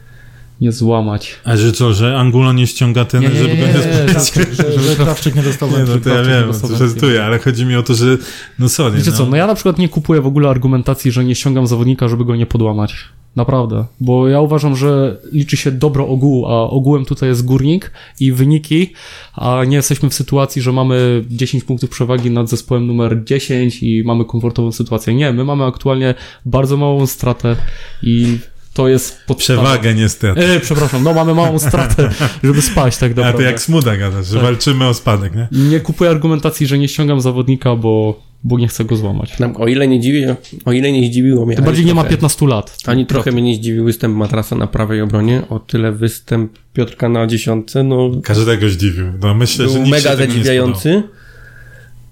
[0.61, 1.35] nie złamać.
[1.45, 3.75] A że co, że Angulo nie ściąga ten, żeby go nie
[4.15, 4.25] tak,
[4.57, 7.77] Że, że Krawczyk nie dostał Nie, no to ja wiem, to żartuję, ale chodzi mi
[7.77, 8.19] o to, że
[8.59, 9.17] no sorry, Wiecie no.
[9.17, 12.25] co, no ja na przykład nie kupuję w ogóle argumentacji, że nie ściągam zawodnika, żeby
[12.25, 12.95] go nie podłamać.
[13.37, 13.85] Naprawdę.
[14.01, 18.93] Bo ja uważam, że liczy się dobro ogółu, a ogółem tutaj jest górnik i wyniki,
[19.35, 24.03] a nie jesteśmy w sytuacji, że mamy 10 punktów przewagi nad zespołem numer 10 i
[24.05, 25.15] mamy komfortową sytuację.
[25.15, 27.57] Nie, my mamy aktualnie bardzo małą stratę
[28.03, 28.39] i
[28.75, 29.63] to jest podstawa.
[29.63, 30.41] Przewagę niestety.
[30.41, 32.11] E, przepraszam, no mamy małą stratę,
[32.45, 33.45] żeby spaść tak A to naprawdę.
[33.47, 34.43] jak smuda gadasz, że Tak.
[34.43, 35.49] walczymy o spadek, nie?
[35.53, 39.37] Nie kupuję argumentacji, że nie ściągam zawodnika, bo, bo nie chcę go złamać.
[39.55, 40.25] O ile nie dziwi,
[40.65, 41.57] o ile nie zdziwiło mnie.
[41.57, 42.77] Tym bardziej nie ma trochę- 15 lat.
[42.87, 47.27] Ani trochę mnie nie zdziwił występ Matrasa na prawej obronie, o tyle występ Piotrka na
[47.27, 49.05] dziesiątce, no Każdego zdziwił.
[49.23, 51.03] No myślę, że był nikt mega się tego nie zadziwiający.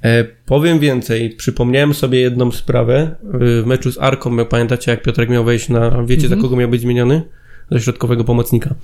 [0.04, 5.28] E, powiem więcej, przypomniałem sobie jedną sprawę w meczu z Arką, jak pamiętacie jak Piotrek
[5.28, 6.40] miał wejść na, wiecie Mhm.
[6.40, 7.22] za kogo miał być zmieniony?
[7.70, 8.74] Za środkowego pomocnika.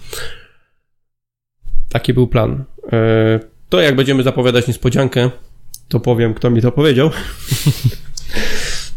[1.88, 2.64] Taki był plan.
[2.92, 5.30] E, to jak będziemy zapowiadać niespodziankę,
[5.88, 7.10] to powiem kto mi to powiedział.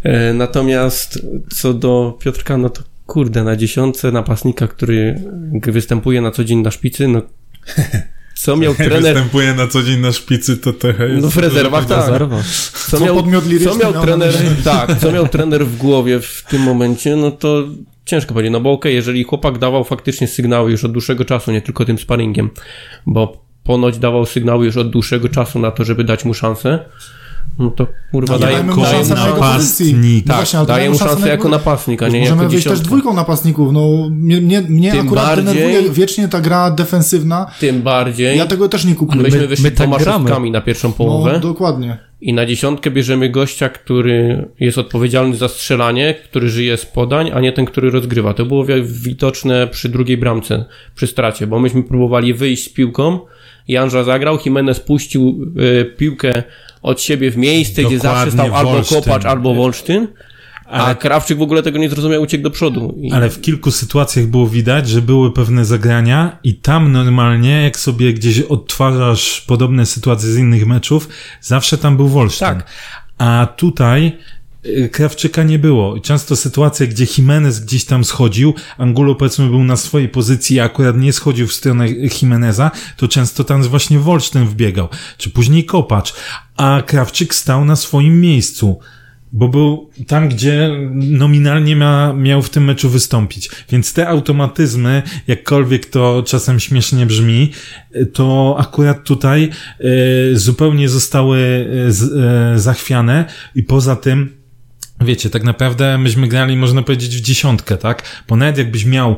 [0.04, 1.20] E, Natomiast
[1.56, 5.22] co do Piotrka, no to kurde, na dziesiątce napastnika, który
[5.64, 7.22] występuje na co dzień na szpicy, no
[8.38, 9.02] co miał trener...
[9.02, 11.22] Występuje na co dzień na szpicy, to trochę jest...
[11.22, 12.06] No w rezerwach, tak.
[12.06, 13.24] Co, Co miał,
[13.64, 14.34] co miał trener,
[14.64, 17.64] tak, co miał trener w głowie w tym momencie, no to
[18.06, 21.62] ciężko powiedzieć, no bo okej, jeżeli chłopak dawał faktycznie sygnały już od dłuższego czasu, nie
[21.62, 22.50] tylko tym sparingiem,
[23.06, 26.80] bo ponoć dawał sygnały już od dłuższego czasu na to, żeby dać mu szansę,
[27.60, 29.96] no to kurwa Ale daje, dajmy mu daje, szansę na napastnik.
[30.26, 32.80] No tak, właśnie, ale daje mu szansę jako napastnik, a nie Możemy jako wyjść też
[32.80, 33.74] dwójką napastników.
[33.74, 37.52] No, mnie, mnie, mnie Tym akurat bardziej- denerwuje wiecznie ta gra defensywna.
[37.60, 39.22] Tym bardziej, Ja tego też nie kupuję.
[39.24, 40.50] myśmy my- wyszli my tak dwoma gramy.
[40.52, 41.32] na pierwszą połowę.
[41.34, 41.98] No, dokładnie.
[42.22, 47.40] I na dziesiątkę bierzemy gościa, który jest odpowiedzialny za strzelanie, który żyje z podań, a
[47.40, 48.34] nie ten, który rozgrywa.
[48.34, 53.20] To było wi- widoczne przy drugiej bramce, przy stracie, bo myśmy próbowali wyjść z piłką,
[53.68, 56.44] Janża zagrał, Jimenez puścił y, piłkę
[56.88, 59.02] od siebie w miejsce, gdzie Dokładnie, zawsze stał albo Wolsztyn.
[59.02, 60.08] Kopacz, albo Wolsztyn,
[60.66, 62.96] a Ale- Krawczyk w ogóle tego nie zrozumiał, uciekł do przodu.
[63.02, 67.80] I Ale w kilku sytuacjach było widać, że były pewne zagrania i tam normalnie, jak
[67.80, 71.10] sobie gdzieś odtwarzasz podobne sytuacje z innych meczów,
[71.42, 72.48] zawsze tam był Wolsztyn.
[72.48, 72.68] Tak.
[73.18, 74.18] A tutaj
[74.92, 76.00] Krawczyka nie było.
[76.00, 80.98] Często sytuacje, gdzie Jimenez gdzieś tam schodził, Angulo powiedzmy był na swojej pozycji, a akurat
[80.98, 86.14] nie schodził w stronę Jimeneza, to często tam właśnie Wolsztyn wbiegał, czy później Kopacz,
[86.58, 88.80] a Krawczyk stał na swoim miejscu.
[89.34, 93.50] Bo był tam, gdzie nominalnie ma, miał w tym meczu wystąpić.
[93.70, 97.52] Więc te automatyzmy, jakkolwiek to czasem śmiesznie brzmi,
[98.14, 99.50] to akurat tutaj
[99.80, 101.38] e, zupełnie zostały
[101.88, 104.37] z, e, zachwiane i poza tym
[105.02, 108.24] Wiecie, tak naprawdę myśmy grali, można powiedzieć, w dziesiątkę, tak?
[108.28, 109.16] Bo nawet jakbyś miał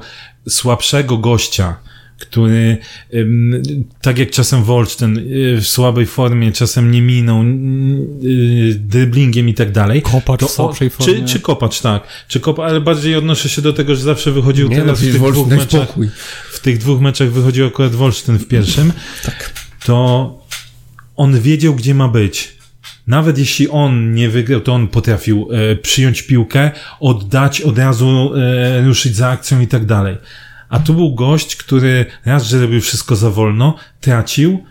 [0.49, 1.75] słabszego gościa,
[2.19, 2.77] który,
[4.01, 7.43] tak jak czasem Wolsztyn, y, w słabej formie, czasem nie miną,
[8.23, 10.01] y, driblingiem i tak dalej.
[10.01, 11.13] Kopacz to w słabszej formie.
[11.13, 12.03] Czy, czy kopacz, tak.
[12.27, 15.01] Czy kopacz, ale bardziej odnoszę się do tego, że zawsze wychodził Nie, no, teraz w
[15.01, 15.83] przecież tych dwóch Wolsztyn, meczach.
[15.83, 16.09] spokój.
[16.51, 18.93] W tych dwóch meczach wychodził akurat Wolsztyn w pierwszym.
[19.25, 19.53] tak.
[19.85, 20.39] To
[21.15, 22.58] on wiedział, gdzie ma być.
[23.09, 28.81] Nawet jeśli on nie wygrał, to on potrafił e, przyjąć piłkę, oddać, od razu e,
[28.81, 30.17] ruszyć za akcją i tak dalej.
[30.69, 34.63] A tu był gość, który raz, że robił wszystko za wolno, tracił,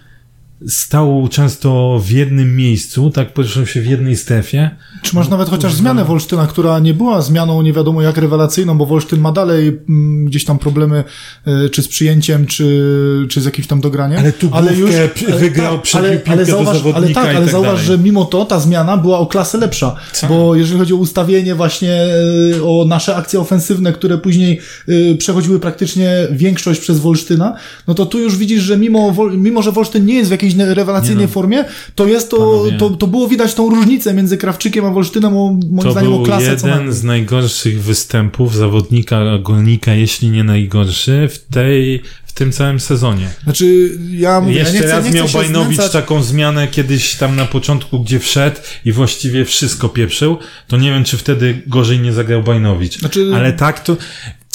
[0.67, 4.71] stał często w jednym miejscu, tak poruszał się w jednej strefie.
[5.03, 8.87] Czy masz nawet chociaż zmianę Wolsztyna, która nie była zmianą nie wiadomo jak rewelacyjną, bo
[8.87, 11.05] Wolsztyn ma dalej mm, gdzieś tam problemy
[11.67, 14.19] y, czy z przyjęciem, czy, czy z jakimś tam dograniem.
[14.19, 17.87] Ale tu główkę p- wygrał, przebił piłkę do zauważ, ale tak, ale tak zauważ, dalej.
[17.87, 19.97] że mimo to ta zmiana była o klasę lepsza,
[20.29, 22.05] bo jeżeli chodzi o ustawienie właśnie
[22.57, 27.55] y, o nasze akcje ofensywne, które później y, przechodziły praktycznie większość przez Wolsztyna,
[27.87, 30.75] no to tu już widzisz, że mimo, mimo że Wolsztyn nie jest w jakiejś ne-
[30.75, 31.33] rewelacyjnej no.
[31.33, 32.73] formie, to jest to, Panowie.
[32.79, 36.17] to, to było widać tą różnicę między Krawczykiem a Wolsztynem, o, moim To zdaniem o
[36.17, 36.95] był klasę co jeden najmniej.
[36.95, 43.29] z najgorszych występów zawodnika Górnika, jeśli nie najgorszy, w tej, w tym całym sezonie.
[43.45, 45.93] Znaczy, ja mówię, Jeszcze ja chcę, raz miał Bajnowicz znęcać.
[45.93, 50.39] taką zmianę kiedyś tam na początku, gdzie wszedł i właściwie wszystko pieprzył,
[50.69, 52.99] to nie wiem, czy wtedy gorzej nie zagrał Bajnowicz.
[52.99, 53.97] Znaczy- Ale tak to...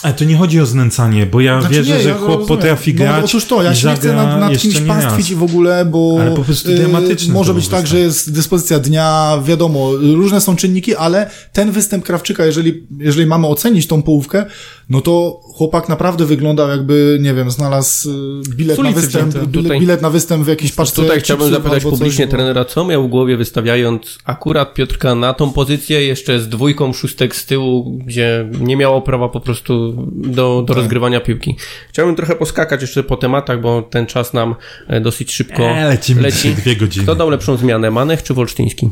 [0.04, 2.94] Ale to nie chodzi o znęcanie, bo ja Znaczy, wierzę, nie, że ja chłop potrafi
[2.94, 5.40] grać No otóż to, ja się nie chcę nad, nad kimś pastwić raz.
[5.40, 9.92] w ogóle, bo Ale po prostu y, może być tak, że jest dyspozycja dnia, wiadomo,
[9.96, 14.46] różne są czynniki, ale ten występ Krawczyka, jeżeli, jeżeli mamy ocenić tą połówkę,
[14.90, 20.02] no to chłopak naprawdę wyglądał jakby, nie wiem, znalazł y, bilet na występ, Tutaj- bilet
[20.02, 23.08] na występ w jakiejś paczce Tutaj chciałbym zapytać albo coś, publicznie bo- trenera, co miał
[23.08, 28.50] w głowie wystawiając akurat Piotrka na tą pozycję, jeszcze z dwójką szóstek z tyłu, gdzie
[28.60, 30.68] nie miało prawa po prostu do, Tak.
[30.68, 31.56] do rozgrywania piłki.
[31.90, 34.56] Chciałbym trochę poskakać jeszcze po tematach, bo ten czas nam
[34.88, 36.56] e, dosyć szybko E, lecimy leci.
[36.56, 37.04] dwie godziny.
[37.04, 38.90] Kto dał lepszą zmianę, Manech czy Wolsztyński?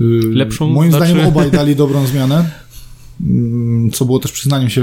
[0.00, 0.04] Y,
[0.34, 2.44] Lepszą, Moim znaczy- zdaniem obaj dali dobrą zmianę.
[3.20, 4.82] Mm, Co było też przyznaniem się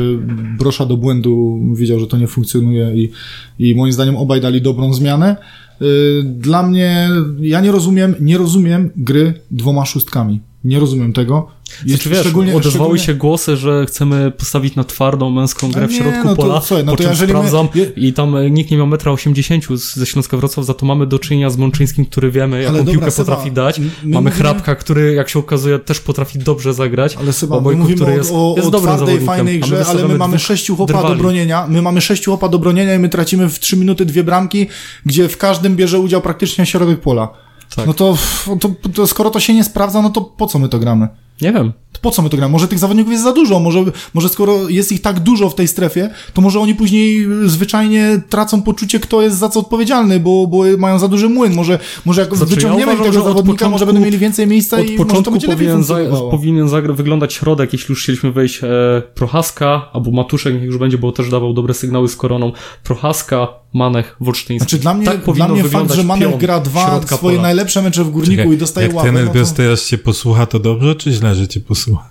[0.58, 3.12] Brosza do błędu, wiedział, że to nie funkcjonuje i,
[3.60, 5.38] i moim zdaniem obaj dali dobrą zmianę.
[5.82, 5.86] Y,
[6.24, 7.10] Dla mnie,
[7.40, 10.42] ja nie rozumiem, nie rozumiem gry dwoma szóstkami.
[10.66, 11.48] Nie rozumiem tego.
[11.86, 15.88] Jest Znaczy, wiesz, odezwały szczególnie- się głosy, że chcemy postawić na twardą męską grę A
[15.88, 18.14] w nie, środku no to pola, słuchaj, no po to czym my- sprawdzam je- i
[18.14, 21.20] tam e, nikt nie miał metra 80 z- ze Śląska Wrocław, za to mamy do
[21.20, 23.80] czynienia z Mączyńskim, który wiemy, jaką dobra, piłkę Seba, potrafi dać.
[23.80, 27.16] my mamy mówimy- Hrabka, który, jak się okazuje, też potrafi dobrze zagrać.
[27.16, 30.08] Ale Seba, my Obojku, który o, jest, o, jest o twardej, fajnej my grze, ale
[30.08, 31.68] my mamy sześciu chłopa do bronienia.
[31.68, 34.68] My mamy sześciu chłopa do bronienia i my tracimy w trzy minuty dwie bramki,
[35.06, 37.45] gdzie w każdym bierze udział praktycznie środek pola.
[37.76, 37.88] Tak.
[37.88, 38.18] No to,
[38.60, 41.08] to, to skoro to się nie sprawdza, no to po co my to gramy?
[41.42, 41.74] Nie wiem.
[41.92, 42.52] To po co my to gramy?
[42.52, 43.84] Może tych zawodników jest za dużo, może,
[44.14, 48.62] może skoro jest ich tak dużo w tej strefie, to może oni później zwyczajnie tracą
[48.62, 51.54] poczucie, kto jest za co odpowiedzialny, bo, bo mają za duży młyn.
[51.54, 54.78] Może, może jak Znaczy, ja wyciągniemy uważam, tego zawodnika, może początku- będą mieli więcej miejsca
[54.78, 55.98] Od i może to początku będzie powinien, za,
[56.32, 58.68] powinien zagra, wyglądać środek, jeśli już chcieliśmy wejść e,
[59.16, 62.52] Prochaska albo Matuszek, niech już będzie, bo też dawał dobre sygnały z koroną.
[62.84, 64.70] Prochaska, Manech Wolsztyński.
[64.70, 67.42] Znaczy dla mnie, tak dla mnie fakt, że Manech gra dwa swoje pola.
[67.42, 69.08] najlepsze mecze w Górniku Czekaj, i dostaje jak łapę.
[69.08, 69.56] Jak ten no to...
[69.56, 72.10] teraz cię posłucha, to dobrze, czy źle, że cię posłucha?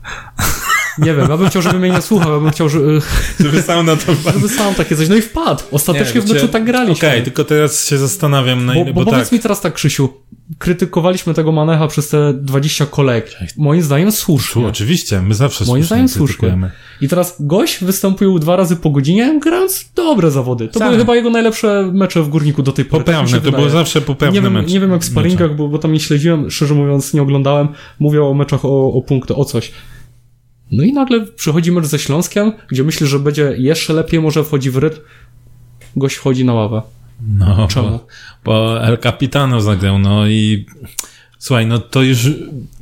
[0.98, 3.00] Nie wiem, ja bym chciał, żeby mnie nie słuchał, ja bym chciał, żeby...
[3.40, 5.62] Żeby sam na to Żeby sam takie coś, no i wpadł.
[5.70, 7.08] Ostatecznie nie, w meczu tak graliśmy.
[7.08, 9.32] Okej, okay, tylko teraz się zastanawiam na ile, bo, bo, bo powiedz tak.
[9.32, 10.08] mi teraz tak, Krzysiu,
[10.58, 13.30] krytykowaliśmy tego Manecha przez te 20 kolek.
[13.56, 14.62] Moim zdaniem słusznie.
[14.62, 16.70] Tu, oczywiście, my zawsze Moim zdaniem słusznie.
[17.00, 20.68] I teraz gość występuje dwa razy po godzinie, grając dobre zawody.
[20.68, 20.90] To Same.
[20.90, 23.04] były chyba jego najlepsze mecze w Górniku do tej pory.
[23.04, 24.72] Tak poprawne, to były zawsze poprawne nie wiem, mecze.
[24.72, 27.68] Nie wiem jak w sparingach, bo, bo tam nie śledziłem, szczerze mówiąc nie oglądałem.
[27.98, 29.72] Mówię o meczach o, o punkty, o coś.
[30.70, 34.70] No i nagle przychodzi mecz ze Śląskiem, gdzie myślę, że będzie jeszcze lepiej, może wchodzi
[34.70, 35.00] w rytm.
[35.96, 36.82] Gość wchodzi na ławę.
[37.20, 37.88] No, Czemu?
[37.88, 38.06] Bo,
[38.44, 40.66] bo El Capitano zagrał, no i
[41.44, 42.28] Słuchaj, no to już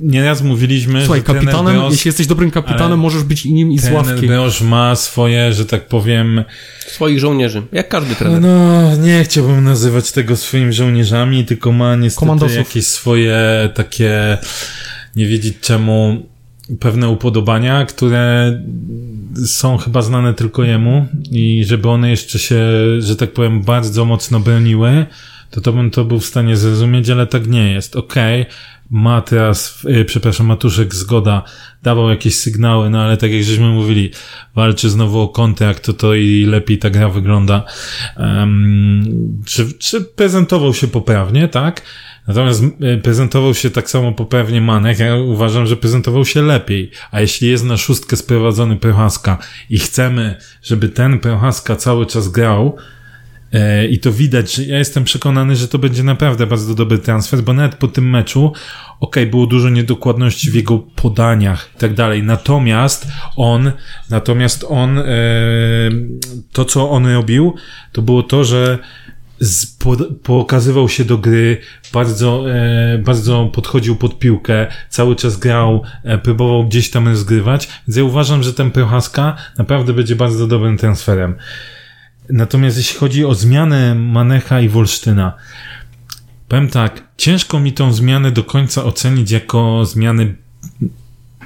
[0.01, 4.27] nieraz mówiliśmy, Słuchaj, że kapitanem, jeśli jesteś dobrym kapitanem, możesz być nim i z ławki.
[4.27, 6.45] Beosz ma swoje, że tak powiem...
[6.87, 8.41] Swoich żołnierzy, jak każdy trener.
[8.41, 12.57] No, nie chciałbym nazywać tego swoimi żołnierzami, tylko ma niestety Komandosów.
[12.57, 13.39] jakieś swoje
[13.75, 14.39] takie,
[15.17, 16.27] nie wiedzieć czemu,
[16.81, 18.59] pewne upodobania, które
[19.47, 22.61] są chyba znane tylko jemu i żeby one jeszcze się,
[22.99, 25.07] że tak powiem, bardzo mocno broniły,
[25.51, 27.97] to to bym to był w stanie zrozumieć, ale tak nie jest.
[27.97, 28.55] Okej, okay,
[28.91, 31.43] ma teraz, yy, przepraszam, Matuszek zgoda,
[31.83, 34.11] dawał jakieś sygnały, no ale tak jak żeśmy mówili,
[34.55, 37.65] walczy znowu o kontrakt, to to i lepiej ta gra wygląda.
[38.17, 41.83] Um, czy, czy prezentował się poprawnie, tak?
[42.27, 46.91] Natomiast y, prezentował się tak samo poprawnie Manek, ja uważam, że prezentował się lepiej.
[47.11, 49.39] A jeśli jest na szóstkę sprowadzony Prochaska
[49.71, 52.77] i chcemy, żeby ten Prochaska cały czas grał,
[53.53, 57.53] e, i to widać, ja jestem przekonany, że to będzie naprawdę bardzo dobry transfer, bo
[57.53, 58.53] nawet po tym meczu,
[59.01, 62.23] ok, było dużo niedokładności w jego podaniach i tak dalej.
[62.23, 63.07] Natomiast
[63.37, 63.73] on,
[64.11, 65.05] natomiast on, e,
[66.53, 67.55] to co on robił,
[67.93, 68.79] to było to, że
[70.23, 71.59] pokazywał się do gry,
[71.93, 77.97] bardzo, e, bardzo podchodził pod piłkę, cały czas grał, e, próbował gdzieś tam rozgrywać, więc
[77.97, 81.35] ja uważam, że ten Prochaska naprawdę będzie bardzo dobrym transferem.
[82.31, 85.33] Natomiast jeśli chodzi o zmianę Manecha i Wolsztyna,
[86.49, 90.35] powiem tak, ciężko mi tą zmianę do końca ocenić jako zmiany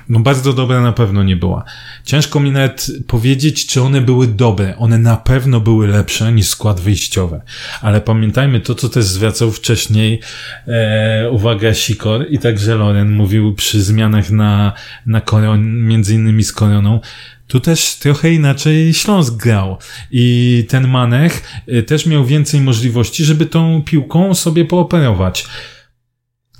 [0.08, 1.64] no bardzo dobra na pewno nie była.
[2.04, 4.76] Ciężko mi nawet powiedzieć, czy one były dobre.
[4.76, 7.40] One na pewno były lepsze niż skład wyjściowy.
[7.82, 10.20] Ale pamiętajmy to, co też zwracał wcześniej
[10.66, 14.72] e, uwagę Sikor i także Loren mówił przy zmianach na,
[15.06, 17.00] na koron, między innymi z koroną,
[17.48, 19.78] tu też trochę inaczej Śląsk grał.
[20.10, 25.46] I ten Manech e, też miał więcej możliwości, żeby tą piłką sobie pooperować.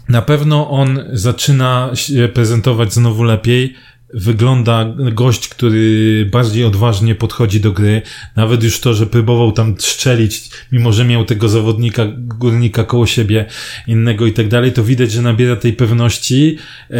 [0.09, 3.74] Na pewno on zaczyna się prezentować znowu lepiej.
[4.14, 8.02] Wygląda gość, który bardziej odważnie podchodzi do gry.
[8.36, 13.46] Nawet już to, że próbował tam strzelić, mimo że miał tego zawodnika, górnika koło siebie,
[13.86, 16.59] innego i tak dalej, to widać, że nabiera tej pewności.
[16.90, 16.94] E,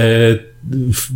[0.93, 1.11] w,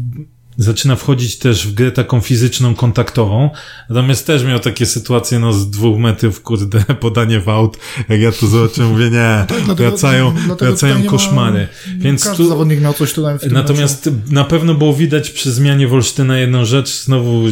[0.60, 3.50] zaczyna wchodzić też w grę taką fizyczną, kontaktową.
[3.88, 7.78] Natomiast też miał takie sytuacje, no z dwóch metrów, kurde, podanie w aut.
[8.08, 11.68] Jak ja to zobaczyłem, mówię, nie, tak, wracają, wracają koszmary.
[11.86, 14.18] Ma, Więc każdy tu, zawodnik miał coś tutaj w tym Natomiast meczu.
[14.30, 17.42] na pewno było widać przy zmianie Wolsztyna jedną rzecz, znowu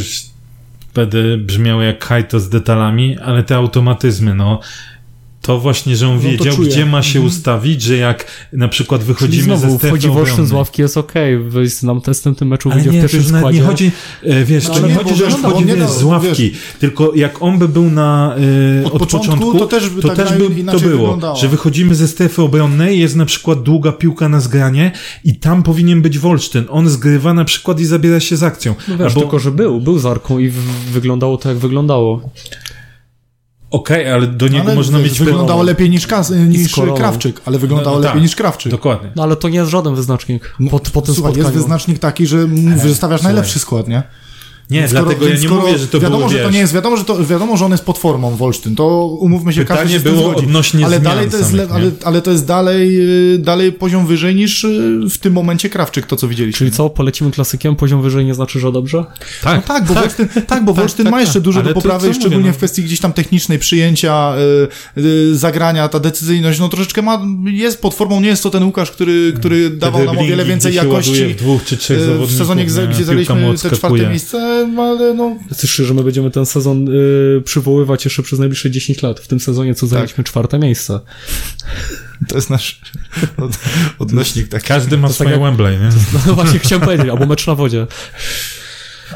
[0.95, 4.61] będę brzmiał jak hajto z detalami, ale te automatyzmy, no,
[5.43, 7.27] to właśnie, że on no wiedział, gdzie ma się mhm.
[7.27, 10.97] ustawić, że jak na przykład wychodzimy Czyli znowu, ze strefy wchodzi Wolsztyn z ławki, jest
[10.97, 11.69] okej, okay.
[11.83, 13.59] nam testem tym meczu Ale nie, w składzie.
[13.59, 13.91] nie chodzi,
[14.23, 17.43] e, wiesz, no, to nie chodzi, że on wchodzi wiesz, z ławki, wiesz, tylko jak
[17.43, 18.37] on by był na
[18.83, 21.37] e, od, od początku, początku, to też by, to, tak też by to było, wyglądało.
[21.37, 24.93] że wychodzimy ze strefy obronnej, jest na przykład długa piłka na zgranie
[25.25, 26.65] i tam powinien być Wolsztyn.
[26.71, 28.75] On zgrywa na przykład i zabiera się z akcją.
[28.89, 29.21] No wiesz, Albo...
[29.21, 30.53] tylko, że był, był z arką i
[30.93, 32.23] wyglądało to, jak wyglądało.
[33.71, 35.19] Okej, okay, ale do niego ale można mieć...
[35.19, 38.73] Wyglądało lepiej niż, Kas, niż Krawczyk, ale wyglądało no, no, lepiej tak, niż Krawczyk.
[38.73, 39.11] Dokładnie.
[39.17, 41.39] No ale to nie jest żaden wyznacznik po, po tym Słuchaj, spotkaniu.
[41.39, 42.47] jest wyznacznik taki, że
[42.83, 44.03] wystawiasz najlepszy skład, nie?
[44.71, 46.97] Nie, skoro, dlatego ja nie mówię, że to wiadomo, było, że to nie jest, wiadomo,
[46.97, 50.01] że to, wiadomo, że on jest pod formą Wolsztyn, to umówmy się, Pytanie każdy się
[50.01, 53.01] było odnośnie ale dalej to jest, samych, ale, ale, to jest dalej,
[53.35, 56.59] y, dalej poziom wyżej niż y, w tym momencie Krawczyk, to co widzieliśmy.
[56.59, 59.05] Czyli co, polecimy klasykiem, poziom wyżej nie znaczy, że dobrze?
[59.43, 59.57] Tak.
[59.57, 61.43] No tak, bo tak, Wolsztyn, tak, bo tak, Wolsztyn tak, ma jeszcze tak.
[61.43, 62.55] dużo do poprawy, szczególnie mówię, no.
[62.55, 64.35] w kwestii gdzieś tam technicznej przyjęcia,
[64.97, 68.65] y, y, zagrania, ta decyzyjność, no troszeczkę ma, jest pod formą, nie jest to ten
[68.65, 72.65] Łukasz, który, który dawał nam o wiele więcej jakości w, dwóch czy trzech w sezonie,
[72.65, 78.05] gdzie zajęliśmy te czwarte miejsce, ale no Słyszę, że my będziemy ten sezon y, przywoływać
[78.05, 79.21] jeszcze przez najbliższe 10 lat.
[79.21, 80.27] W tym sezonie, co zajęliśmy tak.
[80.27, 81.01] czwarte miejsce.
[82.29, 82.81] To jest nasz
[83.37, 83.59] od,
[83.99, 84.49] odnośnik.
[84.49, 84.63] Tak.
[84.63, 85.89] Każdy ma swoje tak Wembley, nie?
[86.27, 87.87] No właśnie chciałem powiedzieć, albo mecz na wodzie.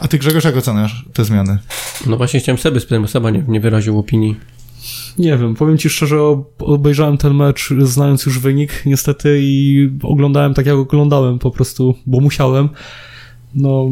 [0.00, 1.58] A ty Grzegorz, jak oceniasz te zmiany?
[2.06, 4.36] No właśnie chciałem sobie spytać, bo Seba nie, nie wyraził opinii.
[5.18, 10.66] Nie wiem, powiem ci szczerze, obejrzałem ten mecz znając już wynik, niestety, i oglądałem tak
[10.66, 12.68] jak oglądałem po prostu, bo musiałem.
[13.54, 13.90] No.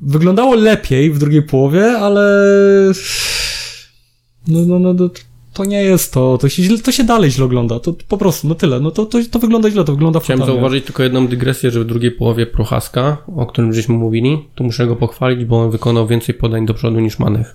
[0.00, 2.22] Wyglądało lepiej w drugiej połowie, ale.
[4.48, 5.10] No, no, no, no
[5.56, 8.54] to nie jest to, to się, to się dalej źle ogląda, to po prostu, no
[8.54, 10.60] tyle, no to, to, to wygląda źle, to wygląda Chciałem fatalnie.
[10.60, 14.86] zauważyć tylko jedną dygresję, że w drugiej połowie Prochaska, o którym żeśmy mówili, to muszę
[14.86, 17.54] go pochwalić, bo on wykonał więcej podań do przodu niż Manech.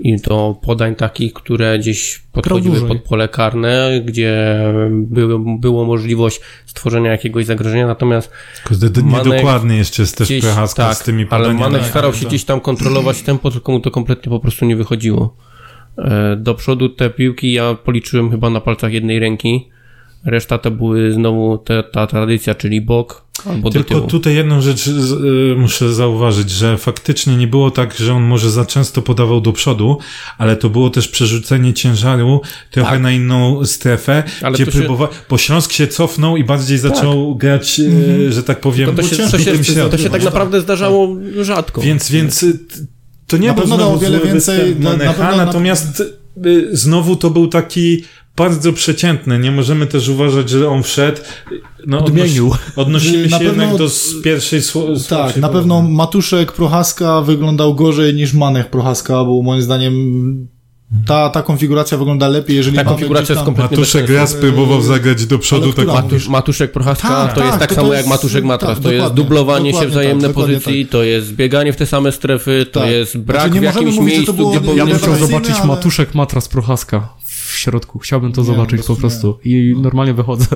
[0.00, 7.10] I to podań takich, które gdzieś podchodziły pod pole karne, gdzie było, było możliwość stworzenia
[7.10, 8.30] jakiegoś zagrożenia, natomiast
[8.64, 11.62] Kurde, niedokładny jeszcze jest też Prochaska tak, z tymi podaniami.
[11.62, 14.76] Ale Manek starał się gdzieś tam kontrolować tempo, tylko mu to kompletnie po prostu nie
[14.76, 15.36] wychodziło.
[15.98, 19.68] E, do przodu te piłki ja policzyłem chyba na palcach jednej ręki.
[20.28, 24.10] Reszta to były znowu te, ta tradycja, czyli bok albo Tylko do tyłu.
[24.10, 24.92] tutaj jedną rzecz y,
[25.56, 29.98] muszę zauważyć, że faktycznie nie było tak, że on może za często podawał do przodu,
[30.38, 33.02] ale to było też przerzucenie ciężaru trochę tak.
[33.02, 35.18] na inną strefę, ale gdzie próbował, się...
[35.30, 36.90] bo Śląsk się cofnął i bardziej tak.
[36.90, 38.32] zaczął grać, mm.
[38.32, 41.80] że tak powiem, to, to, się, to, się, to się tak naprawdę zdarzało rzadko.
[41.80, 42.44] Więc, więc
[43.26, 46.50] to nie na był pewno znowu wiele więcej na, na pewno, natomiast na...
[46.50, 48.04] Y, znowu to był taki
[48.38, 49.38] bardzo przeciętny.
[49.38, 51.20] Nie możemy też uważać, że on wszedł.
[51.86, 52.54] No, Odmienił.
[52.76, 53.88] odnosimy się jednak do
[54.24, 54.94] pierwszej słowa.
[55.08, 60.48] Tak, na pewno Matuszek Prochaska wyglądał gorzej niż Manech Prochaska, bo moim zdaniem
[61.06, 65.38] ta, ta konfiguracja wygląda lepiej, jeżeli ta konfiguracja jest kompletnie Matuszek raz próbował zagrać do
[65.38, 65.72] przodu.
[65.72, 68.44] Tak Matusz, Matuszek Prochaska tak, to tak, jest tak to samo to jest, jak Matuszek
[68.44, 68.74] Matras.
[68.74, 72.66] Tak, to jest dublowanie się wzajemne tak, pozycji, to jest bieganie w te same strefy,
[72.72, 72.90] to tak.
[72.90, 75.66] jest brak znaczy, w jakimś mówić, miejscu, było, gdzie Ja bym chciał zobaczyć ale...
[75.66, 77.08] Matuszek Matras Prochaska
[77.58, 77.98] środku.
[77.98, 79.38] Chciałbym to nie, zobaczyć po prostu.
[79.44, 80.46] I normalnie wychodzę.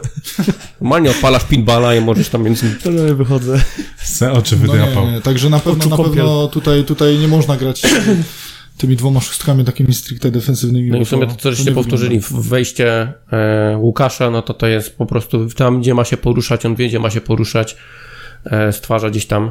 [0.81, 2.67] Normalnie odpalasz pinballa i możesz tam między...
[2.85, 3.63] Normalnie wychodzę.
[3.97, 5.05] Se oczy wydrapał.
[5.05, 7.83] No nie, nie, także na pewno, na pewno tutaj, tutaj nie można grać
[8.79, 10.91] tymi dwoma szóstkami takimi stricte defensywnymi.
[10.91, 14.67] No i w sumie to, co żeście powtórzyli, w wejście e, Łukasza, no to to
[14.67, 17.77] jest po prostu tam, gdzie ma się poruszać, on wie, gdzie ma się poruszać,
[18.45, 19.51] e, stwarza gdzieś tam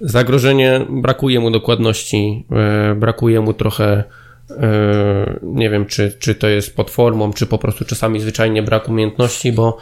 [0.00, 4.04] zagrożenie, brakuje mu dokładności, e, brakuje mu trochę
[5.42, 9.52] nie wiem, czy, czy to jest pod formą, czy po prostu czasami zwyczajnie brak umiejętności,
[9.52, 9.78] bo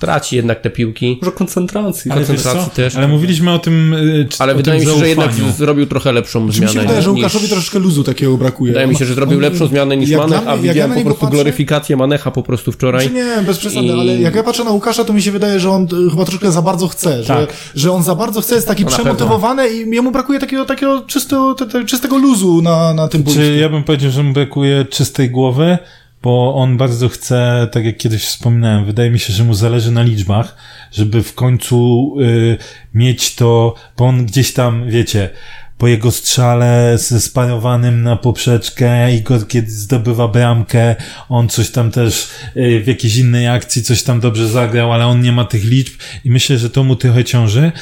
[0.00, 1.18] traci jednak te piłki.
[1.20, 2.10] Może koncentracji.
[2.10, 2.96] Ale, koncentracji też.
[2.96, 5.14] ale mówiliśmy o tym y, czy, Ale wydaje mi się, zaufaniu.
[5.14, 6.66] że jednak zrobił trochę lepszą zmianę.
[6.66, 8.72] Mi się wydaje, że Łukaszowi troszeczkę luzu takiego brakuje.
[8.72, 11.20] Wydaje mi się, że zrobił on, lepszą zmianę niż Manech, a widziałem ja po prostu
[11.20, 11.34] patrzę...
[11.34, 13.08] gloryfikację Manecha po prostu wczoraj.
[13.08, 13.90] Znaczy nie, bez przesady, I...
[13.90, 16.62] ale jak ja patrzę na Łukasza, to mi się wydaje, że on chyba troszkę za
[16.62, 17.26] bardzo chce, tak.
[17.26, 21.02] że, że on za bardzo chce, jest taki no przemotywowany i jemu brakuje takiego, takiego
[21.06, 23.42] czystego, czystego luzu na, na tym boisku.
[23.42, 25.78] Czy ja bym powiedział, że mu brakuje czystej głowy,
[26.24, 30.02] bo on bardzo chce, tak jak kiedyś wspominałem, wydaje mi się, że mu zależy na
[30.02, 30.56] liczbach,
[30.92, 32.58] żeby w końcu y,
[32.94, 35.30] mieć to, bo on gdzieś tam, wiecie,
[35.78, 40.96] po jego strzale ze sparowanym na poprzeczkę, Igor kiedy zdobywa bramkę,
[41.28, 45.20] on coś tam też y, w jakiejś innej akcji coś tam dobrze zagrał, ale on
[45.20, 45.94] nie ma tych liczb
[46.24, 47.72] i myślę, że to mu trochę ciąży,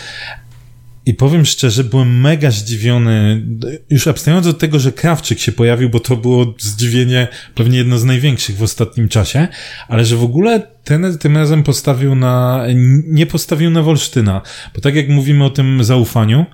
[1.07, 3.43] i powiem szczerze, byłem mega zdziwiony,
[3.91, 8.05] już abstrahując od tego, że Krawczyk się pojawił, bo to było zdziwienie pewnie jedno z
[8.05, 9.49] największych w ostatnim czasie,
[9.89, 12.65] ale że w ogóle ten tym razem postawił na,
[13.07, 14.43] nie postawił na Wolsztyna,
[14.75, 16.47] bo tak jak mówimy o tym zaufaniu,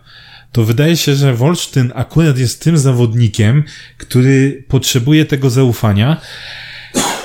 [0.53, 3.65] to wydaje się, że Wolsztyn akurat jest tym zawodnikiem,
[3.99, 6.21] który potrzebuje tego zaufania,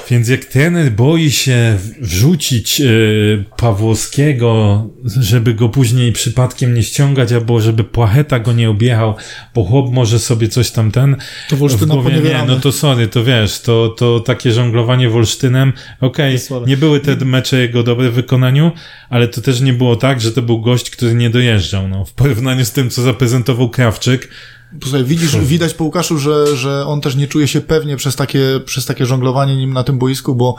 [0.09, 7.61] więc jak trener boi się wrzucić yy, Pawłowskiego, żeby go później przypadkiem nie ściągać, albo
[7.61, 9.15] żeby Płacheta go nie objechał,
[9.55, 11.15] bo chłop może sobie coś tam ten
[11.49, 16.39] to w głowie, nie, no to sorry, to wiesz, to, to takie żonglowanie Wolsztynem, okej,
[16.49, 18.71] okay, nie były te mecze jego dobre w wykonaniu,
[19.09, 22.13] ale to też nie było tak, że to był gość, który nie dojeżdżał, no, w
[22.13, 24.29] porównaniu z tym, co zaprezentował Krawczyk,
[24.81, 28.59] Słuchaj, widzisz, widać po Łukaszu, że, że on też nie czuje się pewnie przez takie,
[28.65, 30.55] przez takie żonglowanie nim na tym boisku, bo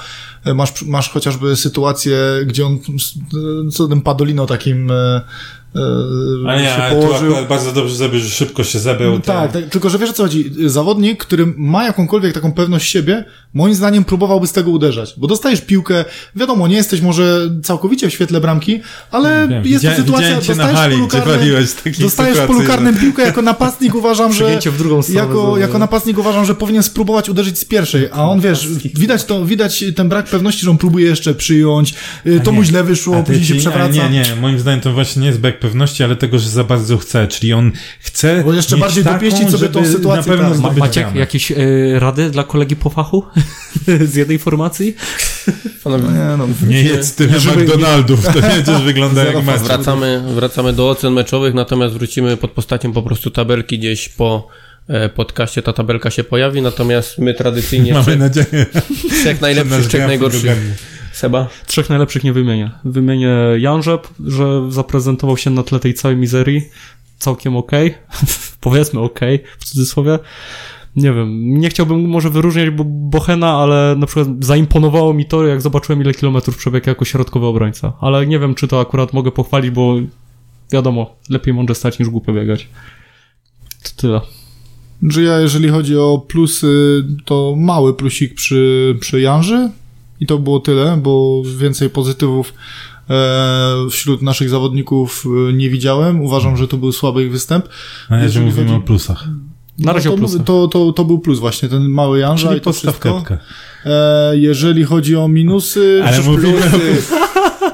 [0.54, 2.78] masz, masz chociażby sytuację, gdzie on
[3.72, 4.90] co tym Padolino takim
[5.76, 7.34] E, a nie, się położył.
[7.34, 9.12] Tu bardzo dobrze zrobił, że szybko się zabrał.
[9.12, 10.52] No, tak, tak, tylko że wiesz o co chodzi.
[10.66, 13.24] Zawodnik, który ma jakąkolwiek taką pewność siebie,
[13.54, 15.14] moim zdaniem próbowałby z tego uderzać.
[15.16, 16.04] Bo dostajesz piłkę,
[16.36, 18.80] wiadomo, nie jesteś może całkowicie w świetle bramki,
[19.10, 21.54] ale Wiem, jest to sytuacja, dostajesz na hali, polu karnym,
[22.00, 26.18] dostajesz w polu karnym piłkę, jako napastnik uważam, że w drugą stronę jako, jako napastnik
[26.18, 30.26] uważam, że powinien spróbować uderzyć z pierwszej, a on wiesz, widać to, widać ten brak
[30.26, 31.94] pewności, że on próbuje jeszcze przyjąć,
[32.26, 34.08] y, to mu źle wyszło, później się przewraca.
[34.08, 36.98] Nie, nie, moim zdaniem to właśnie nie jest brak pewności, ale tego, że za bardzo
[36.98, 40.32] chce, czyli on chce Bo jeszcze bardziej taką, dopieścić sobie tą sytuację.
[40.32, 40.76] Na pewno tak.
[40.76, 41.56] Maciek, jakieś y,
[41.98, 43.24] rady dla kolegi po fachu
[44.12, 44.94] z jednej formacji?
[45.84, 49.60] Panowie, nie, no, nie jedz tyle McDonaldów, to nie wygląda jak mecz.
[49.60, 54.48] Wracamy, wracamy do ocen meczowych, natomiast wrócimy pod postacią po prostu tabelki gdzieś po
[54.88, 57.92] e, podcaście ta tabelka się pojawi, natomiast my tradycyjnie...
[57.92, 58.66] Mamy nadzieję.
[59.20, 60.58] Trzech najlepszych, trzech najgorszych.
[61.12, 61.48] Seba?
[61.66, 62.70] Trzech najlepszych nie wymienię.
[62.84, 66.68] Wymienię Janżeb, że zaprezentował się na tle tej całej mizerii.
[67.18, 67.86] Całkiem okej.
[67.86, 68.26] Okay.
[68.60, 70.18] Powiedzmy okej, okay, w cudzysłowie.
[70.96, 76.02] Nie wiem, nie chciałbym może wyróżniać Bochena, ale na przykład zaimponowało mi to, jak zobaczyłem
[76.02, 77.92] ile kilometrów przebiegł jako środkowy obrońca.
[78.00, 79.96] Ale nie wiem, czy to akurat mogę pochwalić, bo
[80.72, 82.68] wiadomo, lepiej mądrze stać niż głupio biegać.
[83.82, 84.20] To tyle.
[85.02, 89.70] Że ja, jeżeli chodzi o plusy, to mały plusik przy, przy Janży
[90.20, 92.54] i to było tyle, bo więcej pozytywów
[93.10, 96.20] e, wśród naszych zawodników e, nie widziałem.
[96.20, 97.68] Uważam, że to był słaby ich występ.
[98.08, 98.74] A ja mówimy chodzi...
[98.74, 99.28] o plusach.
[99.78, 102.60] Na razie no, to, to, to, to, był plus właśnie, ten mały Janża Czyli i
[102.60, 103.24] to wszystko.
[103.84, 107.14] E, jeżeli chodzi o minusy, Ale mówimy plusy...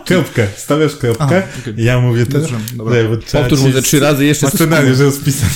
[0.06, 1.42] Kropkę, stawiasz kropkę Aha,
[1.76, 2.50] ja mówię też.
[3.32, 4.46] Powtórz mu trzy razy jeszcze.
[4.46, 5.52] Ma scenariusz rozpisany.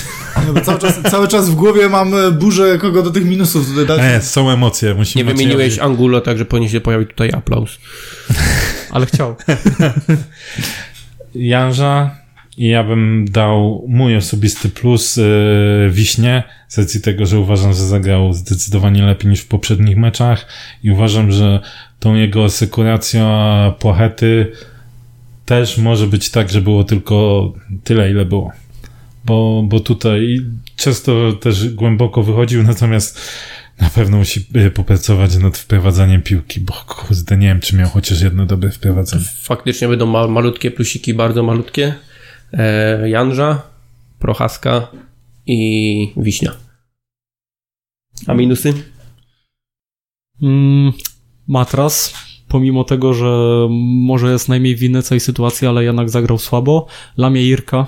[0.53, 4.01] No, cały, czas, cały czas w głowie mam e, burzę, kogo do tych minusów dodać.
[4.01, 4.93] Nie, są emocje.
[4.93, 7.77] Musimy Nie wymieniłeś Angulo, także powinien się pojawić tutaj aplauz.
[8.91, 9.35] Ale chciał.
[11.35, 12.24] Janża
[12.57, 17.85] i ja bym dał mój osobisty plus yy, Wiśnie, z racji tego, że uważam, że
[17.85, 20.47] zagrał zdecydowanie lepiej niż w poprzednich meczach
[20.83, 21.59] i uważam, że
[21.99, 24.51] tą jego asekuracja płachety
[25.45, 27.53] też może być tak, że było tylko
[27.83, 28.51] tyle, ile było.
[29.25, 30.41] Bo, bo tutaj
[30.75, 33.31] często też głęboko wychodził, natomiast
[33.79, 38.21] na pewno musi y, popracować nad wprowadzaniem piłki, bo kurde, nie wiem, czy miał chociaż
[38.21, 39.23] jedno dobre wprowadzenie.
[39.41, 41.93] Faktycznie będą ma malutkie plusiki, bardzo malutkie.
[42.55, 43.61] E, Janża,
[44.19, 44.87] Prochaska
[45.45, 46.51] i Wiśnia.
[48.27, 48.73] A minusy?
[50.41, 50.93] Mm,
[51.47, 52.13] matras.
[52.47, 56.87] Pomimo tego, że może jest najmniej winny całej sytuacji, ale jednak zagrał słabo.
[57.17, 57.87] Lamie Irka,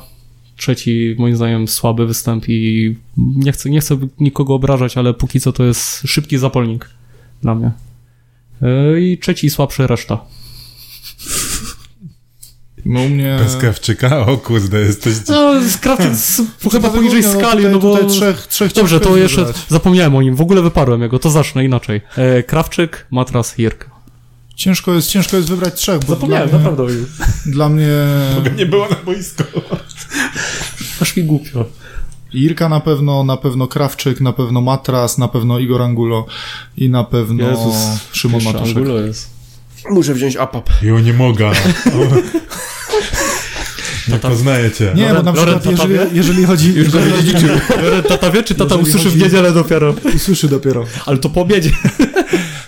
[0.55, 5.53] trzeci moim zdaniem słaby występ i nie chcę, nie chcę nikogo obrażać, ale póki co
[5.53, 6.89] to jest szybki zapolnik
[7.41, 7.71] dla mnie.
[8.61, 10.25] E, I trzeci słabszy reszta.
[12.85, 13.37] No u mnie...
[13.39, 14.25] Bez Krawczyka?
[14.25, 15.13] O kurde, jesteś...
[15.29, 16.11] No, z Krawczyk
[16.71, 18.03] chyba poniżej no, skali, no bo...
[18.03, 19.65] trzech, trzech Dobrze, to jeszcze wybrać.
[19.67, 22.01] zapomniałem o nim, w ogóle wyparłem jego, to zacznę inaczej.
[22.17, 23.97] E, Krawczyk, Matras, Jirka.
[24.55, 26.93] Ciężko jest, ciężko jest wybrać trzech, bo Zapomniałem, dla mnie, naprawdę.
[27.45, 27.87] Dla mnie...
[28.57, 29.43] Nie było na boisku.
[31.01, 31.65] Aż mi głupio.
[32.33, 36.25] Irka na pewno, na pewno Krawczyk, na pewno Matras, na pewno Igor Angulo
[36.77, 37.75] i na pewno Jezus,
[38.11, 38.77] Szymon Matuszek.
[38.77, 39.36] Angulo jest.
[39.89, 40.69] Muszę wziąć apap.
[40.81, 41.51] Jo, nie mogę.
[44.07, 44.91] Nie poznaję cię.
[44.95, 46.73] Nie, bo na przykład jeżeli, jeżeli chodzi...
[46.73, 47.49] Już go dziedziczył.
[48.07, 49.19] Tata wie, czy tata jeżeli usłyszy chodzi...
[49.19, 49.95] w niedzielę dopiero?
[50.15, 50.85] Usłyszy dopiero.
[51.05, 51.71] Ale to po obiedzie.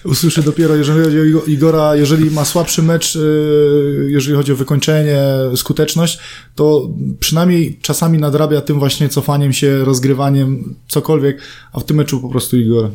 [0.03, 5.19] Usłyszy dopiero, jeżeli chodzi o Igora, jeżeli ma słabszy mecz, y, jeżeli chodzi o wykończenie,
[5.55, 6.19] skuteczność,
[6.55, 6.89] to
[7.19, 11.41] przynajmniej czasami nadrabia tym właśnie cofaniem się, rozgrywaniem, cokolwiek,
[11.73, 12.89] a w tym meczu po prostu Igor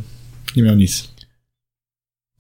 [0.57, 1.14] nie miał nic.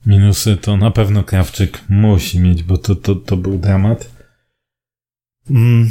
[0.06, 4.10] Minusy to na pewno Krawczyk musi mieć, bo to, to, to był dramat.
[5.50, 5.90] Mm.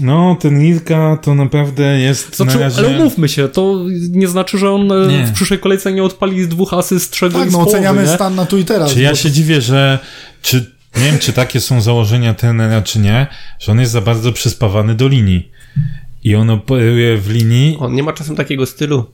[0.00, 2.78] No, ten Nilka to naprawdę jest znaczy, na razie...
[2.78, 5.26] Ale umówmy się, to nie znaczy, że on e, nie.
[5.26, 8.08] w przyszłej kolejce nie odpali z dwóch asyst, trzech Tak, no oceniamy nie?
[8.08, 8.92] stan na tu i teraz.
[8.92, 9.98] Czy ja się dziwię, że
[10.42, 13.26] czy nie wiem, czy takie są założenia trenera, czy nie,
[13.58, 15.50] że on jest za bardzo przyspawany do linii.
[16.24, 17.76] I on operuje w linii.
[17.80, 19.06] On nie ma czasem takiego stylu.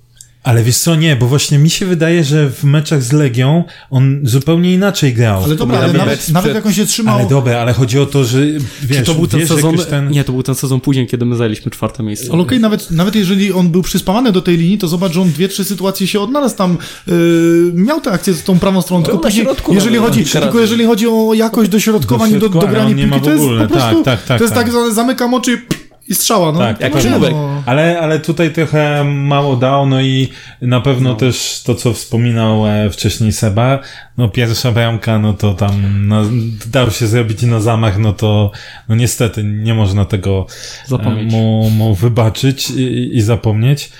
[0.42, 4.20] Ale wiesz co, nie, bo właśnie mi się wydaje, że w meczach z Legią on
[4.22, 5.44] zupełnie inaczej grał.
[5.44, 7.18] Ale dobra, ale nawet, nawet jak on się trzymał...
[7.18, 8.38] Ale dobra, ale chodzi o to, że
[8.82, 9.76] wiesz, Czy to był ten wiesz, sezon...
[9.76, 10.10] Ten...
[10.10, 12.26] Nie, to był ten sezon później, kiedy my zajęliśmy czwarte miejsce.
[12.32, 15.20] Ale okej, okay, nawet, nawet jeżeli on był przyspawany do tej linii, to zobacz, że
[15.20, 19.02] on dwie, trzy sytuacje się odnalazł tam, yy, miał tę akcję z tą prawą stroną,
[19.02, 22.94] tylko później, środku, jeżeli chodzi, tylko jeżeli chodzi o jakość dośrodkowań do, do, do grania
[22.94, 25.62] piłki, to jest po prostu, tak, tak, tak, to jest tak, tak zamykam oczy
[26.10, 26.58] i strzała, no.
[26.58, 26.92] Tak, jak
[27.30, 27.62] no.
[27.66, 30.28] ale, ale tutaj trochę mało dał, no i
[30.62, 31.16] na pewno no.
[31.16, 33.78] też to, co wspominał e, wcześniej Seba,
[34.18, 36.22] no pierwsza bramka, no to tam no,
[36.66, 38.50] dał się zrobić na zamach, no to
[38.88, 40.46] no niestety nie można tego
[40.92, 43.90] e, mu, mu wybaczyć i, i zapomnieć.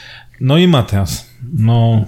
[0.41, 2.05] No i Matias, no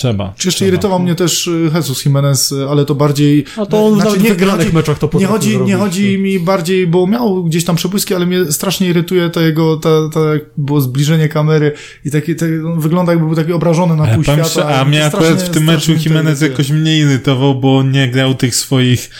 [0.00, 0.34] Trzeba.
[0.36, 0.68] Czy jeszcze trzeba.
[0.68, 3.44] irytował mnie też y, Jesus Jimenez, y, ale to bardziej...
[3.56, 6.86] A to on znaczy, nie, w wygranych meczach to Nie chodzi, nie chodzi mi bardziej,
[6.86, 10.20] bo miał gdzieś tam przebłyski, ale mnie strasznie irytuje to jego, ta, ta,
[10.56, 11.72] było zbliżenie kamery
[12.04, 12.46] i taki, te,
[12.76, 14.68] wygląda jakby był taki obrażony na pół świata.
[14.68, 19.10] A mnie akurat w tym meczu Jimenez jakoś mniej irytował, bo nie grał tych swoich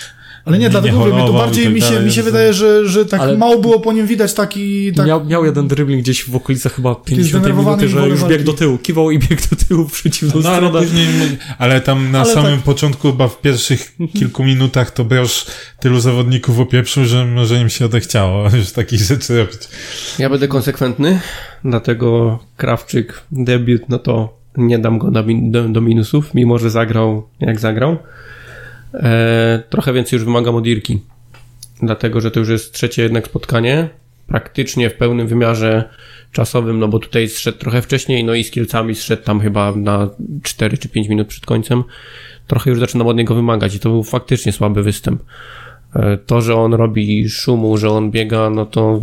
[0.44, 2.88] Ale nie, dlatego nie mówię, to bardziej tak mi się, dalej, mi się wydaje, że,
[2.88, 4.92] że tak Ale- mało było po nim widać taki...
[4.92, 8.44] Tak, Miał, miał jeden dribbling gdzieś w okolicach chyba 50 zdenerwowany minuty, że już biegł
[8.44, 10.86] do tyłu, kiwał i biegł do tyłu w przeciwną No, ale, stronę.
[10.86, 11.06] później,
[11.58, 15.46] ale tam na Ale samym tak- początku, chyba w pierwszych kilku minutach, to Broż
[15.80, 19.60] tylu zawodników opieprzył, że może im się odechciało już takich rzeczy robić.
[20.18, 21.20] Ja będę konsekwentny,
[21.64, 25.10] dlatego Krawczyk, debiut, no to nie dam go
[25.50, 27.96] do, do minusów, mimo że zagrał jak zagrał.
[28.94, 30.98] E, trochę więcej już wymagam od Irki,
[31.82, 33.88] dlatego że to już jest trzecie jednak spotkanie,
[34.26, 35.88] praktycznie w pełnym wymiarze
[36.32, 40.10] czasowym, no bo tutaj zszedł trochę wcześniej, no i z Kielcami zszedł tam chyba na
[40.42, 41.84] 4 czy 5 minut przed końcem.
[42.46, 45.22] Trochę już zaczynam od niego wymagać i to był faktycznie słaby występ.
[45.94, 49.00] E, To, że on robi szumu, że on biega, no to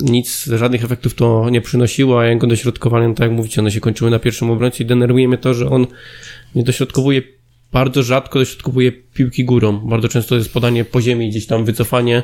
[0.00, 3.80] nic, żadnych efektów to nie przynosiło, a jego dośrodkowanie, no tak jak mówicie, one się
[3.80, 5.86] kończyły na pierwszym obrońcy i denerwuje mnie to, że on
[6.54, 7.22] nie dośrodkowuje,
[7.74, 9.78] bardzo rzadko dośrodkowuje piłki górą.
[9.78, 12.22] Bardzo często jest podanie po ziemi, gdzieś tam wycofanie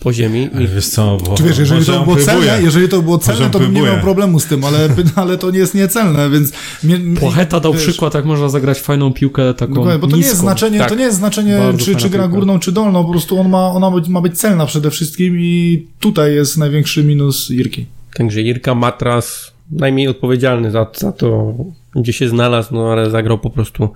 [0.00, 0.48] po ziemi.
[0.54, 3.58] Ale wiesz co, bo Czy wiesz, jeżeli to było celne, jeżeli to było celne, to
[3.58, 6.52] bym nie miał problemu z tym, ale, ale to nie jest niecelne, więc...
[6.84, 10.22] Mnie, Płocheta dał wiesz, przykład, jak można zagrać fajną piłkę taką Dokładnie, bo to nie
[10.22, 10.88] jest znaczenie, Tak.
[10.88, 12.28] to nie jest znaczenie czy, czy gra piłka.
[12.28, 15.40] górną, czy dolną, po prostu on ma, ona ma być- ma być celna przede wszystkim
[15.40, 17.86] i tutaj jest największy minus Irki.
[18.16, 21.54] Także Irka Matras najmniej odpowiedzialny za, za to,
[21.96, 23.88] gdzie się znalazł, no ale zagrał po prostu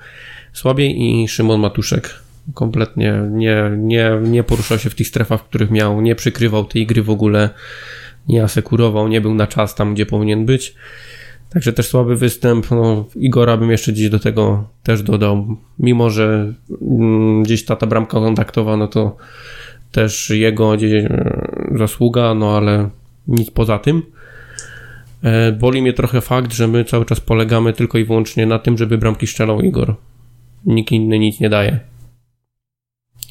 [0.58, 2.22] słabiej i Szymon Matuszek
[2.54, 6.86] kompletnie nie, nie, nie poruszał się w tych strefach, w których miał, nie przykrywał tej
[6.86, 7.50] gry w ogóle,
[8.28, 10.74] nie asekurował, nie był na czas tam, gdzie powinien być.
[11.50, 12.70] Także też słaby występ.
[12.70, 15.56] No, Igora bym jeszcze gdzieś do tego też dodał.
[15.78, 19.16] Mimo, że mm, gdzieś ta, ta bramka kontaktowa, no to
[19.92, 22.90] też jego gdzieś, e, zasługa, no ale
[23.28, 24.02] nic poza tym.
[25.22, 28.78] E, Boli mnie trochę fakt, że my cały czas polegamy tylko i wyłącznie na tym,
[28.78, 29.94] żeby bramki strzelał Igor.
[30.66, 31.80] Nikt inny nic nie daje.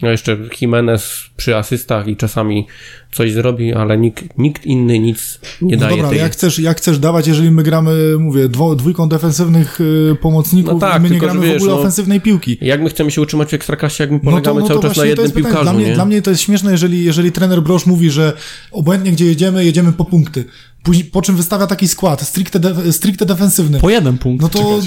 [0.02, 2.68] No jeszcze Jimenez przy asystach i czasami
[3.12, 6.20] coś zrobi, ale nikt, nikt inny nic nie No daje dobra, tej...
[6.20, 10.80] jak chcesz, jak chcesz dawać, jeżeli my gramy, mówię, dwo, dwójką defensywnych y, pomocników, No
[10.80, 12.58] tak, my nie gramy że w wiesz, ogóle no- ofensywnej piłki.
[12.62, 15.06] Jak my chcemy się utrzymać w Ekstraklasie, jak my No polegamy cały czas na to
[15.06, 15.94] jednym piłkarzu, Dla mnie, nie?
[15.94, 18.34] dla mnie to jest śmieszne, jeżeli, jeżeli trener Brosz mówi, że
[18.72, 20.46] obojętnie gdzie jedziemy, jedziemy po punkty.
[20.88, 23.80] Później, po czym wystawia taki skład, stricte, de, stricte defensywny.
[23.80, 24.42] Po jeden punkt.
[24.42, 24.80] No to,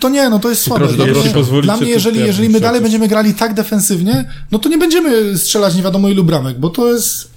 [0.00, 0.80] to nie, no to jest słabe.
[0.80, 3.54] Proszę, Dla proszę mnie, pozwolicie, dla mnie to jeżeli, jeżeli my dalej będziemy grali tak
[3.54, 7.30] defensywnie, no to nie będziemy strzelać nie wiadomo ilu bramek, bo to jest...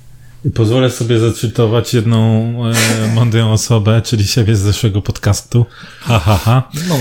[0.53, 5.65] Pozwolę sobie zacytować jedną e, mądrą osobę, czyli siebie z zeszłego podcastu.
[5.99, 6.69] Ha, ha, ha.
[6.89, 6.97] No.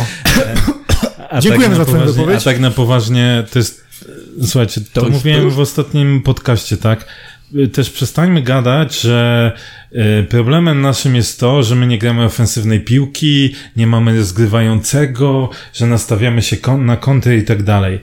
[1.31, 2.41] A Dziękujemy na za twoją wypowiedź.
[2.41, 3.85] A tak na poważnie to jest...
[4.43, 7.07] Słuchajcie, to, już- mówiłem to już- w ostatnim podcaście, tak?
[7.55, 9.53] Y, Też przestańmy gadać, że
[9.93, 15.87] y, problemem naszym jest to, że my nie gramy ofensywnej piłki, nie mamy zgrywającego, że
[15.87, 18.01] nastawiamy się na kontry i tak dalej.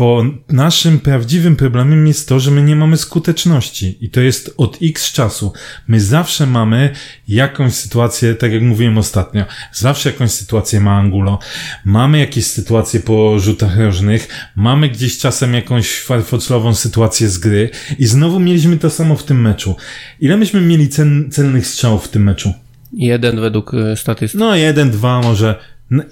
[0.00, 4.78] Bo naszym prawdziwym problemem jest to, że my nie mamy skuteczności i to jest od
[4.82, 5.52] x czasu.
[5.88, 6.90] My zawsze mamy
[7.28, 11.38] jakąś sytuację, tak jak mówiłem ostatnio, zawsze jakąś sytuację ma Angulo.
[11.84, 18.06] Mamy jakieś sytuacje po rzutach rożnych, mamy gdzieś czasem jakąś farfoclową sytuację z gry i
[18.06, 19.76] znowu mieliśmy to samo w tym meczu.
[20.20, 22.52] Ile myśmy mieli cen, celnych strzałów w tym meczu?
[22.92, 24.40] Jeden według e, statystyk.
[24.40, 25.54] No, jeden, dwa może.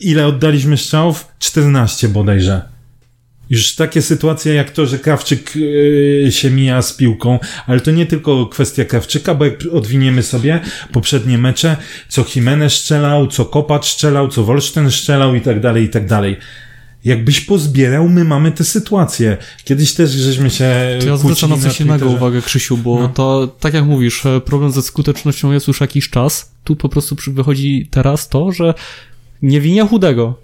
[0.00, 1.28] Ile oddaliśmy strzałów?
[1.38, 2.77] 14 bodajże.
[3.50, 8.06] Już takie sytuacje jak to, że Krawczyk yy, się mija z piłką, ale to nie
[8.06, 10.60] tylko kwestia Krawczyka, bo jak odwiniemy sobie
[10.92, 11.76] poprzednie mecze,
[12.08, 16.36] co Jimenez strzelał, co Kopacz strzelał, co Wolszten strzelał i tak dalej, i tak dalej.
[17.04, 19.36] Jakbyś pozbierał, my mamy te sytuacje.
[19.64, 23.08] Kiedyś też żeśmy się To ja kłócili na coś innego uwagę, Krzysiu, bo No.
[23.08, 26.52] to, tak jak mówisz, e, problem ze skutecznością jest już jakiś czas.
[26.64, 28.74] Tu po prostu wychodzi teraz to, że
[29.42, 30.38] nie winia chudego,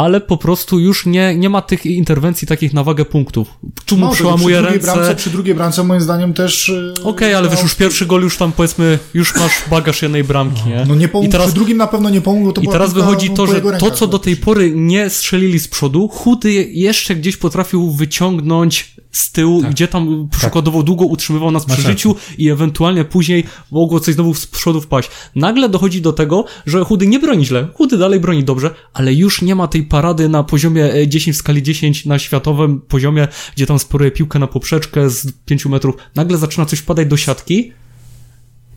[0.00, 3.48] ale po prostu już nie, nie ma tych interwencji takich na wagę punktów.
[3.86, 4.92] Tu mu No, przełamuje przy ręce.
[4.92, 6.68] Bramce, przy drugiej bramce moim zdaniem też...
[6.68, 10.24] y, Okej, ale no, wiesz, już pierwszy gol już tam powiedzmy, już masz bagaż jednej
[10.24, 10.84] bramki, nie?
[10.88, 13.30] No nie pomógł, I teraz, przy drugim na pewno nie pomógł, to I teraz wychodzi
[13.30, 14.44] no, to, że to, co do tej praktycznie.
[14.44, 19.70] pory nie strzelili z przodu, chudy jeszcze gdzieś potrafił wyciągnąć z tyłu, Tak.
[19.70, 24.46] gdzie tam przykładowo długo utrzymywał nas przy życiu i ewentualnie później mogło coś znowu z
[24.46, 25.10] przodu wpaść.
[25.34, 29.42] Nagle dochodzi do tego, że chudy nie broni źle, chudy dalej broni dobrze, ale już
[29.42, 33.66] nie ma tej parady na poziomie e, 10 w skali 10 na światowym poziomie, gdzie
[33.66, 35.94] tam sporuje piłkę na poprzeczkę z 5 metrów.
[36.14, 37.72] Nagle zaczyna coś padać do siatki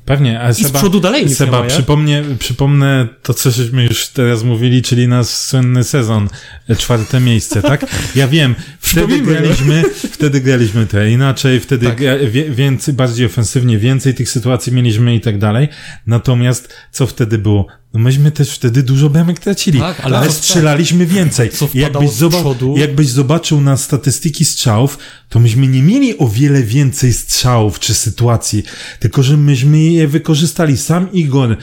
[0.05, 4.07] Pewnie, ale i z Seba, przodu dalej nic Seba, przypomnę, przypomnę to, co żeśmy już
[4.07, 6.29] teraz mówili, czyli nasz słynny sezon,
[6.69, 7.85] e, czwarte miejsce, tak?
[8.15, 11.97] Ja wiem, wtedy Przypomnijmy, graliśmy, wtedy graliśmy te inaczej, wtedy Tak.
[11.97, 12.13] gra,
[12.49, 15.67] więcej, bardziej ofensywnie, więcej tych sytuacji mieliśmy i tak dalej.
[16.07, 17.67] Natomiast co wtedy było?
[17.93, 21.49] No myśmy też wtedy dużo bramek tracili, Tak, ale ale, strzelaliśmy więcej.
[21.49, 24.97] Co I wpadało jakbyś, zoba- jakbyś zobaczył na statystyki strzałów,
[25.29, 28.63] to myśmy nie mieli o wiele więcej strzałów czy sytuacji,
[28.99, 30.77] tylko że myśmy je wykorzystali.
[30.77, 31.57] Sam Igor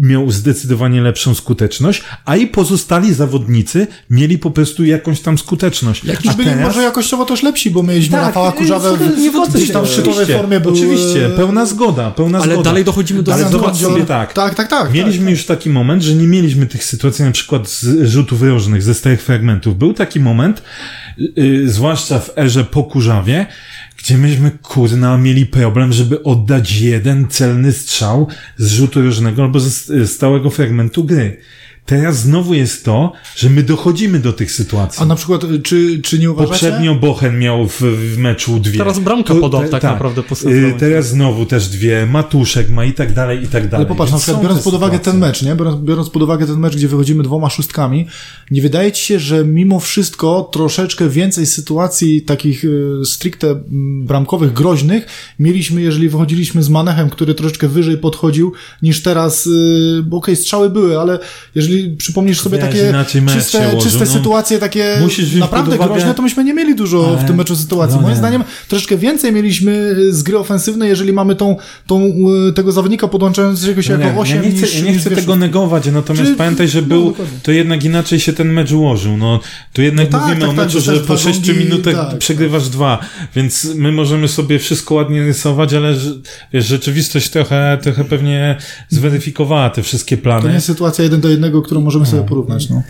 [0.00, 6.04] miał zdecydowanie lepszą skuteczność, a i pozostali zawodnicy mieli po prostu jakąś tam skuteczność.
[6.04, 9.72] Jakiś byli teraz- może jakościowo też lepsi, bo mieliśmy Tak, Rafała Kurzawę w, gdzieś się.
[9.72, 10.72] tam w szczytowej formie był...
[10.72, 12.70] Oczywiście, e, pełna zgoda, pełna Ale zgoda.
[12.70, 14.32] dalej dochodzimy do Ale sobie tak.
[14.32, 14.92] Tak, tak, tak.
[14.92, 15.30] Mieliśmy tak.
[15.30, 19.22] już taki moment, że nie mieliśmy tych sytuacji na przykład z rzutów rożnych, ze stałych
[19.22, 19.78] fragmentów.
[19.78, 20.62] Był taki moment,
[21.36, 23.46] yy, zwłaszcza w erze po Kurzawie,
[24.00, 30.06] gdzie myśmy, kurna, mieli problem, żeby oddać jeden celny strzał z rzutu rożnego albo ze
[30.06, 31.36] stałego fragmentu gry.
[31.90, 35.02] Teraz znowu jest to, że my dochodzimy do tych sytuacji.
[35.02, 36.50] A na przykład, y, czy, czy nie uważacie?
[36.50, 38.78] Poprzednio Bochen miał w, w meczu dwie.
[38.78, 40.74] Teraz bramka podał tak naprawdę po Y, sezonie.
[40.78, 43.86] Teraz znowu też dwie, Matuszek ma i tak dalej, i tak dalej.
[43.86, 45.12] Ale popatrz, na przykład biorąc pod uwagę sytuacje.
[45.12, 45.54] ten mecz, nie?
[45.54, 48.06] Biorąc, biorąc pod uwagę ten mecz, gdzie wychodzimy dwoma szóstkami,
[48.50, 54.52] nie wydaje ci się, że mimo wszystko troszeczkę więcej sytuacji takich y, stricte mm, bramkowych,
[54.52, 55.06] groźnych
[55.38, 60.70] mieliśmy, jeżeli wychodziliśmy z Manechem, który troszeczkę wyżej podchodził, niż teraz, y, bo okej, strzały
[60.70, 61.18] były, ale
[61.54, 62.92] jeżeli przypomnisz sobie Wiesz, takie
[63.26, 64.06] czyste, czyste no.
[64.06, 64.96] sytuacje, takie
[65.38, 67.96] naprawdę uwagę- groźne, to myśmy nie mieli dużo w Ale- tym meczu sytuacji.
[67.96, 68.18] no Moim nie.
[68.18, 71.56] zdaniem troszeczkę więcej mieliśmy y, z gry ofensywnej, jeżeli mamy tą,
[71.86, 72.12] tą,
[72.48, 74.90] y, tego zawodnika podłączającego się No jako nie, 8 ja nie chcę, niż, ja nie
[74.92, 78.32] niż chcę dwie tego negować, natomiast Czy- pamiętaj, że no, był, to jednak inaczej się
[78.32, 79.16] ten mecz ułożył.
[79.16, 79.40] No,
[79.72, 81.64] tu jednak No tak, mówimy tak, o tak, meczu, dostajesz że po dwa 6 gołgi,
[81.64, 82.98] minutach tak, przegrywasz dwa,
[83.36, 85.94] więc my możemy sobie wszystko ładnie rysować, ale
[86.52, 88.56] wiesz, rzeczywistość trochę, trochę pewnie
[88.88, 90.48] zweryfikowała te wszystkie To plany.
[90.48, 92.68] nie jest sytuacja jeden do jednego, którą możemy sobie porównać.
[92.70, 92.82] No.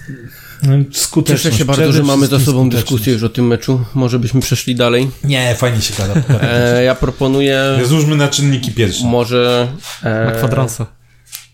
[0.63, 1.43] No, Skuteczność.
[1.43, 3.81] Cieszę się bardzo, przede że mamy za sobą dyskusję już o tym meczu.
[3.95, 5.11] Może byśmy przeszli dalej.
[5.25, 6.39] Nie, fajnie się gada.
[6.43, 9.05] E, ja proponuję Złóżmy na czynniki pierwsze.
[9.05, 9.69] może
[10.05, 10.87] Na e, kwadransa.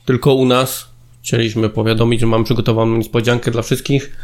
[0.04, 0.86] tylko u nas.
[1.22, 4.16] Chcieliśmy powiadomić, że mam przygotowaną niespodziankę dla wszystkich.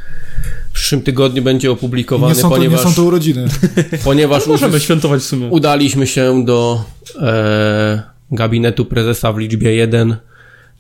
[0.71, 3.47] W przyszłym tygodniu będzie Nie opublikowany, są, to, nie ponieważ, są to urodziny.
[4.05, 5.47] ponieważ Możemy świętować w sumie.
[5.47, 6.85] udaliśmy się do
[7.21, 10.17] e, gabinetu prezesa w liczbie 1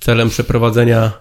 [0.02, 1.12] celem przeprowadzenia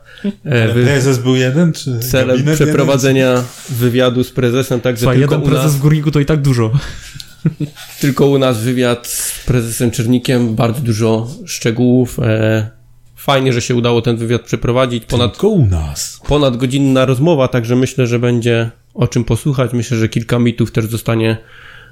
[0.45, 5.47] e, wy, Prezes był jeden, czy celem przeprowadzenia wywiadu z prezesem, także Słuchaj, tylko jeden
[5.47, 6.71] u nas prezes w górniku to i tak dużo.
[8.01, 12.19] Tylko u nas wywiad z prezesem Czernikiem, bardzo dużo szczegółów.
[12.19, 12.69] E,
[13.15, 15.03] fajnie, że się udało ten wywiad przeprowadzić.
[15.03, 15.19] jeden?
[15.19, 16.21] Ponad, Tylko u nas.
[16.27, 19.73] ponad godzinna rozmowa, także myślę, że będzie o czym posłuchać.
[19.73, 21.37] Myślę, że kilka mitów też zostanie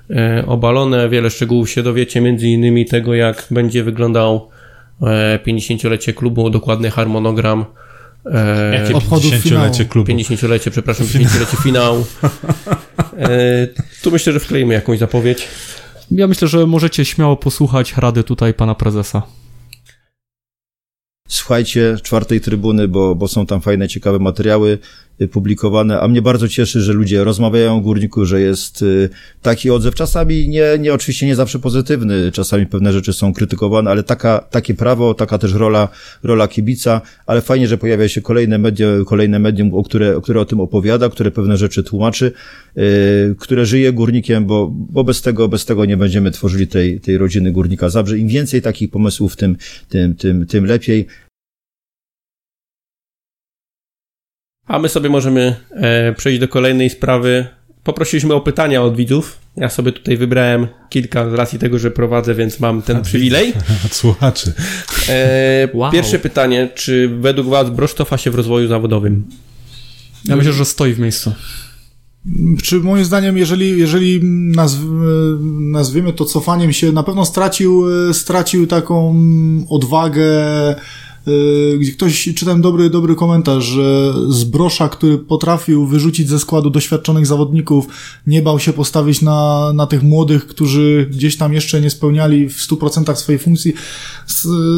[0.10, 1.10] e, obalone.
[1.10, 4.50] Wiele szczegółów się dowiecie, między innymi tego, jak będzie wyglądał
[5.46, 7.66] 50-lecie klubu, dokładny harmonogram.
[8.26, 9.90] E, Jakie obchodów 50-lecie finału.
[9.90, 10.12] klubu?
[10.12, 12.06] 50-lecie, przepraszam, 50-lecie finału.
[13.18, 13.68] E,
[14.02, 15.48] tu myślę, że wkleimy jakąś zapowiedź.
[16.12, 19.22] Ja myślę, że możecie śmiało posłuchać rady tutaj pana prezesa.
[21.32, 24.78] Słuchajcie czwartej trybuny, bo, bo są tam fajne, ciekawe materiały
[25.22, 29.10] y, publikowane, a mnie bardzo cieszy, że ludzie rozmawiają o górniku, że jest y,
[29.42, 29.96] taki odzew.
[29.96, 34.74] Czasami nie, nie oczywiście nie zawsze pozytywny, czasami pewne rzeczy są krytykowane, ale taka, takie
[34.74, 35.88] prawo, taka też rola,
[36.24, 40.42] rola kibica, ale fajnie, że pojawia się kolejne medium, kolejne medium, o które, o które
[40.42, 42.32] o tym opowiada, które pewne rzeczy tłumaczy,
[43.40, 47.52] które żyje górnikiem, bo, bo bez tego, bez tego nie będziemy tworzyli tej, tej rodziny
[47.52, 48.18] górnika Zabrze.
[48.18, 49.58] Im więcej takich pomysłów, tym,
[49.90, 51.08] tym, tym, tym lepiej.
[54.68, 57.48] A my sobie możemy e, przejść do kolejnej sprawy.
[57.84, 59.40] Poprosiliśmy o pytania od widzów.
[59.58, 63.54] Ja sobie tutaj wybrałem kilka z racji tego, że prowadzę, więc mam ten przywilej.
[63.86, 64.54] Od słuchaczy.
[65.10, 65.92] E, Wow.
[65.92, 69.28] Pierwsze pytanie, czy według Was Brosz cofa się w rozwoju zawodowym?
[70.26, 71.34] Ja myślę, że stoi w miejscu.
[72.64, 74.20] Czy moim zdaniem, jeżeli, jeżeli
[74.56, 74.80] nazw,
[75.60, 79.16] nazwiemy to cofaniem się, na pewno stracił, e, stracił taką
[79.70, 80.26] odwagę,
[81.80, 87.26] gdzie ktoś, czytałem dobry, dobry komentarz, że z Brosza, który potrafił wyrzucić ze składu doświadczonych
[87.26, 87.86] zawodników,
[88.28, 92.58] nie bał się postawić na, na tych młodych, którzy gdzieś tam jeszcze nie spełniali w
[92.58, 93.74] 100% swojej funkcji,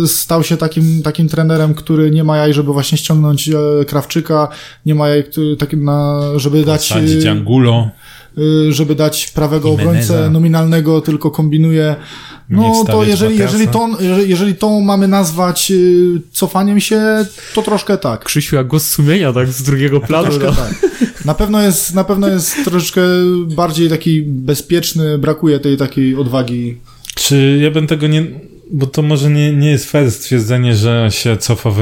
[0.08, 4.48] stał się takim, takim trenerem, który nie ma jaj, żeby właśnie ściągnąć e, Krawczyka,
[4.86, 6.92] nie ma jaj, który, takim na, żeby dać...
[6.92, 7.90] Angulo.
[8.38, 9.90] y, żeby dać prawego Jimeneza.
[9.90, 11.96] obrońcę nominalnego, tylko kombinuje.
[12.50, 17.02] No to jeżeli, jeżeli, to, jeżeli, jeżeli to mamy nazwać y, cofaniem się,
[17.54, 18.24] to troszkę tak.
[18.24, 20.24] Krzysiu, jak głos sumienia, tak, z drugiego planu.
[20.24, 20.52] Troszkę No.
[20.52, 20.92] tak.
[21.26, 23.02] Na pewno jest, na pewno jest troszeczkę
[23.56, 26.78] bardziej taki bezpieczny, brakuje tej takiej odwagi.
[27.16, 28.26] Czy ja bym tego nie...
[28.74, 31.74] Bo to może nie, nie jest fair stwierdzenie, że się cofa e,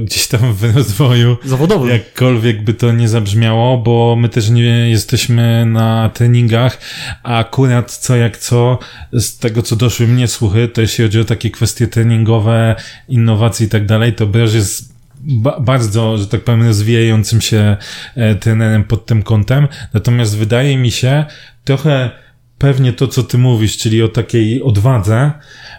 [0.00, 1.36] gdzieś tam w rozwoju.
[1.44, 1.90] Zawodowy.
[1.90, 6.78] Jakkolwiek by to nie zabrzmiało, bo my też nie jesteśmy na treningach,
[7.22, 8.78] a akurat co jak co,
[9.12, 12.76] z tego co doszły mnie słuchy, to jeśli chodzi o takie kwestie treningowe,
[13.08, 17.76] innowacje i tak dalej, to Broż jest ba bardzo, że tak powiem, rozwijającym się
[18.14, 19.68] e, trenerem pod tym kątem.
[19.94, 21.24] Natomiast wydaje mi się
[21.64, 22.10] trochę
[22.58, 25.32] pewnie to, co ty mówisz, czyli o takiej odwadze,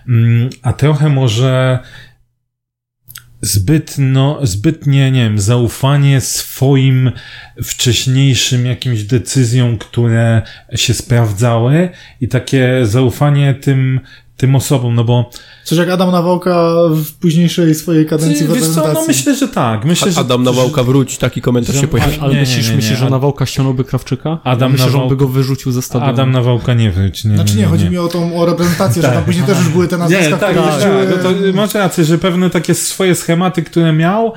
[0.08, 1.80] mm, a trochę może
[3.42, 7.12] zbyt, no, zbytnie, nie wiem, zaufanie swoim
[7.64, 10.42] wcześniejszym jakimś decyzjom, które
[10.76, 11.90] się sprawdzały
[12.22, 14.00] i takie zaufanie tym,
[14.38, 15.30] tym osobom, no bo...
[15.64, 19.48] Coś jak Adam Nawałka w późniejszej swojej kadencji Ty, w wiesz co, no myślę, że
[19.48, 19.86] tak.
[19.86, 22.22] Myślę, że, Adam Nawałka wróć, taki komentarz że- się pojawił.
[22.22, 22.76] Ale Nie, nie, myślisz, nie, nie.
[22.76, 24.38] myślisz, że Nawałka ściągnąłby Krawczyka?
[24.44, 26.12] Adam Myślę, że on Nawałka- by go wyrzucił ze stadionu.
[26.12, 27.26] Adam Nawałka nie wróć.
[27.26, 29.88] Nie, Znaczy nie, chodzi mi o tą o reprezentację, że tam później też już były
[29.88, 30.92] te nazwiska, Nie, tak, które tak, tak.
[31.24, 34.34] No to masz rację, że pewne takie swoje schematy, które miał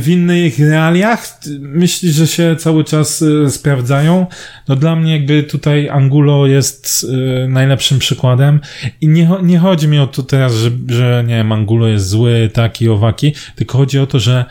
[0.00, 4.26] w innych realiach, myślisz, że się cały czas y, sprawdzają.
[4.68, 7.06] No dla mnie jakby tutaj Angulo jest
[7.44, 8.60] y, najlepszym przykładem
[9.00, 12.50] i nie, nie chodzi mi o to teraz, że, że nie wiem, Angulo jest zły,
[12.52, 14.44] taki, owaki, tylko chodzi o to, że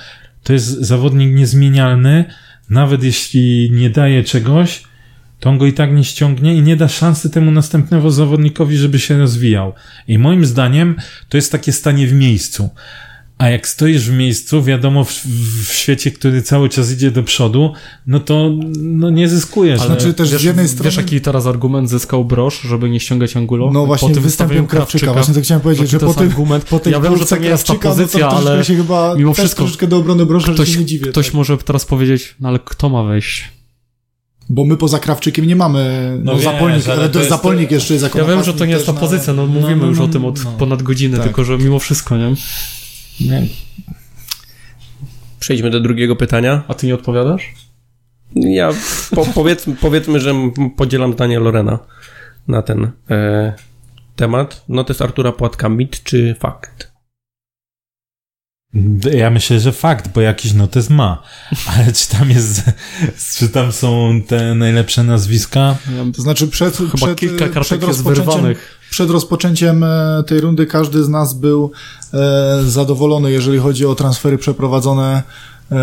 [0.44, 2.26] to jest zawodnik niezmienialny,
[2.70, 4.84] nawet jeśli nie daje czegoś,
[5.40, 9.00] to on go i tak nie ściągnie i nie da szansy temu następnemu zawodnikowi, żeby
[9.00, 9.74] się rozwijał.
[10.08, 10.96] I moim zdaniem
[11.30, 12.70] to jest takie stanie w miejscu.
[13.38, 15.12] A jak stoisz w miejscu, wiadomo, w,
[15.66, 17.74] w świecie, który cały czas idzie do przodu,
[18.08, 18.52] no to
[18.82, 19.80] no nie zyskujesz.
[19.82, 23.00] Ale Znaczy też z wiesz, jednej strony- Wiesz, jaki teraz argument zyskał Brosz, żeby nie
[23.00, 23.72] ściągać Angulo?
[23.74, 25.14] No właśnie, po tym występem Krawczyka.
[25.14, 26.66] Właśnie to chciałem powiedzieć, Jaki że to po jest tym, argument?
[26.66, 28.76] po tej Ja wiem, że to nie jest ta no to pozycja, troszeczkę ale się
[28.76, 31.12] chyba mimo wszystko troszeczkę do obrony brosza, że ktoś, się nie dziwię.
[31.12, 31.34] ktoś tak.
[31.36, 33.50] może teraz powiedzieć, no ale kto ma wejść?
[34.50, 37.72] Bo my poza Krawczykiem nie mamy, no, No Zapolnik, ale ale to to jest- Zapolnik
[37.72, 39.82] jeszcze jest jako Ja wiem, że to nie jest ta no, pozycja, no no, mówimy
[39.82, 40.52] no, już no, o tym od no.
[40.52, 41.26] ponad godziny, Tak.
[41.26, 42.34] tylko że mimo wszystko, nie?
[43.20, 43.48] Nie.
[45.40, 46.64] Przejdźmy do drugiego pytania.
[46.68, 47.54] A ty nie odpowiadasz?
[48.36, 48.70] Ja
[49.16, 50.34] po, powiedz, powiedzmy, że
[50.78, 51.80] podzielam zdanie Lorena
[52.48, 53.54] na ten e,
[54.16, 54.64] temat.
[54.70, 56.96] No to jest Artura Płatka, mit czy fakt?
[59.14, 61.24] Ja myślę, że fakt, bo jakiś notes ma.
[61.68, 62.62] Ale czy tam jest,
[63.38, 65.78] czy tam są te najlepsze nazwiska?
[65.98, 68.75] Ja, To znaczy przed, chyba przed, kilka przed kartek jest rozpoczęciem, wyrwanych.
[68.96, 71.72] Przed rozpoczęciem e, tej rundy każdy z nas był
[72.14, 75.24] e, zadowolony, jeżeli chodzi o transfery przeprowadzone
[75.72, 75.76] e,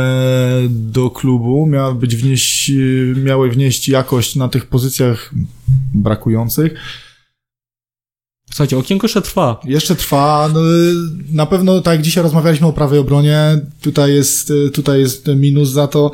[0.69, 1.67] do klubu.
[1.67, 2.73] Miały być wnieść,
[3.17, 5.31] miały wnieść jakość na tych pozycjach
[5.95, 6.75] brakujących.
[8.51, 9.61] Słuchajcie, okienko jeszcze trwa.
[9.65, 10.51] Jeszcze trwa.
[10.55, 10.61] No,
[11.33, 15.87] na pewno, tak jak dzisiaj rozmawialiśmy o prawej obronie, tutaj jest, tutaj jest minus za
[15.87, 16.11] to.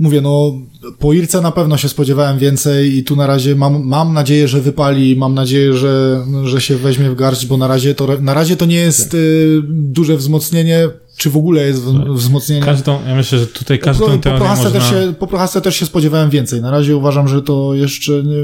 [0.00, 0.52] Mówię, no,
[0.98, 4.60] po Irce na pewno się spodziewałem więcej i tu na razie mam, mam nadzieję, że
[4.60, 8.56] wypali, mam nadzieję, że, że się weźmie w garść, bo na razie to, na razie
[8.56, 10.88] to nie jest y, duże wzmocnienie,
[11.20, 12.62] czy w ogóle jest w, wzmocnienie.
[12.62, 14.80] Każdą, ja myślę, że tutaj Po, każdą po, teorię Prochasce można...
[14.80, 16.62] też się, po Prochasce też się spodziewałem więcej.
[16.62, 18.36] Na razie uważam, że to jeszcze nie,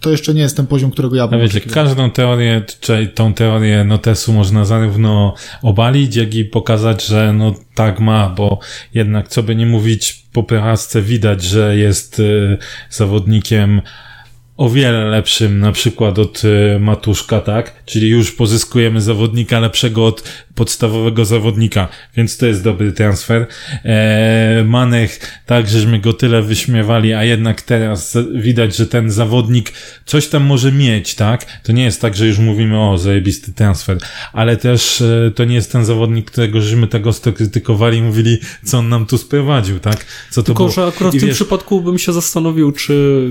[0.00, 1.84] to jeszcze nie jest ten poziom, którego ja bym wiecie, oczekiwał.
[1.84, 8.00] każdą teorię, czy tą teorię notesu można zarówno obalić, jak i pokazać, że no tak
[8.00, 8.58] ma, bo
[8.94, 12.58] jednak co by nie mówić, po Prochasce widać, że jest y,
[12.90, 13.82] zawodnikiem
[14.56, 17.84] o wiele lepszym na przykład od y, Matuszka, tak?
[17.84, 20.22] Czyli już pozyskujemy zawodnika lepszego od
[20.54, 23.46] podstawowego zawodnika, więc to jest dobry transfer.
[23.84, 29.72] E, Manech, tak, żeśmy go tyle wyśmiewali, a jednak teraz widać, że ten zawodnik
[30.04, 31.60] coś tam może mieć, tak?
[31.62, 33.98] To nie jest tak, że już mówimy o zajebisty transfer,
[34.32, 38.38] ale też e, to nie jest ten zawodnik, którego żeśmy tak ostro krytykowali i mówili,
[38.64, 40.06] co on nam tu sprowadził, tak?
[40.30, 40.74] Co to Tylko, było?
[40.74, 43.24] że akurat I w tym wiesz- przypadku bym się zastanowił, czy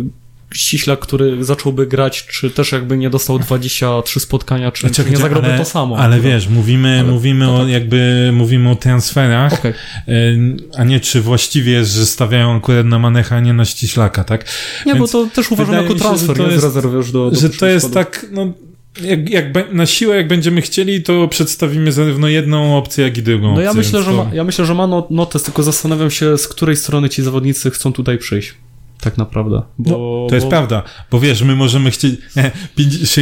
[0.53, 5.47] Ściślak, który zacząłby grać, czy też jakby nie dostał 23 spotkania, czy, czy nie zagrałby
[5.47, 5.97] ale, to samo.
[5.97, 6.33] Ale akurat.
[6.33, 7.69] wiesz, mówimy, Ale mówimy to o tak.
[7.69, 9.71] jakby, mówimy o transferach, Okej.
[10.09, 10.37] y,
[10.77, 14.45] a nie czy właściwie jest, że stawiają akurat na Manecha, a nie na Ściślaka, tak?
[14.85, 17.11] Nie, Więc bo to też uważam jako mi się, transfer, że to jest- rezerwy już
[17.11, 18.53] do, do że to jest tak, no,
[19.01, 23.53] jak, jak na siłę, jak będziemy chcieli, to przedstawimy zarówno jedną opcję, jak i drugą
[23.55, 23.77] No ja opcję.
[23.83, 26.47] myślę, więc że to- ma, ja myślę, że ma no- notes, tylko zastanawiam się, z
[26.47, 28.53] której strony ci zawodnicy chcą tutaj przyjść.
[29.01, 29.61] Tak naprawdę.
[29.77, 32.51] Bo, No, to jest bo, prawda, bo wiesz, my możemy chcieć, nie,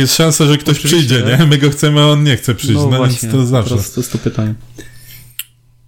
[0.01, 1.45] jest szansa, że ktoś Oczywiście, przyjdzie, nie?
[1.45, 3.69] My go chcemy, a on nie chce przyjść, No, no, właśnie, więc to zawsze.
[3.69, 4.53] Teraz to jest to pytanie.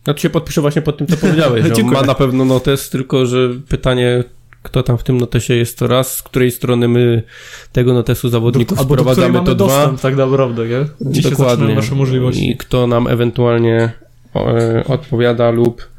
[0.07, 3.26] Ja tu się podpiszę właśnie pod tym, co powiedziałeś, że ma na pewno notes, tylko
[3.26, 4.23] że pytanie,
[4.63, 7.23] kto tam w tym notesie jest to raz, z której strony my
[7.72, 9.68] tego notesu zawodników do sprowadzamy mamy to dwa.
[9.68, 10.85] dostęp, tak naprawdę, nie?
[11.01, 12.51] Gdzie zaczynają nasze możliwości.
[12.51, 13.91] I kto nam ewentualnie
[14.35, 15.90] e, odpowiada lub,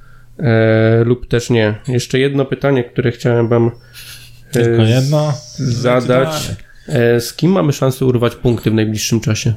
[0.43, 1.75] e, lub też nie.
[1.89, 5.35] Jeszcze jedno pytanie, które chciałem wam e, Tylko jedno.
[5.59, 6.51] zadać.
[6.89, 9.55] E, z kim mamy szansę urwać punkty w najbliższym czasie?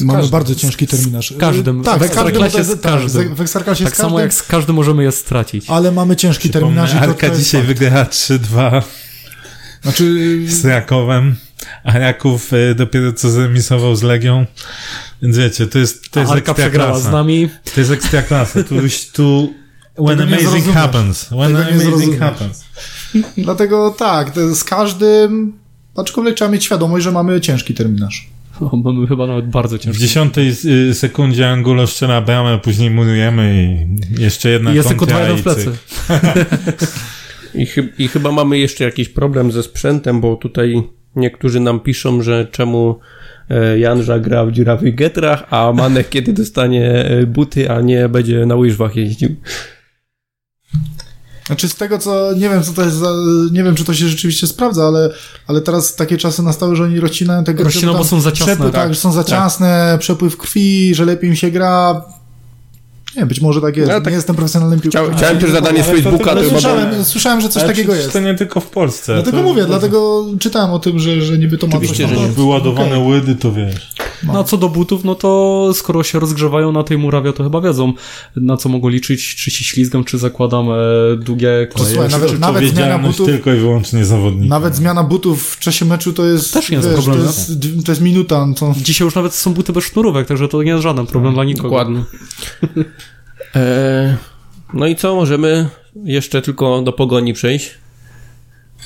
[0.00, 1.30] Mamy bardzo ciężki terminarz.
[1.34, 1.82] z każdym.
[1.84, 3.34] Tak, W Ekstraklasie z tak, każdym.
[3.34, 5.64] w Ekstraklasie Tak z samo każdym, jak z każdym możemy je stracić.
[5.70, 8.82] ale mamy ciężki terminarz to, Arka to dzisiaj wygrała 3-2
[9.82, 11.34] Znaczy, z Rakowem,
[11.84, 14.46] a Raków y, dopiero co zremisował z Legią.
[15.22, 17.48] Więc wiecie, to jest, to jest Arka przegrała z nami.
[17.74, 18.62] To jest ekstraklasa.
[18.64, 18.74] Tu,
[19.12, 19.54] tu
[19.98, 21.24] when Tego amazing happens.
[21.28, 22.64] When Tego amazing happens.
[23.36, 25.52] Dlatego tak, to z każdym,
[25.96, 28.28] aczkolwiek trzeba mieć świadomość, że mamy ciężki terminarz.
[28.60, 30.00] O, mamy chyba nawet bardzo W ciężko.
[30.00, 30.52] dziesiątej
[30.90, 33.68] y, sekundzie Angulo strzela bramę, później murujemy
[34.16, 35.70] i jeszcze jedna I jest tylko kontra 2-1 w i plecy.
[37.54, 40.82] I, chy- I chyba mamy jeszcze jakiś problem ze sprzętem, bo tutaj
[41.16, 42.98] niektórzy nam piszą, że czemu
[43.50, 48.46] e, Janża gra w dziurawych getrach, a Manek kiedy dostanie e, buty, a nie będzie
[48.46, 49.36] na łyżwach jeździł.
[51.46, 53.10] Znaczy z tego co, nie wiem co to jest za,
[53.52, 55.10] nie wiem czy to się rzeczywiście sprawdza, ale,
[55.46, 57.64] ale teraz takie czasy nastały, że oni rozcinają te gry.
[57.64, 58.46] Rozcinają, bo są za ciasne.
[58.54, 58.94] Przepływ, tak, Tak.
[58.94, 62.04] że są za ciasne, przepływ krwi, że lepiej im się gra.
[63.16, 63.88] Nie wiem, być może tak jest.
[63.90, 65.06] No, tak- nie jestem profesjonalnym piłkarzem.
[65.16, 67.62] Chciałem, chciałem też zadanie z to Facebooka, to Ale chyba było- słyszałem, słyszałem, że coś
[67.62, 68.12] Ale takiego jest.
[68.12, 69.14] to nie tylko w Polsce.
[69.14, 72.16] Dlatego to, mówię, dlatego czytałem o tym, że, że niby to ma Oczywiście, coś że
[72.16, 72.24] tam.
[72.24, 72.32] nie.
[72.32, 73.06] Wyładowane Okej.
[73.08, 73.92] łydy, to wiesz.
[74.26, 77.60] No a co do butów, no to skoro się rozgrzewają na tej murawie, to chyba
[77.60, 77.92] wiedzą,
[78.36, 80.74] na co mogą liczyć, czy się ślizgam, czy zakładam e,
[81.16, 82.12] długie To słuchaj, koleje.
[82.16, 84.48] nawet, Czy nawet zmiana butów, tylko i wyłącznie zawodnika.
[84.54, 87.52] nawet zmiana butów w czasie meczu to jest, Też nie jest wiesz, problem, to jest,
[87.86, 88.46] to jest minuta.
[88.46, 88.74] no To...
[88.76, 91.68] Dzisiaj już nawet są buty bez sznurówek, także to nie jest żaden problem dla nikogo.
[91.68, 92.02] Dokładnie.
[93.56, 94.16] E,
[94.74, 95.68] no i co, możemy
[96.04, 97.70] jeszcze tylko do Pogoni przejść.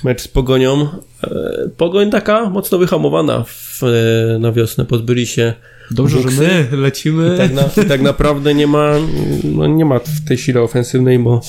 [0.04, 0.88] Mecz z Pogonią.
[1.24, 4.84] E, Pogoń taka mocno wyhamowana w, e, na wiosnę.
[4.84, 5.54] Pozbyli się
[5.90, 7.34] Dobrze, że my lecimy.
[7.34, 8.92] I tak, na, i tak naprawdę nie ma,
[9.44, 11.40] no nie ma w tej sile ofensywnej, bo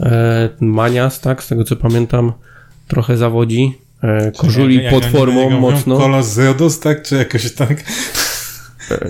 [0.00, 2.32] e, Manias, tak, z tego co pamiętam,
[2.88, 3.78] trochę zawodzi.
[4.02, 4.32] E,
[4.82, 5.98] jak pod formą mocno.
[5.98, 7.02] Kolos z Rodos, tak?
[7.02, 7.84] Czy jakoś tak?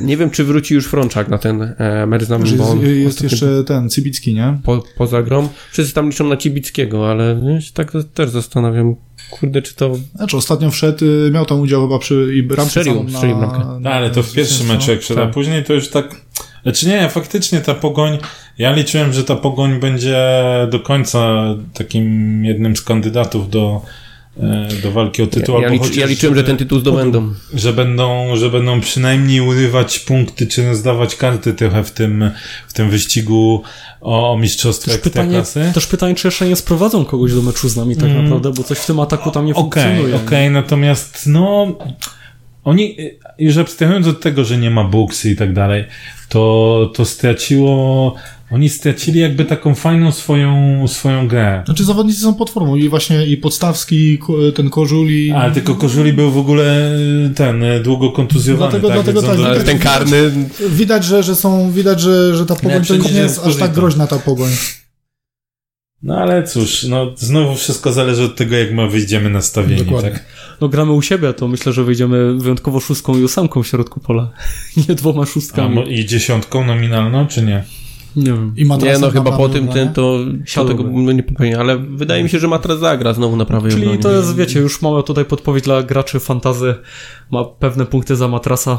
[0.00, 2.92] Nie wiem, czy wróci już Frączak na ten e, mecz z nami, bo on jest,
[2.96, 4.59] jest jeszcze ten, Cybicki, nie?
[4.64, 5.48] po, poza grą.
[5.72, 8.94] Wszyscy tam liczą na Cibickiego, ale ja się tak też zastanawiam,
[9.30, 9.96] kurde, czy to...
[10.16, 13.59] Znaczy ostatnio wszedł, y, miał tam udział chyba przy i bramce Strzelił, na- strzelił bramkę.
[13.59, 15.34] na- No, ale to w pierwszym meczu jak wszedł, a Tak.
[15.34, 16.20] później to już tak...
[16.62, 18.18] Znaczy nie, faktycznie ta Pogoń,
[18.59, 20.16] ja liczyłem, że ta Pogoń będzie
[20.70, 21.44] do końca
[21.74, 23.82] takim jednym z kandydatów do,
[24.82, 25.54] do walki o tytuł.
[25.54, 27.34] Ja, ja, albo licz, chociaż, ja liczyłem, że żeby- ten tytuł zdobędą.
[27.54, 32.30] że będą, że będą przynajmniej urywać punkty, czy zdawać karty trochę w tym,
[32.68, 33.62] w tym wyścigu
[34.00, 35.42] o, o mistrzostwo Też pytanie,
[35.74, 38.22] też pytanie, czy jeszcze nie sprowadzą kogoś do meczu z nami tak Mm.
[38.24, 40.16] naprawdę, bo coś w tym ataku tam nie Okej, funkcjonuje.
[40.16, 41.66] okej, natomiast no
[42.64, 42.96] oni
[43.38, 45.84] już abstrahując od tego, że nie ma buksy i tak dalej,
[46.28, 48.14] to, to straciło
[48.52, 51.62] oni stracili jakby taką fajną swoją, swoją grę.
[51.66, 54.18] Znaczy zawodnicy są pod formą i właśnie i Podstawski,
[54.54, 55.30] ten Kożuli.
[55.30, 56.96] Ale tylko Kożuli był w ogóle
[57.26, 58.70] y, ten y, długo kontuzjowany.
[58.70, 58.96] Dlatego- tak?
[59.04, 60.32] dlatego tak, Ale ten karny...
[60.70, 64.06] Widać, że, że są, widać, że, że ta pogoń to nie jest aż tak groźna
[64.06, 64.50] ta pogoń.
[66.02, 70.10] No ale cóż, no znowu wszystko zależy od tego, jak my wyjdziemy nastawieni, Dokładnie.
[70.10, 70.24] tak?
[70.60, 74.30] No gramy u siebie, to myślę, że wyjdziemy wyjątkowo szóstką i ósemką w środku pola.
[74.88, 75.74] nie dwoma A, szóstkami.
[75.74, 77.64] mo- I dziesiątką nominalną, czy nie?
[78.16, 78.55] Nie wiem.
[78.56, 80.18] I Nie, no chyba po tym ten, to,
[80.55, 83.70] to tego no, nie popełnię, ale wydaje mi się, że Matra zagra znowu na prawej
[83.70, 84.02] Czyli obronie.
[84.02, 86.74] to jest, wiecie, już mała tutaj podpowiedź dla graczy fantazy.
[87.30, 88.78] Ma pewne punkty za matrasa.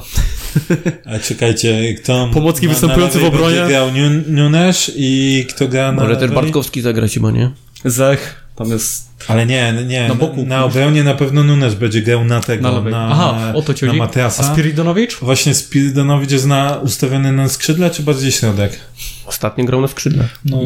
[1.16, 2.30] A czekajcie, kto...
[2.34, 3.64] Pomocnik na- występujący na w obronie?
[3.68, 6.36] grał Nun- Nunes i kto gra na Może też lewej?
[6.36, 7.52] Bartkowski zagrać chyba, nie?
[7.86, 10.46] Zech, tam jest Ale nie, nie, Na boku.
[10.46, 13.08] na obronie na pewno Nunes będzie grał na tego, na na.
[13.12, 13.94] Aha, o to ci na.
[13.94, 14.44] Matiasa.
[14.44, 15.20] A Spiridonowicz?
[15.20, 18.80] Właśnie Spiridonowicz jest na, ustawiony na skrzydle, czy bardziej środek?
[19.26, 20.28] Ostatnio grał na skrzydle.
[20.46, 20.60] No,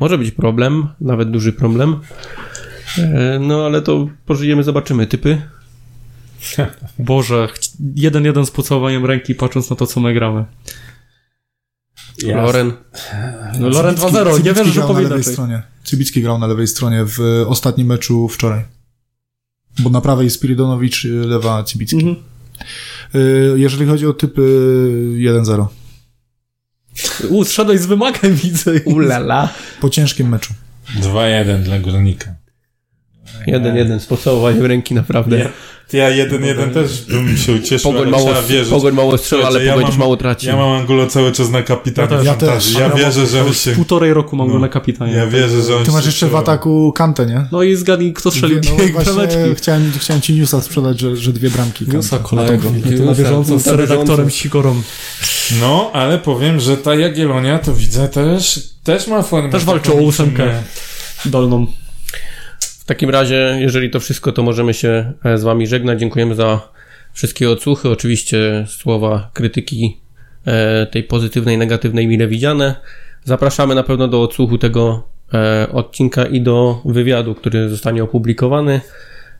[0.00, 2.00] Może być problem, nawet duży problem.
[2.98, 5.06] E, No ale to pożyjemy, zobaczymy.
[5.06, 5.42] Typy?
[6.98, 7.48] Boże,
[7.94, 10.44] jeden jeden z pocałowaniem ręki, patrząc na to, co my gramy.
[12.24, 12.72] ja, Loren.
[13.58, 15.22] No Loren Cybicki- 2-0, nie wierzę, że grał na inaczej.
[15.24, 15.62] stronie.
[15.86, 18.64] Cybicki grał na lewej stronie w ostatnim meczu wczoraj.
[19.78, 21.96] Bo na prawej Spiridonowicz, e, lewa Cybicki.
[21.96, 22.16] Mhm.
[23.14, 23.18] E,
[23.58, 24.42] Jeżeli chodzi o typy
[25.18, 25.66] 1-0.
[27.28, 28.72] U, zszedłeś z wymagań, widzę.
[28.84, 29.48] Ulala.
[29.80, 30.54] Po ciężkim meczu.
[31.00, 32.34] 2-1 dla Górnika.
[33.46, 35.38] Jeden, jeden z pocałowaniem ręki, naprawdę.
[35.38, 35.48] Ja,
[35.92, 38.70] ja jeden, jeden też bym się ucieszył, Pogoń mało, trzeba wierzyć.
[38.72, 40.46] Pogoń mało strzela, ale ja Pogoń mam- mało traci.
[40.46, 42.48] Ja mam Angulo cały czas na kapitanie Ja też.
[42.48, 42.72] Ja też.
[42.72, 43.72] Ja wierzę, że on się...
[43.72, 44.52] półtorej roku mam No.
[44.52, 45.12] go na kapitanie.
[45.12, 47.46] Ja wierzę, że on Ty masz jeszcze w ataku Kantę, nie?
[47.52, 49.54] No i zgadnij, kto strzelił Dwie- dwie no właśnie brameczki.
[49.56, 51.84] chciałem, chciałem ci newsa sprzedać, że, że dwie bramki.
[51.88, 52.70] Newsa kolego.
[53.04, 54.82] na bieżąco z redaktorem Sikorą.
[55.60, 59.50] No, ale powiem, że ta Jagiellonia, to widzę też, też ma formę.
[59.50, 60.62] Też walczy taką o ósemkę.
[61.24, 61.66] Dolną.
[62.86, 66.00] W takim razie, jeżeli to wszystko, to możemy się e, z Wami żegnać.
[66.00, 66.68] Dziękujemy za
[67.12, 67.90] wszystkie odsłuchy.
[67.90, 70.00] Oczywiście słowa krytyki
[70.44, 72.74] e, tej pozytywnej, negatywnej mile widziane.
[73.24, 78.80] Zapraszamy na pewno do odsłuchu tego e, odcinka i do wywiadu, który zostanie opublikowany.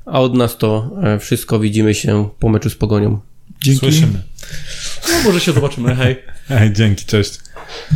[0.06, 0.90] A od nas to
[1.20, 1.59] wszystko.
[1.59, 3.20] Widzimy się po meczu z Pogonią.
[3.62, 3.81] Dzięki.
[3.81, 4.23] Słyszymy.
[5.09, 6.16] No może się zobaczymy, hej.
[6.48, 7.45] Hej, dzięki, cześć.